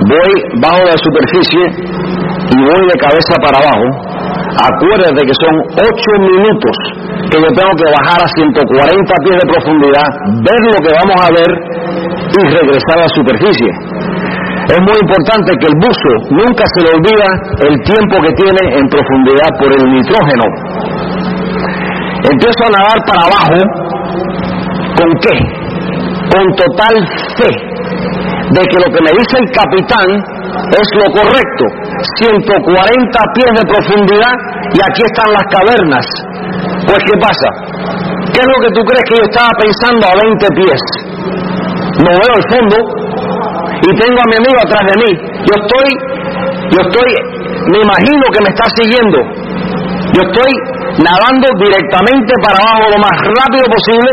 voy 0.09 0.33
bajo 0.61 0.83
la 0.83 0.97
superficie 0.99 1.63
y 1.63 2.57
voy 2.59 2.83
de 2.91 2.97
cabeza 2.99 3.35
para 3.41 3.57
abajo, 3.63 3.87
acuérdate 4.61 5.21
que 5.25 5.37
son 5.41 5.55
8 5.73 5.89
minutos 6.27 6.77
que 7.31 7.39
yo 7.41 7.49
tengo 7.55 7.73
que 7.81 7.89
bajar 7.89 8.19
a 8.21 8.29
140 8.29 9.15
pies 9.25 9.37
de 9.41 9.47
profundidad, 9.49 10.09
ver 10.43 10.61
lo 10.69 10.79
que 10.85 10.93
vamos 10.93 11.19
a 11.23 11.29
ver 11.33 11.51
y 12.33 12.41
regresar 12.45 12.97
a 12.99 13.03
la 13.07 13.11
superficie. 13.15 13.71
Es 14.73 14.81
muy 14.89 14.97
importante 15.05 15.53
que 15.61 15.69
el 15.69 15.77
buzo 15.85 16.13
nunca 16.33 16.65
se 16.65 16.81
le 16.81 16.97
olvida 16.97 17.29
el 17.69 17.77
tiempo 17.85 18.17
que 18.25 18.33
tiene 18.41 18.81
en 18.81 18.89
profundidad 18.89 19.51
por 19.61 19.69
el 19.69 19.85
nitrógeno. 19.85 20.45
Empiezo 22.25 22.63
a 22.65 22.73
nadar 22.73 22.99
para 23.05 23.21
abajo, 23.29 23.59
¿con 24.97 25.11
qué? 25.21 25.37
Con 26.33 26.45
total 26.57 26.95
fe 27.37 27.53
de 27.53 28.63
que 28.65 28.79
lo 28.81 28.89
que 28.89 29.03
me 29.05 29.13
dice 29.13 29.45
el 29.45 29.49
capitán 29.53 30.09
es 30.73 30.89
lo 30.97 31.21
correcto. 31.21 31.65
140 32.25 33.19
pies 33.37 33.53
de 33.53 33.65
profundidad 33.69 34.35
y 34.73 34.79
aquí 34.81 35.03
están 35.05 35.37
las 35.37 35.47
cavernas. 35.53 36.07
Pues 36.89 37.01
¿qué 37.05 37.17
pasa? 37.21 37.49
¿Qué 38.33 38.41
es 38.41 38.49
lo 38.49 38.59
que 38.65 38.73
tú 38.73 38.81
crees 38.89 39.05
que 39.05 39.17
yo 39.21 39.25
estaba 39.29 39.53
pensando 39.61 40.07
a 40.09 40.15
20 40.17 40.49
pies? 40.57 40.81
No 42.09 42.11
veo 42.17 42.33
el 42.41 42.47
fondo 42.49 43.02
y 43.83 43.91
tengo 43.99 44.19
a 44.23 44.29
mi 44.31 44.37
amigo 44.39 44.59
atrás 44.63 44.85
de 44.87 44.97
mí. 45.03 45.11
Yo 45.43 45.55
estoy, 45.59 45.89
yo 46.71 46.79
estoy, 46.87 47.11
me 47.67 47.79
imagino 47.83 48.25
que 48.31 48.41
me 48.47 48.51
está 48.55 48.67
siguiendo. 48.79 49.19
Yo 50.15 50.23
estoy 50.23 50.53
nadando 51.03 51.47
directamente 51.59 52.33
para 52.45 52.57
abajo 52.63 52.85
lo 52.95 52.99
más 53.01 53.17
rápido 53.43 53.65
posible 53.67 54.11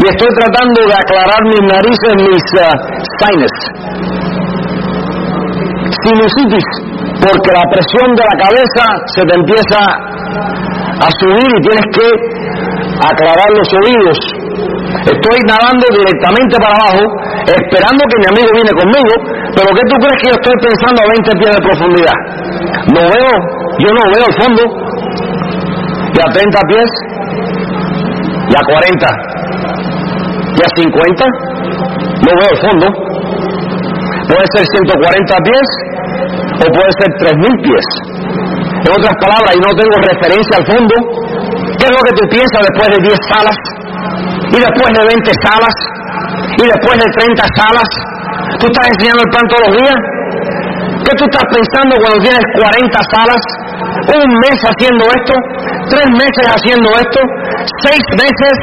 y 0.00 0.04
estoy 0.10 0.30
tratando 0.36 0.78
de 0.84 0.94
aclarar 0.94 1.40
mis 1.48 1.62
narices, 1.70 2.12
mis 2.18 2.44
uh, 2.60 2.76
sinus. 3.20 3.56
Sinusitis, 6.02 6.66
porque 7.20 7.50
la 7.56 7.66
presión 7.72 8.08
de 8.14 8.24
la 8.24 8.36
cabeza 8.42 8.84
se 9.16 9.22
te 9.22 9.34
empieza 9.34 9.78
a 11.00 11.08
subir 11.20 11.48
y 11.48 11.60
tienes 11.62 11.86
que 11.94 12.06
aclarar 13.00 13.48
los 13.56 13.68
oídos. 13.80 14.18
Estoy 15.00 15.38
nadando 15.46 15.86
directamente 15.96 16.56
para 16.60 16.74
abajo, 16.76 17.02
esperando 17.56 18.02
que 18.06 18.18
mi 18.20 18.26
amigo 18.30 18.50
viene 18.54 18.72
conmigo, 18.76 19.12
pero 19.54 19.68
¿qué 19.74 19.82
tú 19.88 19.96
crees 19.98 20.18
que 20.22 20.28
yo 20.30 20.36
estoy 20.38 20.56
pensando 20.60 20.98
a 21.00 21.06
20 21.10 21.40
pies 21.40 21.52
de 21.54 21.62
profundidad? 21.66 22.16
No 22.94 23.02
veo, 23.10 23.34
yo 23.80 23.90
no 23.90 24.02
veo 24.10 24.24
el 24.28 24.36
fondo, 24.38 24.62
y 26.10 26.18
a 26.20 26.28
30 26.30 26.60
pies, 26.70 26.90
y 28.50 28.54
a 28.54 28.62
40 28.66 29.40
y 30.50 30.60
a 30.60 30.68
50, 30.76 31.24
no 32.20 32.30
veo 32.36 32.50
el 32.50 32.60
fondo. 32.60 32.86
Puede 34.28 34.46
ser 34.54 34.64
140 34.66 35.34
pies 35.42 35.66
o 36.60 36.66
puede 36.70 36.90
ser 37.00 37.10
3.000 37.34 37.62
pies. 37.64 37.86
En 38.84 38.90
otras 38.92 39.16
palabras, 39.20 39.52
y 39.56 39.60
no 39.60 39.72
tengo 39.74 39.96
referencia 39.98 40.54
al 40.58 40.66
fondo. 40.66 40.94
¿Qué 41.78 41.84
es 41.88 41.92
lo 41.92 42.02
que 42.04 42.14
tú 42.20 42.24
piensas 42.28 42.60
después 42.68 42.88
de 42.92 42.98
10 43.08 43.18
salas? 43.32 43.58
Y 44.52 44.58
después 44.60 44.88
de 44.92 45.02
20 45.08 45.32
salas? 45.42 45.74
Y 46.60 46.64
después 46.68 46.96
de 47.00 47.08
30 47.24 47.40
salas? 47.56 47.90
¿Tú 48.60 48.66
estás 48.68 48.86
enseñando 48.92 49.24
el 49.24 49.30
plan 49.32 49.46
todos 49.48 49.64
los 49.64 49.76
días? 49.80 50.00
¿Qué 51.08 51.12
tú 51.16 51.24
estás 51.24 51.46
pensando 51.48 51.96
cuando 51.96 52.20
tienes 52.20 52.44
40 52.52 53.00
salas? 53.16 53.42
¿Un 54.12 54.28
mes 54.44 54.58
haciendo 54.60 55.04
esto? 55.08 55.34
¿Tres 55.88 56.08
meses 56.12 56.44
haciendo 56.52 56.88
esto? 57.00 57.20
¿Seis 57.80 58.04
meses? 58.12 58.54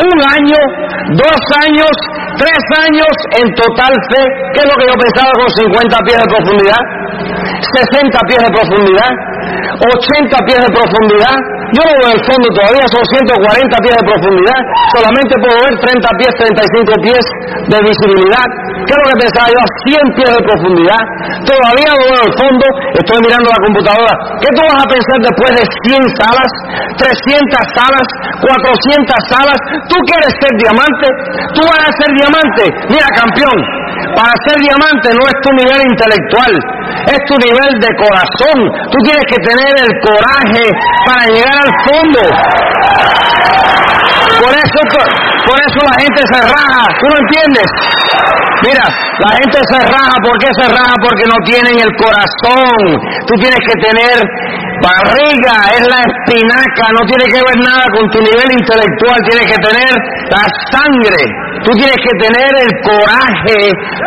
¿Un 0.00 0.16
año? 0.32 0.60
¿Dos 1.12 1.40
años? 1.60 1.92
¿Tres 2.40 2.62
años 2.88 3.12
en 3.36 3.46
total 3.52 3.92
fe? 4.08 4.22
¿Qué 4.56 4.60
es 4.64 4.68
lo 4.72 4.76
que 4.80 4.88
yo 4.88 4.96
pensaba 4.96 5.30
con 5.36 5.48
50 5.52 5.96
pies 6.08 6.16
de 6.16 6.26
profundidad? 6.32 6.82
¿60 8.00 8.28
pies 8.32 8.40
de 8.40 8.50
profundidad? 8.56 9.12
¿80 9.80 10.46
pies 10.46 10.60
de 10.60 10.70
profundidad? 10.72 11.36
Yo 11.74 11.82
no 11.82 11.92
veo 11.98 12.10
el 12.14 12.22
fondo 12.22 12.46
todavía, 12.54 12.86
son 12.94 13.02
140 13.02 13.82
pies 13.82 13.94
de 13.98 14.04
profundidad. 14.06 14.60
Solamente 14.94 15.32
puedo 15.42 15.56
ver 15.66 15.74
30 15.82 16.08
pies, 16.22 16.32
35 16.38 16.94
pies 17.02 17.24
de 17.66 17.78
visibilidad. 17.82 18.46
¿Qué 18.86 18.94
lo 18.94 19.04
que 19.10 19.18
pensaba 19.26 19.50
yo? 19.50 19.58
A 19.58 19.68
100 19.82 20.14
pies 20.14 20.30
de 20.30 20.42
profundidad. 20.46 21.02
Todavía 21.42 21.90
no 21.90 22.04
veo 22.06 22.22
el 22.22 22.34
fondo, 22.38 22.64
estoy 22.94 23.18
mirando 23.18 23.50
la 23.50 23.60
computadora. 23.66 24.14
¿Qué 24.38 24.48
tú 24.54 24.62
vas 24.62 24.78
a 24.78 24.86
pensar 24.86 25.18
después 25.26 25.50
de 25.58 25.64
100 25.90 26.06
salas, 26.22 26.50
300 27.02 27.74
salas, 27.74 28.06
400 28.46 29.10
salas? 29.26 29.58
¿Tú 29.90 29.96
quieres 30.06 30.30
ser 30.38 30.52
diamante? 30.62 31.06
¿Tú 31.50 31.60
vas 31.66 31.82
a 31.82 31.90
ser 31.98 32.10
diamante? 32.14 32.62
Mira, 32.94 33.08
campeón, 33.10 33.58
Para 34.14 34.32
ser 34.46 34.56
diamante 34.62 35.08
no 35.18 35.24
es 35.26 35.36
tu 35.42 35.50
nivel 35.60 35.80
intelectual, 35.82 36.52
es 37.06 37.18
tu 37.26 37.36
nivel 37.38 37.72
de 37.78 37.90
corazón. 38.02 38.56
Tú 38.90 38.98
tienes 39.04 39.24
que 39.30 39.38
tener 39.46 39.72
el 39.78 39.92
coraje 40.02 40.64
para 41.06 41.26
llegar 41.30 41.56
al 41.56 41.72
fondo. 41.86 42.20
Por 44.42 44.52
eso, 44.52 44.80
por 45.46 45.58
eso 45.64 45.78
la 45.80 45.96
gente 46.02 46.20
se 46.26 46.40
raja, 46.42 46.82
¿tú 47.00 47.06
no 47.08 47.16
entiendes? 47.24 47.68
Mira, 48.62 48.84
la 48.84 49.30
gente 49.36 49.58
se 49.70 49.78
raja, 49.80 50.14
¿por 50.22 50.36
qué 50.38 50.50
se 50.58 50.68
raja? 50.68 50.94
Porque 51.02 51.24
no 51.24 51.36
tienen 51.44 51.78
el 51.78 51.92
corazón. 51.96 52.76
Tú 53.26 53.34
tienes 53.40 53.60
que 53.60 53.76
tener 53.80 54.16
barriga, 54.82 55.56
es 55.76 55.84
la 55.86 56.00
espinaca, 56.04 56.84
no 56.92 57.02
tiene 57.06 57.26
que 57.32 57.40
ver 57.40 57.58
nada 57.64 57.84
con 57.94 58.04
tu 58.10 58.18
nivel 58.20 58.50
intelectual, 58.52 59.18
tienes 59.28 59.46
que 59.46 59.60
tener 59.62 59.92
la 60.30 60.44
sangre. 60.72 61.22
Tú 61.64 61.72
tienes 61.72 61.96
que 61.96 62.14
tener 62.22 62.50
el 62.62 62.70
coraje 62.84 63.58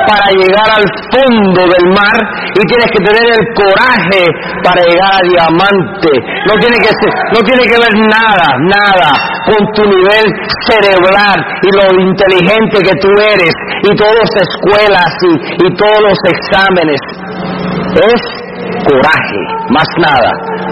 para 0.08 0.32
llegar 0.32 0.70
al 0.80 0.88
fondo 1.12 1.62
del 1.68 1.86
mar 1.92 2.16
y 2.56 2.62
tienes 2.72 2.88
que 2.88 3.04
tener 3.04 3.26
el 3.26 3.44
coraje 3.58 4.24
para 4.64 4.80
llegar 4.80 5.12
a 5.12 5.28
diamante. 5.28 6.12
No 6.48 6.54
tiene 6.62 6.78
que 6.80 6.94
ser, 6.94 7.12
no 7.34 7.40
tiene 7.44 7.64
que 7.68 7.78
ver 7.84 7.96
nada, 8.08 8.48
nada 8.64 9.12
con 9.50 9.60
tu 9.74 9.84
nivel 9.84 10.26
cerebral 10.70 11.40
y 11.64 11.70
lo 11.76 11.86
inteligente 12.00 12.78
que 12.80 12.96
tú 13.02 13.10
eres 13.20 13.54
y 13.84 13.96
todas 13.98 14.16
las 14.16 14.34
escuelas 14.48 15.12
y, 15.28 15.66
y 15.66 15.76
todos 15.76 16.00
los 16.00 16.20
exámenes. 16.32 17.00
Es 18.00 18.22
coraje, 18.86 19.42
más 19.70 19.88
nada, 20.00 20.32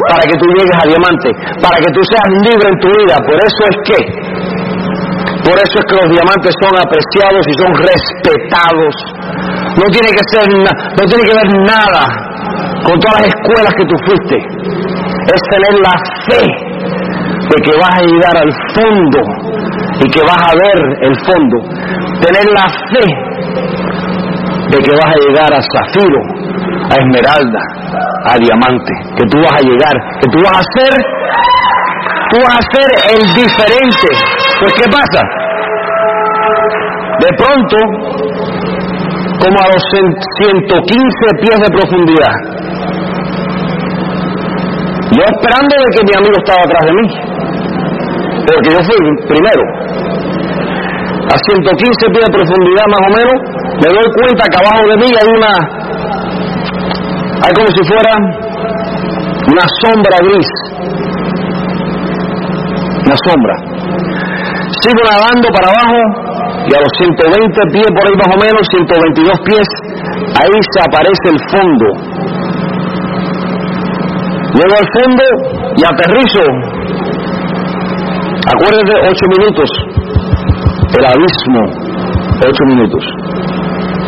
para 0.09 0.23
que 0.23 0.35
tú 0.37 0.45
llegues 0.53 0.77
a 0.77 0.85
diamante, 0.85 1.29
para 1.61 1.77
que 1.81 1.89
tú 1.93 2.01
seas 2.05 2.27
libre 2.45 2.67
en 2.69 2.77
tu 2.79 2.89
vida. 3.01 3.15
Por 3.25 3.37
eso 3.41 3.61
es 3.71 3.77
que, 3.87 3.99
por 5.41 5.57
eso 5.57 5.75
es 5.79 5.85
que 5.89 5.95
los 5.97 6.09
diamantes 6.13 6.53
son 6.61 6.73
apreciados 6.77 7.43
y 7.47 7.53
son 7.57 7.71
respetados. 7.73 8.93
No 9.77 9.85
tiene 9.93 10.09
que 10.13 10.23
ser, 10.29 10.45
no 10.47 11.03
tiene 11.05 11.23
que 11.23 11.35
ver 11.35 11.49
nada 11.65 12.03
con 12.83 12.99
todas 12.99 13.21
las 13.21 13.29
escuelas 13.29 13.73
que 13.77 13.85
tú 13.85 13.95
fuiste. 14.05 14.37
Es 15.27 15.41
tener 15.51 15.73
la 15.83 15.95
fe 16.29 16.43
de 17.47 17.57
que 17.63 17.73
vas 17.79 17.93
a 17.95 18.01
llegar 18.01 18.35
al 18.37 18.51
fondo 18.75 19.19
y 19.99 20.09
que 20.09 20.21
vas 20.21 20.41
a 20.41 20.53
ver 20.55 20.79
el 21.01 21.15
fondo. 21.25 21.57
Tener 22.21 22.45
la 22.53 22.67
fe 22.91 23.05
de 24.71 24.77
que 24.83 24.91
vas 24.95 25.11
a 25.11 25.19
llegar 25.27 25.53
a 25.53 25.61
zafiro, 25.61 26.21
a 26.89 26.95
esmeralda, 26.95 27.61
a 28.25 28.37
diamante, 28.37 28.93
que 29.17 29.25
tú 29.29 29.37
vas 29.43 29.53
a 29.53 29.63
llegar, 29.63 29.95
que 30.21 30.27
tú 30.31 30.39
vas 30.43 30.57
a 30.57 30.63
ser, 30.75 30.93
tú 32.31 32.37
vas 32.43 32.55
a 32.55 32.63
ser 32.71 32.87
el 33.15 33.21
diferente. 33.35 34.07
Pues 34.59 34.73
¿qué 34.73 34.85
pasa? 34.89 35.21
De 37.19 37.29
pronto, 37.35 37.77
como 39.41 39.57
a 39.57 39.67
los 39.73 39.83
115 39.91 40.85
pies 41.41 41.59
de 41.59 41.69
profundidad, 41.75 42.35
yo 45.11 45.23
esperando 45.23 45.73
de 45.81 45.89
que 45.95 46.03
mi 46.03 46.13
amigo 46.13 46.37
estaba 46.37 46.61
atrás 46.61 46.83
de 46.85 46.93
mí, 46.93 47.07
porque 48.45 48.69
yo 48.69 48.81
fui 48.85 48.99
primero, 49.27 49.63
a 51.27 51.35
115 51.35 52.09
pies 52.13 52.23
de 52.23 52.31
profundidad 52.31 52.85
más 52.87 53.03
o 53.03 53.11
menos, 53.17 53.37
me 53.81 53.89
doy 53.89 54.07
cuenta 54.15 54.45
que 54.47 54.57
abajo 54.57 54.83
de 54.87 54.97
mí 54.97 55.09
hay 55.11 55.27
una, 55.35 55.86
hay 57.43 57.51
como 57.53 57.67
si 57.67 57.81
fuera 57.87 58.13
una 59.47 59.65
sombra 59.81 60.17
gris, 60.25 60.49
una 63.05 63.17
sombra. 63.23 63.55
Sigo 64.81 65.01
nadando 65.05 65.47
para 65.55 65.69
abajo 65.71 65.99
y 66.67 66.71
a 66.75 66.79
los 66.81 66.91
120 66.97 67.61
pies 67.71 67.87
por 67.95 68.03
ahí 68.07 68.15
más 68.17 68.31
o 68.33 68.39
menos, 68.39 68.61
122 68.69 69.39
pies, 69.45 69.67
ahí 70.41 70.57
se 70.73 70.79
aparece 70.83 71.27
el 71.31 71.39
fondo. 71.51 71.87
Llego 74.57 74.73
al 74.73 74.89
fondo 74.97 75.23
y 75.77 75.83
aterrizo. 75.85 76.43
Acuérdate, 78.47 78.93
8 79.11 79.25
minutos. 79.37 79.69
El 80.97 81.05
abismo, 81.05 81.61
8 82.41 82.63
minutos. 82.65 83.03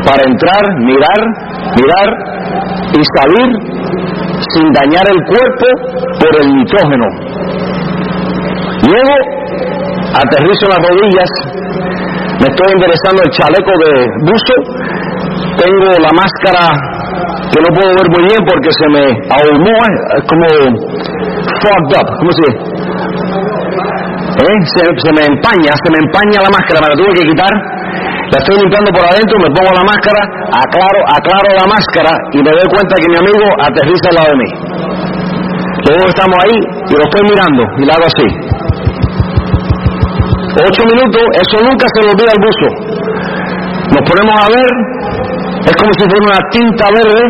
Para 0.06 0.24
entrar, 0.26 0.64
mirar, 0.80 1.22
mirar 1.76 2.40
y 2.94 3.02
salir 3.18 3.50
sin 4.54 4.66
dañar 4.74 5.06
el 5.14 5.20
cuerpo 5.28 5.68
por 6.20 6.32
el 6.42 6.48
nitrógeno. 6.56 7.06
Luego 8.90 9.14
aterrizo 10.16 10.66
las 10.68 10.82
rodillas, 10.82 11.30
me 12.40 12.48
estoy 12.48 12.70
enderezando 12.74 13.22
el 13.24 13.32
chaleco 13.32 13.72
de 13.84 13.92
buzo, 14.26 14.56
tengo 15.60 15.90
la 16.00 16.12
máscara 16.16 16.66
que 17.52 17.60
no 17.62 17.70
puedo 17.76 17.92
ver 17.98 18.08
muy 18.10 18.24
bien 18.30 18.42
porque 18.48 18.70
se 18.72 18.88
me 18.90 19.04
ahumó, 19.34 19.78
es 20.16 20.24
como 20.30 20.46
fogged 21.62 21.94
up, 22.00 22.08
¿cómo 22.20 22.32
se 22.32 22.42
dice? 22.48 22.70
¿Eh? 24.40 24.58
Se, 24.72 24.84
se, 25.04 25.12
me 25.14 25.26
empaña, 25.26 25.72
se 25.84 25.90
me 25.92 26.00
empaña 26.00 26.42
la 26.42 26.50
máscara, 26.50 26.80
me 26.80 26.90
la 26.90 26.96
tuve 26.96 27.12
que 27.20 27.28
quitar, 27.28 27.52
la 28.30 28.38
estoy 28.38 28.58
limpiando 28.62 28.90
por 28.94 29.06
adentro, 29.10 29.36
me 29.42 29.50
pongo 29.58 29.72
la 29.74 29.86
máscara, 29.90 30.22
aclaro, 30.54 31.02
aclaro 31.18 31.50
la 31.58 31.66
máscara 31.66 32.14
y 32.34 32.38
me 32.46 32.52
doy 32.54 32.68
cuenta 32.70 32.94
que 33.02 33.08
mi 33.10 33.18
amigo 33.18 33.46
aterriza 33.58 34.06
al 34.10 34.16
lado 34.22 34.30
de 34.30 34.38
mí. 34.38 34.50
Luego 35.90 36.04
estamos 36.06 36.38
ahí 36.46 36.58
y 36.62 36.94
lo 36.94 37.04
estoy 37.10 37.24
mirando 37.26 37.62
y 37.78 37.82
le 37.86 37.92
hago 37.92 38.06
así. 38.06 38.28
Ocho 40.60 40.84
minutos, 40.86 41.24
eso 41.42 41.56
nunca 41.66 41.86
se 41.90 42.00
lo 42.06 42.10
olvida 42.14 42.30
al 42.30 42.42
buzo. 42.46 42.68
Nos 43.98 44.04
ponemos 44.06 44.36
a 44.38 44.48
ver, 44.54 44.70
es 45.66 45.74
como 45.74 45.92
si 45.98 46.04
fuera 46.06 46.26
una 46.30 46.42
tinta 46.54 46.86
verde 46.94 47.24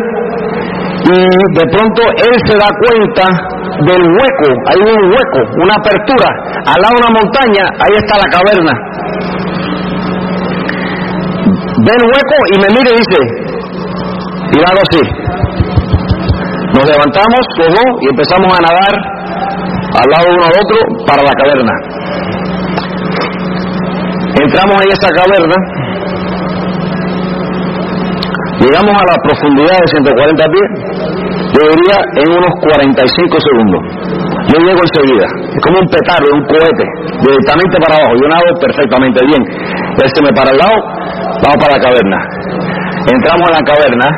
y 1.00 1.16
de 1.56 1.64
pronto 1.72 2.00
él 2.12 2.34
se 2.44 2.54
da 2.60 2.68
cuenta 2.76 3.24
del 3.88 4.02
hueco, 4.04 4.48
hay 4.68 4.78
un 4.84 5.08
hueco, 5.08 5.40
una 5.64 5.74
apertura, 5.80 6.28
al 6.68 6.76
lado 6.76 6.92
de 6.92 7.00
una 7.00 7.12
montaña, 7.16 7.64
ahí 7.80 7.94
está 7.96 8.20
la 8.20 8.28
caverna. 8.28 8.72
Ve 11.80 11.92
el 11.96 12.04
hueco 12.04 12.36
y 12.52 12.56
me 12.60 12.68
mira 12.76 12.90
y 12.92 12.98
dice, 13.00 13.20
y 14.52 14.58
hago 14.60 14.80
así. 14.84 15.02
Nos 16.74 16.84
levantamos 16.86 17.42
dos 17.56 17.88
y 18.00 18.06
empezamos 18.10 18.52
a 18.52 18.60
nadar 18.60 18.94
al 19.96 20.06
lado 20.12 20.26
uno 20.28 20.44
al 20.44 20.56
otro 20.60 20.78
para 21.06 21.22
la 21.22 21.32
caverna. 21.40 21.72
Entramos 24.44 24.76
en 24.82 24.88
esa 24.92 25.08
caverna, 25.08 25.56
llegamos 28.60 28.94
a 28.94 29.04
la 29.04 29.16
profundidad 29.24 29.76
de 29.80 29.86
140 29.88 30.44
pies, 30.52 30.68
yo 31.56 31.62
diría 31.64 31.98
en 32.22 32.28
unos 32.32 32.52
45 32.60 33.38
segundos. 33.40 33.80
Yo 34.50 34.58
llego 34.66 34.80
enseguida, 34.82 35.26
es 35.54 35.60
como 35.62 35.78
un 35.78 35.86
petardo, 35.86 36.26
un 36.34 36.44
cohete, 36.44 36.86
directamente 37.22 37.74
para 37.86 37.94
abajo, 38.02 38.14
yo 38.20 38.26
nado 38.28 38.48
perfectamente 38.60 39.20
bien. 39.26 39.42
Él 40.00 40.08
se 40.10 40.22
me 40.22 40.32
para 40.32 40.50
al 40.50 40.58
lado, 40.58 40.76
vamos 41.42 41.58
para 41.60 41.76
la 41.76 41.82
caverna. 41.82 42.18
Entramos 43.00 43.44
en 43.48 43.54
la 43.56 43.64
caverna, 43.64 44.08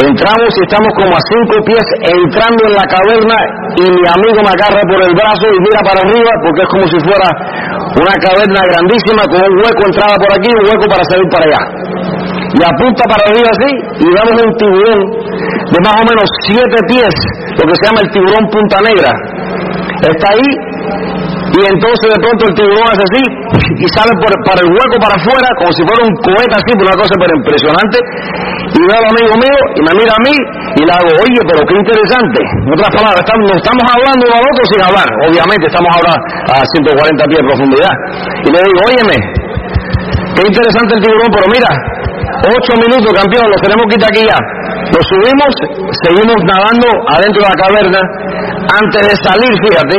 entramos 0.00 0.48
y 0.48 0.60
estamos 0.64 0.90
como 0.96 1.12
a 1.12 1.22
cinco 1.28 1.54
pies 1.68 1.86
entrando 2.02 2.60
en 2.66 2.74
la 2.74 2.86
caverna 2.88 3.36
y 3.78 3.84
mi 3.84 4.04
amigo 4.08 4.38
me 4.42 4.52
agarra 4.52 4.82
por 4.88 5.00
el 5.04 5.12
brazo 5.12 5.44
y 5.52 5.58
mira 5.60 5.80
para 5.84 6.00
arriba 6.02 6.32
porque 6.42 6.60
es 6.64 6.70
como 6.72 6.86
si 6.88 6.98
fuera 7.04 7.28
una 7.94 8.16
caverna 8.16 8.60
grandísima 8.64 9.22
con 9.28 9.38
un 9.44 9.54
hueco 9.60 9.82
entrada 9.86 10.14
por 10.18 10.30
aquí 10.34 10.48
y 10.50 10.56
un 10.56 10.66
hueco 10.66 10.86
para 10.88 11.04
salir 11.04 11.28
para 11.30 11.44
allá. 11.46 11.62
Y 12.54 12.60
apunta 12.62 13.02
para 13.10 13.22
arriba 13.28 13.50
así 13.50 13.70
y 14.02 14.06
vemos 14.08 14.34
un 14.40 14.52
tiburón 14.56 15.00
de 15.68 15.78
más 15.84 15.96
o 16.00 16.04
menos 16.06 16.26
siete 16.48 16.78
pies, 16.88 17.14
lo 17.60 17.62
que 17.68 17.74
se 17.76 17.82
llama 17.86 18.00
el 18.02 18.10
tiburón 18.10 18.44
punta 18.50 18.78
negra. 18.82 19.12
Está 20.00 20.26
ahí 20.32 20.48
y 21.54 21.60
entonces 21.62 22.06
de 22.10 22.18
pronto 22.18 22.42
el 22.50 22.54
tiburón 22.58 22.86
hace 22.90 23.04
así 23.06 23.22
y 23.78 23.86
sale 23.94 24.12
por, 24.18 24.30
para 24.42 24.60
el 24.60 24.68
hueco 24.74 24.96
para 24.98 25.14
afuera 25.14 25.48
como 25.58 25.70
si 25.70 25.82
fuera 25.86 26.02
un 26.02 26.14
cohete 26.26 26.54
así, 26.58 26.70
una 26.74 26.96
cosa 26.98 27.14
pero 27.14 27.32
impresionante 27.38 27.98
y 28.74 28.80
veo 28.82 28.98
al 28.98 29.06
amigo 29.06 29.34
mío 29.38 29.58
y 29.78 29.80
me 29.86 29.92
mira 30.02 30.12
a 30.14 30.22
mí 30.26 30.34
y 30.34 30.82
le 30.82 30.90
hago, 30.90 31.10
oye, 31.22 31.40
pero 31.46 31.60
qué 31.62 31.74
interesante. 31.78 32.40
En 32.66 32.70
otras 32.74 32.90
palabras, 32.90 33.22
estamos, 33.22 33.46
no 33.46 33.54
estamos 33.54 33.84
hablando 33.86 34.20
uno 34.26 34.34
al 34.34 34.46
otro 34.50 34.62
sin 34.66 34.80
hablar, 34.82 35.08
obviamente 35.22 35.64
estamos 35.70 35.90
hablando 35.94 36.22
a 36.50 36.56
140 36.58 37.30
pies 37.30 37.38
de 37.38 37.46
profundidad. 37.46 37.94
Y 38.42 38.48
le 38.50 38.58
digo, 38.58 38.78
óyeme, 38.90 39.16
qué 40.34 40.42
interesante 40.42 40.90
el 40.98 41.00
tiburón, 41.06 41.30
pero 41.30 41.46
mira, 41.54 41.70
ocho 42.50 42.72
minutos, 42.82 43.08
campeón, 43.14 43.46
los 43.46 43.60
tenemos 43.62 43.84
que 43.86 43.96
aquí 44.02 44.22
ya. 44.26 44.38
Nos 44.90 45.04
subimos, 45.06 45.50
seguimos 46.02 46.38
nadando 46.42 46.88
adentro 47.14 47.40
de 47.40 47.48
la 47.48 47.58
caverna. 47.62 48.00
Antes 48.64 49.02
de 49.06 49.14
salir, 49.22 49.52
fíjate, 49.64 49.96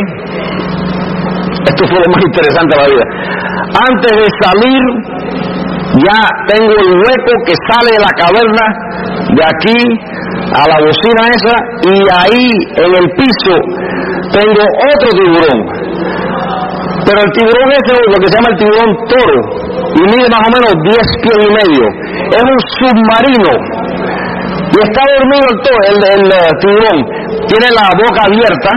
esto 1.65 1.83
fue 1.89 1.99
lo 1.99 2.09
más 2.13 2.23
interesante 2.25 2.71
de 2.75 2.81
la 2.81 2.89
vida. 2.93 3.05
Antes 3.89 4.13
de 4.21 4.27
salir, 4.43 4.81
ya 6.05 6.19
tengo 6.47 6.73
el 6.73 6.91
hueco 7.01 7.33
que 7.45 7.53
sale 7.69 7.89
de 7.95 8.01
la 8.03 8.13
caverna 8.19 8.65
de 9.35 9.43
aquí 9.43 9.79
a 10.53 10.63
la 10.67 10.77
bocina 10.83 11.21
esa 11.33 11.55
y 11.89 11.95
ahí 12.21 12.47
en 12.85 12.91
el 13.01 13.07
piso 13.17 13.55
tengo 14.31 14.63
otro 14.63 15.09
tiburón. 15.17 15.59
Pero 17.05 17.19
el 17.21 17.31
tiburón 17.37 17.69
ese 17.71 17.91
es 17.93 18.07
lo 18.09 18.17
que 18.19 18.27
se 18.27 18.35
llama 18.35 18.49
el 18.49 18.57
tiburón 18.57 18.89
toro. 19.07 19.39
y 19.95 20.01
mide 20.11 20.27
más 20.29 20.41
o 20.41 20.51
menos 20.51 20.73
10 20.83 20.97
pies 21.21 21.39
y 21.45 21.51
medio. 21.53 21.85
Es 22.33 22.43
un 22.43 22.59
submarino 22.79 23.53
y 24.75 24.77
está 24.83 25.01
dormido 25.15 25.45
el, 25.53 25.57
to- 25.63 25.85
el, 25.91 26.59
tiburón. 26.59 26.99
Tiene 27.47 27.67
la 27.77 27.87
boca 27.95 28.21
abierta, 28.25 28.71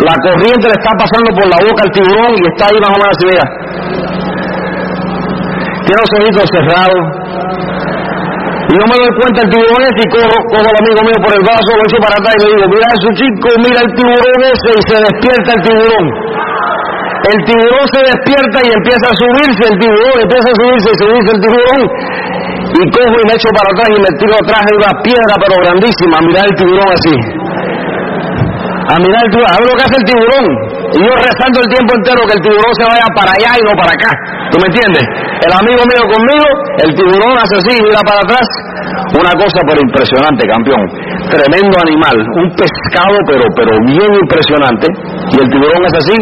la 0.00 0.16
corriente 0.24 0.64
le 0.64 0.76
está 0.80 0.92
pasando 0.96 1.28
por 1.36 1.46
la 1.50 1.58
boca 1.60 1.80
al 1.84 1.92
tiburón 1.92 2.32
y 2.32 2.42
está 2.48 2.62
ahí 2.72 2.78
más 2.80 2.90
o 2.90 2.96
menos 2.96 3.12
así, 3.12 3.24
mira. 3.28 3.44
Tiene 5.84 5.98
los 6.00 6.12
ojitos 6.16 6.46
cerrados. 6.56 7.02
Y 8.70 8.72
yo 8.78 8.84
me 8.86 8.96
doy 9.02 9.12
cuenta 9.18 9.38
el 9.44 9.48
tiburón 9.50 9.82
ese 9.82 10.00
y 10.00 10.08
corro, 10.14 10.38
cojo 10.46 10.68
al 10.70 10.78
amigo 10.78 11.00
mío 11.02 11.18
por 11.20 11.32
el 11.34 11.42
brazo, 11.42 11.68
lo 11.74 11.84
echo 11.84 11.98
para 12.00 12.16
atrás 12.16 12.34
y 12.38 12.40
le 12.40 12.48
digo, 12.54 12.66
mira 12.70 12.86
eso 12.86 13.08
chico, 13.18 13.48
mira 13.60 13.80
el 13.82 13.90
tiburón 13.98 14.40
ese 14.46 14.70
y 14.70 14.82
se 14.86 14.96
despierta 15.04 15.50
el 15.58 15.62
tiburón. 15.66 16.06
El 17.20 17.38
tiburón 17.44 17.84
se 17.90 18.00
despierta 18.00 18.58
y 18.62 18.68
empieza 18.70 19.06
a 19.10 19.14
subirse 19.20 19.62
el 19.68 19.76
tiburón, 19.76 20.16
empieza 20.22 20.48
a 20.48 20.56
subirse 20.56 20.88
y 20.88 20.96
subirse 20.96 21.30
el 21.34 21.40
tiburón. 21.44 21.82
Y 22.70 22.82
cojo 22.94 23.16
y 23.20 23.24
me 23.26 23.34
echo 23.34 23.50
para 23.52 23.68
atrás 23.74 23.88
y 23.90 23.98
me 24.00 24.12
tiro 24.16 24.34
atrás 24.38 24.62
de 24.64 24.72
una 24.80 24.92
piedra 25.02 25.34
pero 25.42 25.54
grandísima, 25.60 26.16
mirar 26.24 26.44
el 26.46 26.54
tiburón 26.56 26.88
así. 26.94 27.39
A 28.90 28.98
mirar 28.98 29.22
el 29.22 29.30
tiburón, 29.30 29.54
a 29.54 29.58
ver 29.62 29.66
lo 29.70 29.76
que 29.78 29.84
hace 29.86 29.98
el 30.02 30.06
tiburón. 30.10 30.46
Y 30.90 30.98
yo 30.98 31.12
rezando 31.14 31.62
el 31.62 31.68
tiempo 31.70 31.90
entero 31.94 32.20
que 32.26 32.34
el 32.34 32.42
tiburón 32.42 32.72
se 32.74 32.84
vaya 32.90 33.06
para 33.14 33.30
allá 33.38 33.50
y 33.54 33.62
no 33.62 33.72
para 33.78 33.92
acá. 33.94 34.10
¿Tú 34.50 34.58
me 34.58 34.66
entiendes? 34.66 35.04
El 35.46 35.52
amigo 35.54 35.82
mío 35.86 36.02
conmigo, 36.10 36.46
el 36.82 36.90
tiburón 36.98 37.34
hace 37.38 37.54
así 37.62 37.72
y 37.78 37.82
mira 37.86 38.02
para 38.02 38.18
atrás. 38.26 38.46
Una 39.14 39.30
cosa 39.38 39.58
pero 39.62 39.78
impresionante, 39.78 40.42
campeón. 40.42 40.82
Tremendo 41.30 41.74
animal, 41.86 42.16
un 42.18 42.46
pescado 42.58 43.14
pero 43.30 43.46
pero 43.54 43.72
bien 43.86 44.10
impresionante. 44.10 44.86
Y 45.30 45.36
el 45.38 45.46
tiburón 45.54 45.82
es 45.86 45.94
así 45.94 46.16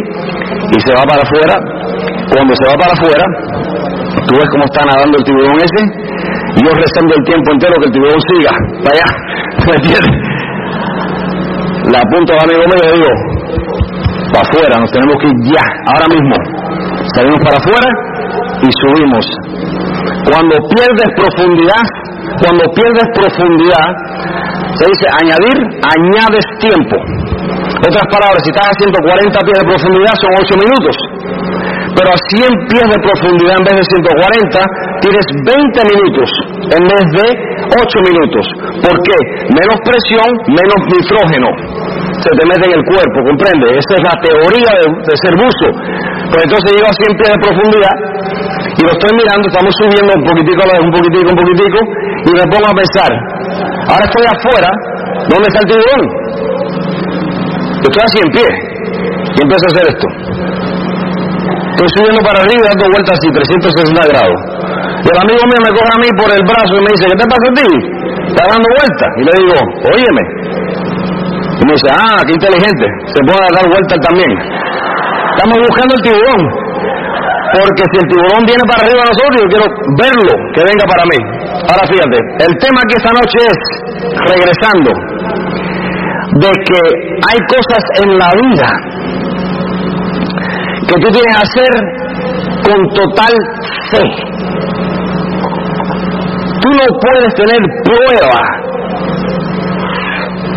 y 0.69 0.77
se 0.85 0.93
va 0.93 1.09
para 1.09 1.25
afuera. 1.25 1.57
Cuando 2.29 2.53
se 2.53 2.64
va 2.69 2.77
para 2.77 2.93
afuera, 2.93 3.25
tú 4.29 4.33
ves 4.37 4.49
cómo 4.53 4.64
está 4.69 4.85
nadando 4.85 5.16
el 5.16 5.25
tiburón 5.25 5.57
ese. 5.57 5.83
Y 6.53 6.61
yo 6.61 6.71
rezando 6.77 7.16
el 7.16 7.25
tiempo 7.25 7.49
entero 7.49 7.73
que 7.81 7.87
el 7.89 7.93
tiburón 7.97 8.21
siga 8.29 8.53
para 8.85 8.93
allá. 8.93 9.09
¿Me 9.64 9.73
entiendes? 9.81 10.38
Le 11.89 11.97
apunto 11.97 12.32
al 12.36 12.41
amigo 12.45 12.64
mío 12.68 12.78
y 12.78 12.86
le 12.86 12.93
digo, 13.01 13.12
para 14.28 14.45
afuera, 14.45 14.74
nos 14.76 14.91
tenemos 14.93 15.16
que 15.20 15.28
ir 15.28 15.39
ya, 15.49 15.64
ahora 15.89 16.07
mismo. 16.12 16.36
Salimos 17.16 17.41
para 17.41 17.57
afuera 17.57 17.89
y 18.61 18.68
subimos. 18.84 19.24
Cuando 20.28 20.55
pierdes 20.68 21.09
profundidad, 21.16 21.84
cuando 22.45 22.64
pierdes 22.76 23.09
profundidad, 23.16 23.89
se 24.76 24.84
dice 24.84 25.07
añadir, 25.16 25.57
añades 25.80 26.45
tiempo. 26.61 26.97
Otras 27.80 28.07
palabras, 28.12 28.41
si 28.45 28.51
estás 28.53 28.68
a 28.68 28.74
140 28.84 29.41
pies 29.49 29.57
de 29.57 29.64
profundidad 29.64 30.14
son 30.20 30.32
8 30.45 30.55
minutos. 30.61 30.95
Pero 31.97 32.09
a 32.12 32.18
100 32.36 32.68
pies 32.68 32.84
de 32.84 32.99
profundidad 33.01 33.57
en 33.59 33.64
vez 33.64 33.76
de 33.80 33.84
140, 33.97 34.61
tienes 35.01 35.24
20 35.41 35.89
minutos 35.89 36.28
en 36.68 36.82
vez 36.84 37.05
de 37.16 37.26
8 37.69 37.99
minutos. 38.09 38.45
¿Por 38.81 38.97
qué? 39.05 39.16
Menos 39.53 39.77
presión, 39.85 40.29
menos 40.49 40.81
nitrógeno 40.89 41.49
se 42.19 42.31
te 42.35 42.45
mete 42.51 42.64
en 42.66 42.75
el 42.75 42.85
cuerpo, 42.85 43.19
¿comprende? 43.31 43.66
Esa 43.79 43.93
es 43.95 44.03
la 44.03 44.16
teoría 44.19 44.71
de, 44.83 45.14
ser 45.23 45.35
buzo. 45.39 45.69
Pues 46.31 46.41
entonces 46.45 46.66
llego 46.75 46.89
a 46.91 46.95
100 46.99 47.14
pies 47.14 47.31
de 47.31 47.39
profundidad 47.39 47.97
y 48.75 48.81
lo 48.83 48.91
estoy 48.91 49.12
mirando, 49.14 49.45
estamos 49.47 49.73
subiendo 49.79 50.11
un 50.19 50.25
poquitico, 50.27 50.61
a 50.62 50.66
la 50.66 50.75
vez, 50.79 50.83
un 50.83 50.95
poquitico, 50.95 51.27
un 51.31 51.39
poquitico, 51.39 51.79
y 52.27 52.31
me 52.35 52.45
pongo 52.51 52.66
a 52.69 52.75
pensar, 52.75 53.11
ahora 53.91 54.05
estoy 54.07 54.25
afuera, 54.29 54.71
¿dónde 55.31 55.47
está 55.47 55.59
el 55.62 55.69
tiburón? 55.71 56.03
Estoy 57.87 58.03
a 58.03 58.11
100 58.19 58.35
pies 58.35 58.55
y 59.35 59.39
empiezo 59.43 59.64
a 59.66 59.71
hacer 59.73 59.85
esto. 59.89 60.07
Estoy 61.79 61.89
subiendo 61.95 62.21
para 62.27 62.39
arriba 62.43 62.66
dando 62.66 62.85
vueltas 62.91 63.14
así, 63.14 63.29
360 63.31 64.11
grados. 64.11 64.58
Y 64.99 65.07
el 65.07 65.18
amigo 65.22 65.42
mío 65.46 65.61
me 65.62 65.70
coge 65.70 65.92
a 65.94 66.01
mí 66.03 66.11
por 66.18 66.28
el 66.34 66.42
brazo 66.42 66.72
y 66.74 66.82
me 66.82 66.90
dice, 66.90 67.05
¿qué 67.07 67.16
te 67.18 67.26
pasa 67.30 67.46
a 67.49 67.55
ti? 67.55 67.68
Estás 68.28 68.46
dando 68.51 68.68
vueltas. 68.78 69.11
Y 69.18 69.22
le 69.22 69.32
digo, 69.38 69.57
óyeme. 69.94 70.22
Y 71.59 71.62
me 71.66 71.72
dice, 71.74 71.88
ah, 71.94 72.18
qué 72.26 72.32
inteligente, 72.34 72.86
se 73.14 73.20
puede 73.26 73.46
dar 73.55 73.66
vueltas 73.70 73.99
también. 74.07 74.30
Estamos 75.38 75.57
buscando 75.62 75.92
el 75.94 76.03
tiburón. 76.03 76.42
Porque 77.49 77.82
si 77.90 77.96
el 77.99 78.07
tiburón 78.11 78.42
viene 78.44 78.64
para 78.68 78.80
arriba 78.84 79.01
a 79.01 79.09
nosotros, 79.09 79.38
yo 79.40 79.49
quiero 79.49 79.66
verlo, 79.96 80.34
que 80.53 80.62
venga 80.66 80.84
para 80.84 81.05
mí. 81.09 81.18
Ahora 81.70 81.84
fíjate, 81.88 82.18
el 82.44 82.53
tema 82.59 82.78
aquí 82.82 82.94
esta 82.99 83.12
noche 83.14 83.38
es, 83.49 83.61
regresando, 84.28 84.90
de 86.42 86.51
que 86.68 86.80
hay 87.24 87.38
cosas 87.49 87.82
en 88.03 88.09
la 88.18 88.30
vida 88.36 88.68
que 90.88 90.94
tú 91.01 91.09
tienes 91.12 91.32
que 91.32 91.42
hacer 91.46 91.72
con 92.68 92.78
total 92.94 93.34
fe. 93.90 94.05
Tú 96.61 96.69
no 96.75 96.87
puedes 96.99 97.33
tener 97.35 97.61
prueba, 97.87 98.43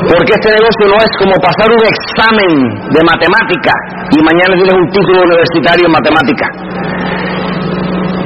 porque 0.09 0.33
este 0.33 0.49
negocio 0.49 0.85
no 0.89 0.97
es 0.97 1.11
como 1.21 1.35
pasar 1.37 1.69
un 1.69 1.83
examen 1.85 2.51
de 2.89 3.01
matemática 3.05 3.73
y 4.11 4.17
mañana 4.21 4.57
tienes 4.57 4.75
un 4.75 4.89
título 4.89 5.21
universitario 5.23 5.85
en 5.85 5.93
matemática. 5.93 6.47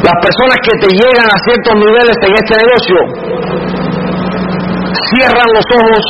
Las 0.05 0.17
personas 0.21 0.57
que 0.63 0.73
te 0.81 0.89
llegan 0.93 1.27
a 1.27 1.37
ciertos 1.49 1.75
niveles 1.75 2.17
en 2.23 2.33
este 2.37 2.55
negocio 2.63 2.97
cierran 5.11 5.49
los 5.51 5.67
ojos, 5.75 6.03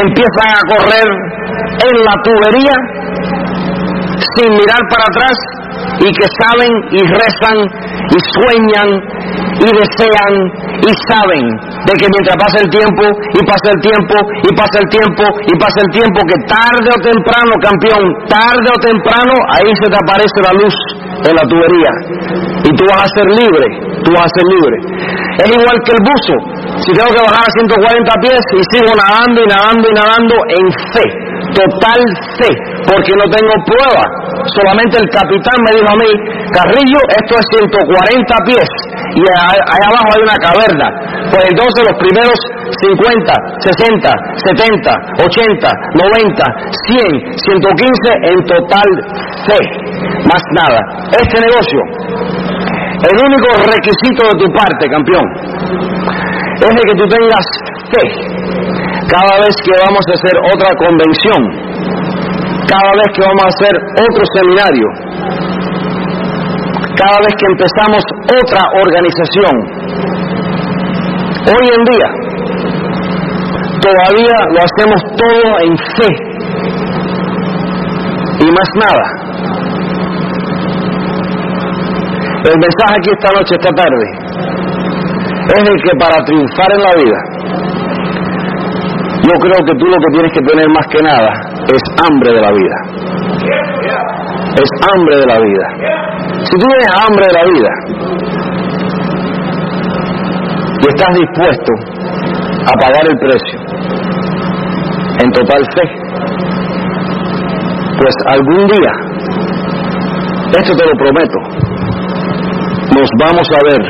empiezan 0.00 0.48
a 0.52 0.62
correr 0.74 1.08
en 1.86 1.96
la 2.04 2.14
tubería 2.24 2.76
sin 4.36 4.50
mirar 4.52 4.82
para 4.90 5.04
atrás 5.06 5.36
y 6.00 6.08
que 6.12 6.26
saben 6.40 6.72
y 6.92 7.00
rezan 7.14 7.58
y 8.10 8.18
sueñan 8.34 8.88
y 9.60 9.68
desean 9.68 10.34
y 10.80 10.90
saben 11.08 11.44
de 11.84 11.92
que 12.00 12.06
mientras 12.08 12.36
pasa 12.40 12.56
el 12.64 12.68
tiempo 12.72 13.04
y 13.36 13.40
pasa 13.44 13.68
el 13.76 13.80
tiempo 13.84 14.16
y 14.40 14.50
pasa 14.56 14.76
el 14.80 14.88
tiempo 14.88 15.24
y 15.44 15.52
pasa 15.60 15.78
el 15.84 15.90
tiempo 15.92 16.18
que 16.24 16.38
tarde 16.48 16.88
o 16.88 16.98
temprano 17.04 17.52
campeón 17.60 18.04
tarde 18.28 18.68
o 18.72 18.78
temprano 18.80 19.34
ahí 19.52 19.70
se 19.76 19.86
te 19.92 19.96
aparece 20.00 20.38
la 20.40 20.52
luz 20.56 20.76
en 21.28 21.34
la 21.36 21.44
tubería. 21.44 21.92
Y 22.64 22.70
tú 22.76 22.84
vas 22.88 23.04
a 23.04 23.08
ser 23.12 23.26
libre 23.36 23.90
tú 24.04 24.10
vas 24.16 24.26
a 24.26 24.34
ser 24.34 24.46
libre. 24.48 24.76
Es 25.44 25.48
igual 25.50 25.76
que 25.84 25.92
el 25.92 26.02
buzo. 26.08 26.36
Si 26.80 26.90
tengo 26.92 27.10
que 27.12 27.22
bajar 27.22 27.44
a 27.44 27.52
140 27.52 28.12
pies 28.24 28.42
y 28.56 28.60
sigo 28.72 28.90
nadando 28.96 29.38
y 29.44 29.46
nadando 29.46 29.84
y 29.88 29.94
nadando 29.94 30.34
en 30.56 30.66
fe 30.92 31.06
total 31.54 32.00
fe, 32.38 32.50
porque 32.90 33.14
no 33.14 33.26
tengo 33.30 33.54
prueba. 33.70 34.02
Solamente 34.50 34.98
el 34.98 35.08
capitán 35.14 35.58
me 35.62 35.72
dijo 35.78 35.90
a 35.94 35.98
mí, 36.02 36.10
Carrillo, 36.50 37.00
esto 37.14 37.32
es 37.38 37.44
140 37.54 38.34
pies 38.50 38.68
y 39.14 39.22
allá 39.30 39.86
abajo 39.86 40.08
hay 40.10 40.22
una 40.26 40.38
caverna. 40.42 40.86
Pues 41.30 41.44
entonces 41.46 41.80
los 41.86 41.96
primeros 42.02 42.38
50, 42.82 43.30
60, 43.62 44.10
70, 44.42 44.90
80, 45.22 45.70
90, 46.02 46.44
100, 46.90 47.38
115 47.38 48.10
en 48.26 48.38
total 48.50 48.88
fe. 49.46 49.60
Más 50.26 50.42
nada. 50.58 50.80
Este 51.14 51.36
negocio, 51.46 51.80
el 53.06 53.16
único 53.22 53.48
requisito 53.70 54.26
de 54.26 54.34
tu 54.34 54.46
parte, 54.50 54.90
campeón, 54.90 55.26
es 56.58 56.74
de 56.74 56.82
que 56.82 56.94
tú 56.98 57.06
tengas 57.06 57.46
fe 57.94 58.50
cada 59.10 59.34
vez 59.42 59.54
que 59.66 59.74
vamos 59.82 60.04
a 60.06 60.12
hacer 60.14 60.34
otra 60.54 60.70
convención, 60.78 61.69
cada 62.66 62.92
vez 62.96 63.08
que 63.14 63.22
vamos 63.22 63.44
a 63.44 63.48
hacer 63.48 63.74
otro 63.76 64.22
seminario, 64.34 64.86
cada 66.96 67.18
vez 67.20 67.32
que 67.38 67.46
empezamos 67.52 68.02
otra 68.24 68.62
organización. 68.84 69.54
Hoy 71.40 71.64
en 71.72 71.82
día 71.84 72.08
todavía 73.80 74.36
lo 74.52 74.60
hacemos 74.60 75.00
todo 75.16 75.58
en 75.64 75.72
fe 75.96 76.10
y 78.40 78.46
más 78.50 78.68
nada. 78.76 79.04
El 82.40 82.56
mensaje 82.56 82.94
aquí 82.98 83.10
esta 83.12 83.30
noche, 83.36 83.54
esta 83.54 83.72
tarde, 83.76 84.06
es 85.56 85.70
el 85.70 85.82
que 85.82 85.92
para 85.98 86.24
triunfar 86.24 86.72
en 86.72 86.82
la 86.82 86.92
vida, 86.96 87.39
yo 89.22 89.34
creo 89.38 89.60
que 89.66 89.74
tú 89.78 89.86
lo 89.86 89.96
que 89.96 90.10
tienes 90.12 90.32
que 90.32 90.40
tener 90.40 90.66
más 90.68 90.86
que 90.88 91.02
nada 91.02 91.30
es 91.68 91.82
hambre 92.06 92.32
de 92.32 92.40
la 92.40 92.52
vida. 92.52 92.76
Es 94.56 94.70
hambre 94.90 95.16
de 95.16 95.26
la 95.26 95.38
vida. 95.40 95.66
Si 96.44 96.54
tú 96.58 96.66
tienes 96.66 96.88
hambre 97.04 97.24
de 97.28 97.34
la 97.38 97.44
vida 97.52 97.72
y 100.80 100.86
estás 100.88 101.14
dispuesto 101.14 101.72
a 102.64 102.72
pagar 102.80 103.04
el 103.08 103.18
precio 103.18 103.58
en 105.22 105.30
total 105.32 105.62
fe, 105.76 105.84
pues 108.00 108.14
algún 108.32 108.66
día, 108.68 108.92
esto 110.58 110.72
te 110.74 110.84
lo 110.86 110.94
prometo, 110.96 111.38
nos 112.96 113.08
vamos 113.20 113.46
a 113.52 113.60
ver 113.68 113.82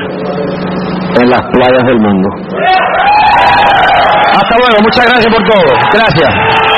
en 1.23 1.31
las 1.31 1.43
playas 1.53 1.85
del 1.87 2.01
mundo. 2.01 2.29
Hasta 4.51 4.63
luego, 4.67 4.83
muchas 4.83 5.07
gracias 5.07 5.33
por 5.33 5.45
todo. 5.49 5.79
Gracias. 5.93 6.70